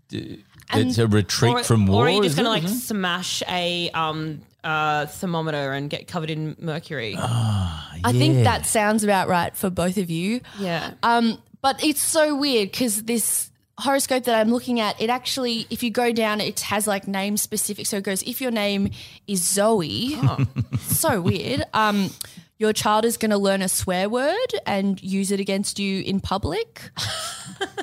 d- 0.09 0.43
it's 0.73 0.99
a 0.99 1.07
retreat 1.07 1.55
Or, 1.55 1.63
from 1.63 1.87
war. 1.87 2.05
or 2.05 2.07
are 2.09 2.11
you 2.11 2.23
just 2.23 2.37
going 2.37 2.45
to 2.47 2.51
like 2.51 2.65
Isn't 2.65 2.77
it? 2.77 2.81
smash 2.81 3.43
a 3.49 3.91
um 3.91 4.41
uh 4.65 5.07
thermometer 5.07 5.73
and 5.73 5.89
get 5.91 6.09
covered 6.09 6.31
in 6.31 6.57
mercury? 6.59 7.15
I 7.19 8.13
think 8.13 8.45
that 8.45 8.67
sounds 8.67 9.05
about 9.05 9.29
right 9.29 9.55
for 9.57 9.71
both 9.71 9.97
of 9.99 10.11
you. 10.11 10.41
yeah. 10.59 10.95
Um, 11.03 11.39
but 11.63 11.83
it's 11.85 12.01
so 12.01 12.35
weird 12.37 12.71
because 12.71 13.03
this 13.05 13.51
horoscope 13.79 14.25
that 14.25 14.35
I'm 14.35 14.51
looking 14.51 14.81
at, 14.81 15.01
it 15.01 15.11
actually, 15.11 15.67
if 15.71 15.83
you 15.83 15.91
go 15.91 16.13
down, 16.13 16.41
it 16.41 16.61
has 16.61 16.87
like 16.87 17.07
name 17.07 17.37
specific. 17.37 17.87
So 17.87 17.99
it 17.99 18.05
goes, 18.05 18.23
if 18.23 18.41
your 18.41 18.51
name 18.51 18.91
is 19.27 19.43
Zoe, 19.43 20.17
so 20.81 21.21
weird. 21.21 21.63
Um, 21.75 22.11
your 22.59 22.73
child 22.73 23.05
is 23.05 23.17
going 23.17 23.31
to 23.31 23.39
learn 23.39 23.61
a 23.61 23.69
swear 23.69 24.09
word 24.09 24.55
and 24.65 25.03
use 25.03 25.31
it 25.31 25.41
against 25.41 25.79
you 25.79 26.03
in 26.03 26.21
public, 26.21 26.91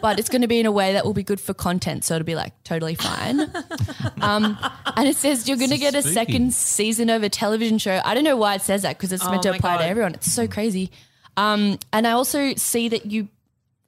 but 0.01 0.17
it's 0.19 0.29
going 0.29 0.41
to 0.41 0.47
be 0.47 0.59
in 0.59 0.65
a 0.65 0.71
way 0.71 0.93
that 0.93 1.05
will 1.05 1.13
be 1.13 1.23
good 1.23 1.39
for 1.39 1.53
content. 1.53 2.03
So 2.03 2.15
it'll 2.15 2.25
be 2.25 2.35
like 2.35 2.53
totally 2.63 2.95
fine. 2.95 3.51
Um, 4.21 4.57
and 4.95 5.05
it 5.05 5.17
says 5.17 5.49
you're 5.49 5.57
going 5.57 5.71
to 5.71 5.77
get 5.77 5.95
a 5.95 6.01
Spooky. 6.01 6.13
second 6.13 6.53
season 6.53 7.09
of 7.09 7.23
a 7.23 7.29
television 7.29 7.77
show. 7.77 7.99
I 8.05 8.13
don't 8.13 8.23
know 8.23 8.37
why 8.37 8.55
it 8.55 8.61
says 8.61 8.83
that 8.83 8.97
because 8.97 9.11
it's 9.11 9.25
meant 9.29 9.43
to 9.43 9.49
Oh 9.49 9.55
apply 9.55 9.79
to 9.79 9.85
everyone. 9.85 10.13
It's 10.13 10.31
so 10.31 10.47
crazy. 10.47 10.91
Um, 11.35 11.77
and 11.91 12.07
I 12.07 12.11
also 12.11 12.53
see 12.55 12.87
that 12.87 13.07
you, 13.07 13.27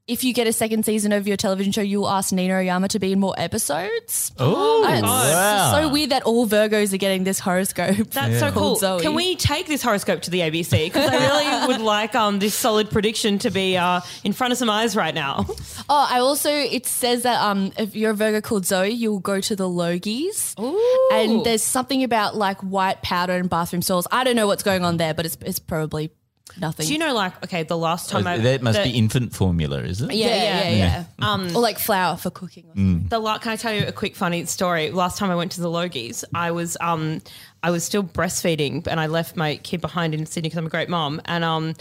if 0.08 0.24
you 0.24 0.34
get 0.34 0.46
a 0.46 0.54
second 0.54 0.86
season 0.86 1.12
of 1.12 1.28
your 1.28 1.36
television 1.36 1.72
show, 1.72 1.82
you 1.82 2.00
will 2.00 2.10
ask 2.10 2.32
Nina 2.32 2.56
Oyama 2.56 2.88
to 2.90 3.00
be 3.00 3.12
in 3.12 3.20
more 3.20 3.34
episodes. 3.38 4.32
Oh, 4.38 4.86
it's 4.88 5.02
wow. 5.02 5.72
so 5.74 5.90
weird 5.90 6.12
that 6.12 6.24
all 6.24 6.48
Virgos 6.48 6.94
are 6.94 6.98
getting 6.98 7.24
this 7.24 7.40
horoscope. 7.40 8.12
That's 8.12 8.40
so 8.40 8.52
cool. 8.54 8.76
Zoe. 8.76 9.02
Can 9.02 9.16
we 9.16 9.36
take 9.36 9.66
this 9.66 9.82
horoscope 9.82 10.22
to 10.24 10.30
the 10.30 10.42
ABC? 10.42 10.86
Because 10.86 11.10
I 11.10 11.18
really 11.18 11.68
would 11.74 11.82
like 11.82 12.14
um, 12.14 12.38
this 12.38 12.54
solid 12.54 12.92
prediction 12.92 13.40
to 13.40 13.50
be 13.50 13.78
uh, 13.78 14.02
in 14.24 14.34
front 14.34 14.52
of 14.52 14.60
some 14.60 14.70
eyes 14.70 14.96
right 14.96 15.16
now. 15.16 15.46
Oh, 15.90 16.08
I 16.10 16.20
also 16.20 16.52
it 16.52 16.86
says 16.86 17.24
that 17.24 17.42
um, 17.42 17.72
if 17.78 17.96
you're 17.96 18.12
a 18.12 18.16
Virgo 18.16 18.42
called 18.42 18.66
Zoe, 18.68 18.90
you'll 18.90 19.20
go 19.20 19.42
to 19.42 19.56
the 19.56 19.68
Logies. 19.68 20.60
Ooh. 20.60 21.10
And 21.14 21.44
there's 21.44 21.64
something 21.64 22.04
about 22.04 22.36
like 22.36 22.62
white 22.62 23.02
powder 23.02 23.34
and 23.34 23.50
bathroom 23.50 23.82
stalls. 23.82 24.08
I 24.12 24.24
don't 24.24 24.36
know 24.36 24.46
what's 24.46 24.64
going 24.64 24.86
on 24.86 24.98
there, 24.98 25.16
but 25.16 25.26
it's 25.26 25.38
it's 25.42 25.60
probably 25.60 26.12
nothing. 26.60 26.86
Do 26.86 26.94
you 26.94 27.00
know, 27.00 27.14
like, 27.14 27.44
okay, 27.44 27.64
the 27.64 27.78
last 27.78 28.10
time 28.10 28.26
I 28.28 28.38
that 28.38 28.62
must 28.62 28.78
the, 28.78 28.92
be 28.92 28.98
infant 28.98 29.34
formula, 29.34 29.80
is 29.82 30.02
it? 30.02 30.14
Yeah, 30.14 30.28
yeah, 30.28 30.70
yeah. 30.70 31.04
Um, 31.22 31.56
Or 31.56 31.62
like 31.62 31.80
flour 31.80 32.18
for 32.18 32.30
cooking. 32.30 32.66
Or 32.66 32.76
something. 32.76 33.08
The 33.08 33.20
la- 33.20 33.38
can 33.40 33.52
I 33.52 33.56
tell 33.56 33.74
you 33.74 33.86
a 33.86 33.92
quick 33.92 34.16
funny 34.16 34.46
story? 34.46 34.92
Last 34.92 35.18
time 35.18 35.32
I 35.32 35.36
went 35.36 35.52
to 35.54 35.62
the 35.62 35.70
Logies, 35.70 36.24
I 36.34 36.52
was 36.52 36.78
um 36.82 37.22
I 37.64 37.72
was 37.72 37.84
still 37.84 38.04
breastfeeding, 38.04 38.88
and 38.88 39.00
I 39.00 39.08
left 39.08 39.36
my 39.36 39.58
kid 39.58 39.82
behind 39.82 40.14
in 40.14 40.26
Sydney 40.26 40.50
because 40.50 40.58
I'm 40.58 40.66
a 40.68 40.70
great 40.70 40.90
mom, 40.90 41.22
and 41.26 41.44
um 41.44 41.74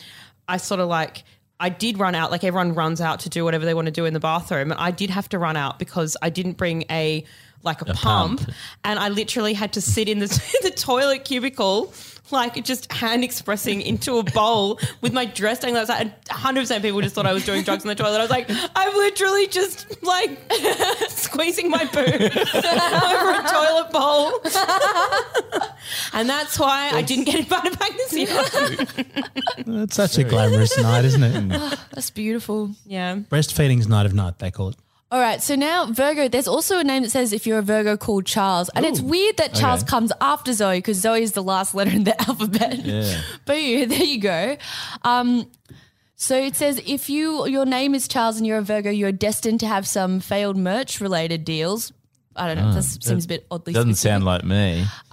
I 0.49 0.57
sort 0.59 0.81
of 0.81 0.89
like. 0.89 1.25
I 1.61 1.69
did 1.69 2.01
run 2.01 2.17
out, 2.17 2.33
like 2.33 2.43
everyone 2.43 2.75
runs 2.75 3.01
out 3.01 3.21
to 3.21 3.29
do 3.29 3.45
whatever 3.45 3.65
they 3.65 3.75
want 3.75 3.87
to 3.87 3.93
do 3.93 4.07
in 4.07 4.13
the 4.13 4.21
bathroom, 4.21 4.73
and 4.73 4.81
I 4.81 4.91
did 4.91 5.09
have 5.11 5.29
to 5.29 5.39
run 5.39 5.57
out 5.57 5.79
because 5.79 6.17
I 6.21 6.29
didn't 6.29 6.57
bring 6.57 6.85
a 6.91 7.25
like 7.65 7.81
a, 7.83 7.87
pump, 7.87 8.41
pump. 8.41 8.51
and 8.85 8.99
I 8.99 9.09
literally 9.09 9.55
had 9.55 9.73
to 9.75 9.81
sit 9.81 10.09
in 10.09 10.19
the 10.21 10.27
the 10.63 10.71
toilet 10.71 11.25
cubicle. 11.25 11.93
Like 12.31 12.65
just 12.65 12.91
hand 12.91 13.23
expressing 13.23 13.83
into 13.83 14.17
a 14.17 14.23
bowl 14.25 14.81
with 15.03 15.13
my 15.13 15.27
dress 15.27 15.59
dangling 15.59 15.83
outside. 15.83 16.01
And 16.01 16.15
100% 16.57 16.81
people 16.81 17.03
just 17.03 17.15
thought 17.15 17.27
I 17.27 17.35
was 17.35 17.45
doing 17.45 17.63
drugs 17.65 17.85
in 17.85 17.89
the 17.89 17.95
toilet. 17.95 18.17
I 18.17 18.23
was 18.23 18.31
like, 18.31 18.47
I'm 18.75 18.95
literally 18.97 19.47
just 19.47 20.03
like 20.03 20.31
squeezing 21.11 21.69
my 21.69 21.85
boob 21.85 21.99
over 22.55 23.31
a 23.31 23.43
toilet 23.47 23.91
bowl. 23.93 24.41
and 26.15 26.27
that's 26.29 26.59
why 26.59 26.91
I 26.95 27.03
didn't 27.03 27.25
get 27.25 27.41
invited 27.41 27.79
back 27.79 27.93
this 27.93 28.13
year. 28.15 28.29
It's 29.83 29.95
such 29.95 30.17
a 30.17 30.25
glamorous 30.25 30.79
night, 30.81 31.05
isn't 31.05 31.23
it? 31.23 31.79
That's 31.93 32.09
beautiful. 32.11 32.71
yeah. 32.87 33.17
Breastfeeding's 33.17 33.87
night 33.87 34.07
of 34.07 34.15
night, 34.15 34.39
they 34.39 34.51
call 34.51 34.71
it. 34.71 34.77
All 35.11 35.21
right, 35.21 35.41
so 35.41 35.55
now 35.55 35.87
Virgo, 35.87 36.27
there's 36.29 36.49
also 36.49 36.79
a 36.79 36.85
name 36.85 37.05
that 37.05 37.11
says 37.11 37.33
if 37.33 37.47
you're 37.47 37.59
a 37.59 37.63
Virgo 37.63 37.97
called 37.97 38.27
Charles. 38.27 38.69
And 38.71 38.85
it's 38.85 39.01
weird 39.01 39.37
that 39.37 39.55
Charles 39.55 39.83
Okay. 39.83 39.91
comes 39.91 40.13
after 40.21 40.53
Zoe 40.53 40.79
because 40.79 40.97
Zoe 40.99 41.23
is 41.23 41.33
the 41.33 41.43
last 41.43 41.73
letter 41.75 41.91
in 41.93 42.03
the 42.05 42.21
alphabet. 42.29 42.79
Yeah. 42.85 43.21
but 43.45 43.63
yeah, 43.63 43.85
there 43.85 44.03
you 44.03 44.19
go. 44.21 44.57
Um, 45.03 45.49
so 46.17 46.37
it 46.37 46.57
says 46.57 46.83
if 46.85 47.09
you 47.11 47.47
your 47.47 47.65
name 47.67 47.95
is 47.95 48.09
Charles 48.09 48.39
and 48.39 48.47
you're 48.47 48.59
a 48.59 48.63
Virgo, 48.63 48.91
you're 48.91 49.13
destined 49.13 49.61
to 49.61 49.67
have 49.69 49.87
some 49.87 50.19
failed 50.21 50.57
merch 50.57 51.01
related 51.01 51.45
deals. 51.45 51.93
I 52.35 52.53
don't 52.53 52.57
know. 52.57 52.73
that 52.75 52.83
seems 52.83 53.27
a 53.27 53.29
bit 53.29 53.47
oddly 53.53 53.73
Doesn't 53.75 53.95
specific. 53.95 54.11
sound 54.13 54.25
like 54.25 54.43
me. 54.43 54.85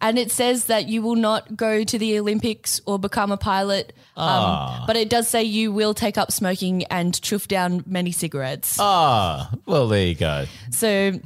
And 0.00 0.18
it 0.18 0.30
says 0.30 0.66
that 0.66 0.88
you 0.88 1.02
will 1.02 1.16
not 1.16 1.56
go 1.56 1.82
to 1.84 1.98
the 1.98 2.18
Olympics 2.18 2.80
or 2.86 2.98
become 2.98 3.32
a 3.32 3.36
pilot. 3.36 3.92
Um, 4.16 4.84
but 4.86 4.96
it 4.96 5.08
does 5.08 5.28
say 5.28 5.42
you 5.42 5.72
will 5.72 5.94
take 5.94 6.18
up 6.18 6.32
smoking 6.32 6.84
and 6.84 7.20
chuff 7.20 7.48
down 7.48 7.84
many 7.86 8.12
cigarettes. 8.12 8.76
Ah, 8.80 9.50
well, 9.66 9.88
there 9.88 10.06
you 10.06 10.14
go. 10.14 10.46
So 10.70 11.20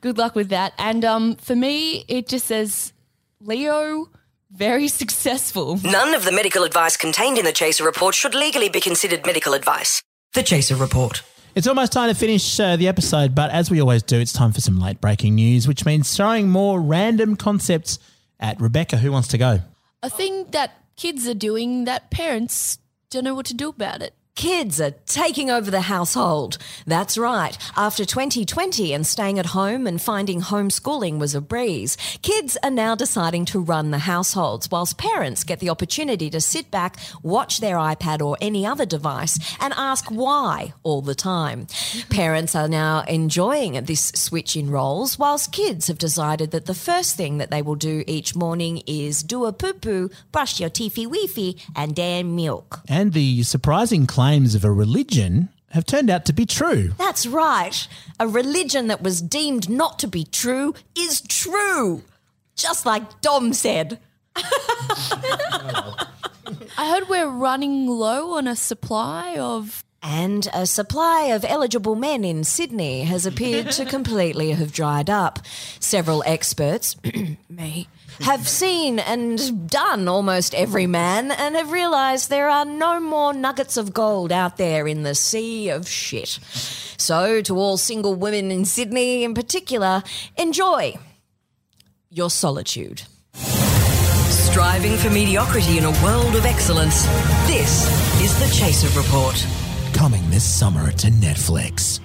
good 0.00 0.18
luck 0.18 0.34
with 0.34 0.50
that. 0.50 0.72
And 0.78 1.04
um, 1.04 1.36
for 1.36 1.56
me, 1.56 2.04
it 2.08 2.28
just 2.28 2.46
says 2.46 2.92
Leo, 3.40 4.08
very 4.50 4.88
successful. 5.02 5.78
None 5.82 6.14
of 6.14 6.24
the 6.24 6.32
medical 6.32 6.64
advice 6.64 6.96
contained 6.96 7.38
in 7.38 7.44
the 7.44 7.52
Chaser 7.52 7.84
report 7.84 8.14
should 8.14 8.34
legally 8.34 8.68
be 8.68 8.80
considered 8.80 9.24
medical 9.26 9.54
advice. 9.54 10.02
The 10.34 10.42
Chaser 10.42 10.76
report. 10.76 11.22
It's 11.54 11.66
almost 11.66 11.92
time 11.92 12.08
to 12.08 12.14
finish 12.14 12.60
uh, 12.60 12.76
the 12.76 12.88
episode, 12.88 13.34
but 13.34 13.50
as 13.50 13.70
we 13.70 13.80
always 13.80 14.02
do, 14.02 14.20
it's 14.20 14.32
time 14.32 14.52
for 14.52 14.60
some 14.60 14.78
late 14.78 15.00
breaking 15.00 15.34
news, 15.34 15.66
which 15.66 15.84
means 15.84 16.14
throwing 16.14 16.48
more 16.50 16.80
random 16.80 17.34
concepts 17.36 17.98
at 18.40 18.60
Rebecca. 18.60 18.98
Who 18.98 19.12
wants 19.12 19.28
to 19.28 19.38
go? 19.38 19.60
A 20.02 20.10
thing 20.10 20.46
that 20.50 20.72
kids 20.96 21.26
are 21.26 21.34
doing 21.34 21.84
that 21.84 22.10
parents 22.10 22.78
don't 23.10 23.24
know 23.24 23.34
what 23.34 23.46
to 23.46 23.54
do 23.54 23.68
about 23.68 24.02
it. 24.02 24.14
Kids 24.38 24.80
are 24.80 24.92
taking 25.04 25.50
over 25.50 25.68
the 25.68 25.80
household. 25.80 26.58
That's 26.86 27.18
right. 27.18 27.58
After 27.76 28.04
2020 28.04 28.92
and 28.92 29.04
staying 29.04 29.40
at 29.40 29.46
home 29.46 29.84
and 29.84 30.00
finding 30.00 30.42
homeschooling 30.42 31.18
was 31.18 31.34
a 31.34 31.40
breeze, 31.40 31.96
kids 32.22 32.56
are 32.62 32.70
now 32.70 32.94
deciding 32.94 33.46
to 33.46 33.58
run 33.58 33.90
the 33.90 34.06
households, 34.06 34.70
whilst 34.70 34.96
parents 34.96 35.42
get 35.42 35.58
the 35.58 35.70
opportunity 35.70 36.30
to 36.30 36.40
sit 36.40 36.70
back, 36.70 36.98
watch 37.20 37.58
their 37.58 37.78
iPad 37.78 38.22
or 38.22 38.36
any 38.40 38.64
other 38.64 38.86
device, 38.86 39.40
and 39.58 39.74
ask 39.76 40.08
why 40.08 40.72
all 40.84 41.02
the 41.02 41.16
time. 41.16 41.66
Parents 42.08 42.54
are 42.54 42.68
now 42.68 43.00
enjoying 43.08 43.72
this 43.86 44.12
switch 44.14 44.54
in 44.54 44.70
roles, 44.70 45.18
whilst 45.18 45.50
kids 45.50 45.88
have 45.88 45.98
decided 45.98 46.52
that 46.52 46.66
the 46.66 46.74
first 46.74 47.16
thing 47.16 47.38
that 47.38 47.50
they 47.50 47.60
will 47.60 47.74
do 47.74 48.04
each 48.06 48.36
morning 48.36 48.84
is 48.86 49.24
do 49.24 49.46
a 49.46 49.52
poo 49.52 49.72
poo, 49.72 50.10
brush 50.30 50.60
your 50.60 50.70
teethy 50.70 51.08
weefy, 51.08 51.60
and 51.74 51.96
then 51.96 52.36
milk. 52.36 52.82
And 52.88 53.12
the 53.12 53.42
surprising 53.42 54.06
claims 54.28 54.54
of 54.54 54.62
a 54.62 54.70
religion 54.70 55.48
have 55.70 55.86
turned 55.86 56.10
out 56.10 56.26
to 56.26 56.34
be 56.34 56.44
true. 56.44 56.92
That's 56.98 57.26
right. 57.26 57.88
A 58.20 58.28
religion 58.28 58.88
that 58.88 59.02
was 59.02 59.22
deemed 59.22 59.70
not 59.70 59.98
to 60.00 60.06
be 60.06 60.22
true 60.22 60.74
is 60.94 61.22
true. 61.22 62.02
Just 62.54 62.84
like 62.84 63.22
Dom 63.22 63.54
said. 63.54 63.98
I 64.36 66.04
heard 66.76 67.08
we're 67.08 67.30
running 67.30 67.86
low 67.86 68.32
on 68.36 68.46
a 68.46 68.54
supply 68.54 69.36
of 69.38 69.82
And 70.02 70.48
a 70.54 70.64
supply 70.66 71.24
of 71.32 71.44
eligible 71.44 71.96
men 71.96 72.24
in 72.24 72.44
Sydney 72.44 73.02
has 73.02 73.26
appeared 73.26 73.72
to 73.72 73.84
completely 73.96 74.52
have 74.52 74.72
dried 74.72 75.10
up. 75.10 75.40
Several 75.80 76.22
experts, 76.24 76.96
me, 77.48 77.88
have 78.20 78.48
seen 78.48 78.98
and 78.98 79.68
done 79.68 80.06
almost 80.08 80.54
every 80.54 80.86
man 80.86 81.30
and 81.30 81.56
have 81.56 81.72
realised 81.72 82.30
there 82.30 82.48
are 82.48 82.64
no 82.64 83.00
more 83.00 83.32
nuggets 83.32 83.76
of 83.76 83.92
gold 83.92 84.30
out 84.30 84.56
there 84.56 84.86
in 84.86 85.02
the 85.02 85.14
sea 85.14 85.68
of 85.68 85.88
shit. 85.88 86.38
So, 86.96 87.42
to 87.42 87.56
all 87.56 87.76
single 87.76 88.14
women 88.14 88.50
in 88.50 88.64
Sydney 88.64 89.24
in 89.24 89.34
particular, 89.34 90.02
enjoy 90.36 90.96
your 92.10 92.30
solitude. 92.30 93.02
Striving 93.34 94.96
for 94.96 95.10
mediocrity 95.10 95.78
in 95.78 95.84
a 95.84 96.02
world 96.02 96.34
of 96.34 96.44
excellence. 96.44 97.06
This 97.46 97.88
is 98.20 98.38
the 98.38 98.52
Chaser 98.54 98.88
Report. 98.98 99.67
Coming 99.98 100.30
this 100.30 100.44
summer 100.44 100.92
to 100.92 101.08
Netflix. 101.08 101.98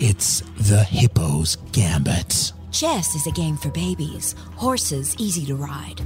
It's 0.00 0.40
The 0.56 0.78
Hippo's 0.78 1.56
Gambit. 1.72 2.54
Chess 2.72 3.14
is 3.14 3.26
a 3.26 3.30
game 3.32 3.58
for 3.58 3.68
babies, 3.68 4.34
horses 4.56 5.14
easy 5.18 5.44
to 5.44 5.54
ride. 5.54 6.00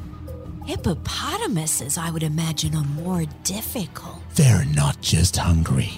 Hippopotamuses, 0.66 1.96
I 1.96 2.10
would 2.10 2.24
imagine, 2.24 2.74
are 2.74 2.82
more 2.82 3.24
difficult. 3.44 4.18
They're 4.34 4.64
not 4.64 5.00
just 5.00 5.36
hungry, 5.36 5.92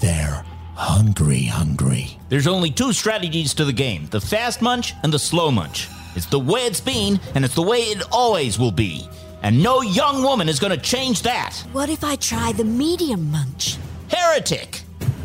they're 0.00 0.42
hungry, 0.74 1.42
hungry. 1.42 2.18
There's 2.30 2.46
only 2.46 2.70
two 2.70 2.94
strategies 2.94 3.52
to 3.54 3.66
the 3.66 3.74
game 3.74 4.06
the 4.06 4.22
fast 4.22 4.62
munch 4.62 4.94
and 5.02 5.12
the 5.12 5.18
slow 5.18 5.50
munch. 5.50 5.86
It's 6.16 6.24
the 6.24 6.40
way 6.40 6.60
it's 6.60 6.80
been, 6.80 7.20
and 7.34 7.44
it's 7.44 7.54
the 7.54 7.60
way 7.60 7.80
it 7.80 8.02
always 8.10 8.58
will 8.58 8.72
be. 8.72 9.06
And 9.42 9.62
no 9.62 9.82
young 9.82 10.22
woman 10.22 10.48
is 10.48 10.58
going 10.58 10.74
to 10.74 10.82
change 10.82 11.20
that. 11.22 11.62
What 11.72 11.90
if 11.90 12.02
I 12.02 12.16
try 12.16 12.52
the 12.52 12.64
medium 12.64 13.30
munch? 13.30 13.76
Heretic! 14.10 14.82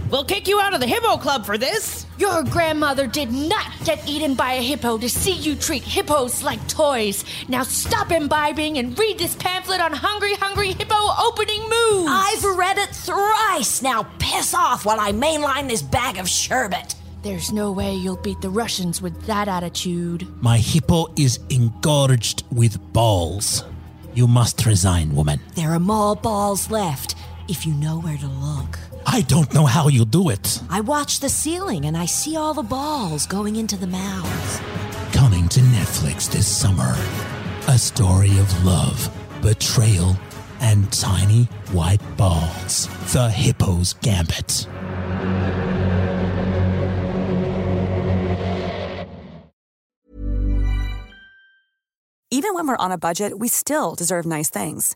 We'll 0.09 0.25
kick 0.25 0.47
you 0.47 0.59
out 0.59 0.73
of 0.73 0.79
the 0.79 0.87
Hippo 0.87 1.17
Club 1.17 1.45
for 1.45 1.57
this. 1.57 2.05
Your 2.19 2.43
grandmother 2.43 3.07
did 3.07 3.31
not 3.31 3.71
get 3.83 4.07
eaten 4.07 4.35
by 4.35 4.53
a 4.53 4.61
hippo 4.61 4.99
to 4.99 5.09
see 5.09 5.33
you 5.33 5.55
treat 5.55 5.81
hippos 5.81 6.43
like 6.43 6.65
toys. 6.67 7.25
Now 7.47 7.63
stop 7.63 8.11
imbibing 8.11 8.77
and 8.77 8.97
read 8.99 9.17
this 9.17 9.35
pamphlet 9.35 9.81
on 9.81 9.91
Hungry 9.91 10.35
Hungry 10.35 10.73
Hippo 10.73 10.95
opening 11.19 11.61
moves. 11.61 12.11
I've 12.11 12.43
read 12.43 12.77
it 12.77 12.89
thrice. 12.89 13.81
Now 13.81 14.03
piss 14.19 14.53
off 14.53 14.85
while 14.85 14.99
I 14.99 15.11
mainline 15.11 15.67
this 15.67 15.81
bag 15.81 16.19
of 16.19 16.29
sherbet. 16.29 16.93
There's 17.23 17.51
no 17.51 17.71
way 17.71 17.95
you'll 17.95 18.17
beat 18.17 18.41
the 18.41 18.49
Russians 18.51 19.01
with 19.01 19.25
that 19.25 19.47
attitude. 19.47 20.27
My 20.43 20.59
hippo 20.59 21.07
is 21.17 21.39
engorged 21.49 22.43
with 22.51 22.77
balls. 22.93 23.63
You 24.13 24.27
must 24.27 24.65
resign, 24.67 25.15
woman. 25.15 25.39
There 25.55 25.71
are 25.71 25.79
more 25.79 26.15
balls 26.15 26.69
left 26.69 27.15
if 27.47 27.65
you 27.65 27.73
know 27.73 27.99
where 27.99 28.17
to 28.17 28.27
look. 28.27 28.79
I 29.05 29.21
don't 29.21 29.53
know 29.53 29.65
how 29.65 29.87
you 29.87 30.05
do 30.05 30.29
it. 30.29 30.61
I 30.69 30.81
watch 30.81 31.19
the 31.19 31.29
ceiling 31.29 31.85
and 31.85 31.97
I 31.97 32.05
see 32.05 32.35
all 32.35 32.53
the 32.53 32.63
balls 32.63 33.25
going 33.25 33.55
into 33.55 33.77
the 33.77 33.87
mouths. 33.87 34.61
Coming 35.11 35.47
to 35.49 35.59
Netflix 35.59 36.31
this 36.31 36.47
summer. 36.47 36.95
A 37.67 37.77
story 37.77 38.37
of 38.39 38.65
love, 38.65 39.09
betrayal, 39.41 40.15
and 40.59 40.91
tiny 40.91 41.43
white 41.71 42.01
balls. 42.17 42.87
The 43.13 43.29
Hippo's 43.29 43.93
Gambit. 43.93 44.67
Even 52.31 52.55
when 52.55 52.65
we're 52.65 52.75
on 52.77 52.91
a 52.91 52.97
budget, 52.97 53.37
we 53.37 53.47
still 53.47 53.93
deserve 53.93 54.25
nice 54.25 54.49
things. 54.49 54.95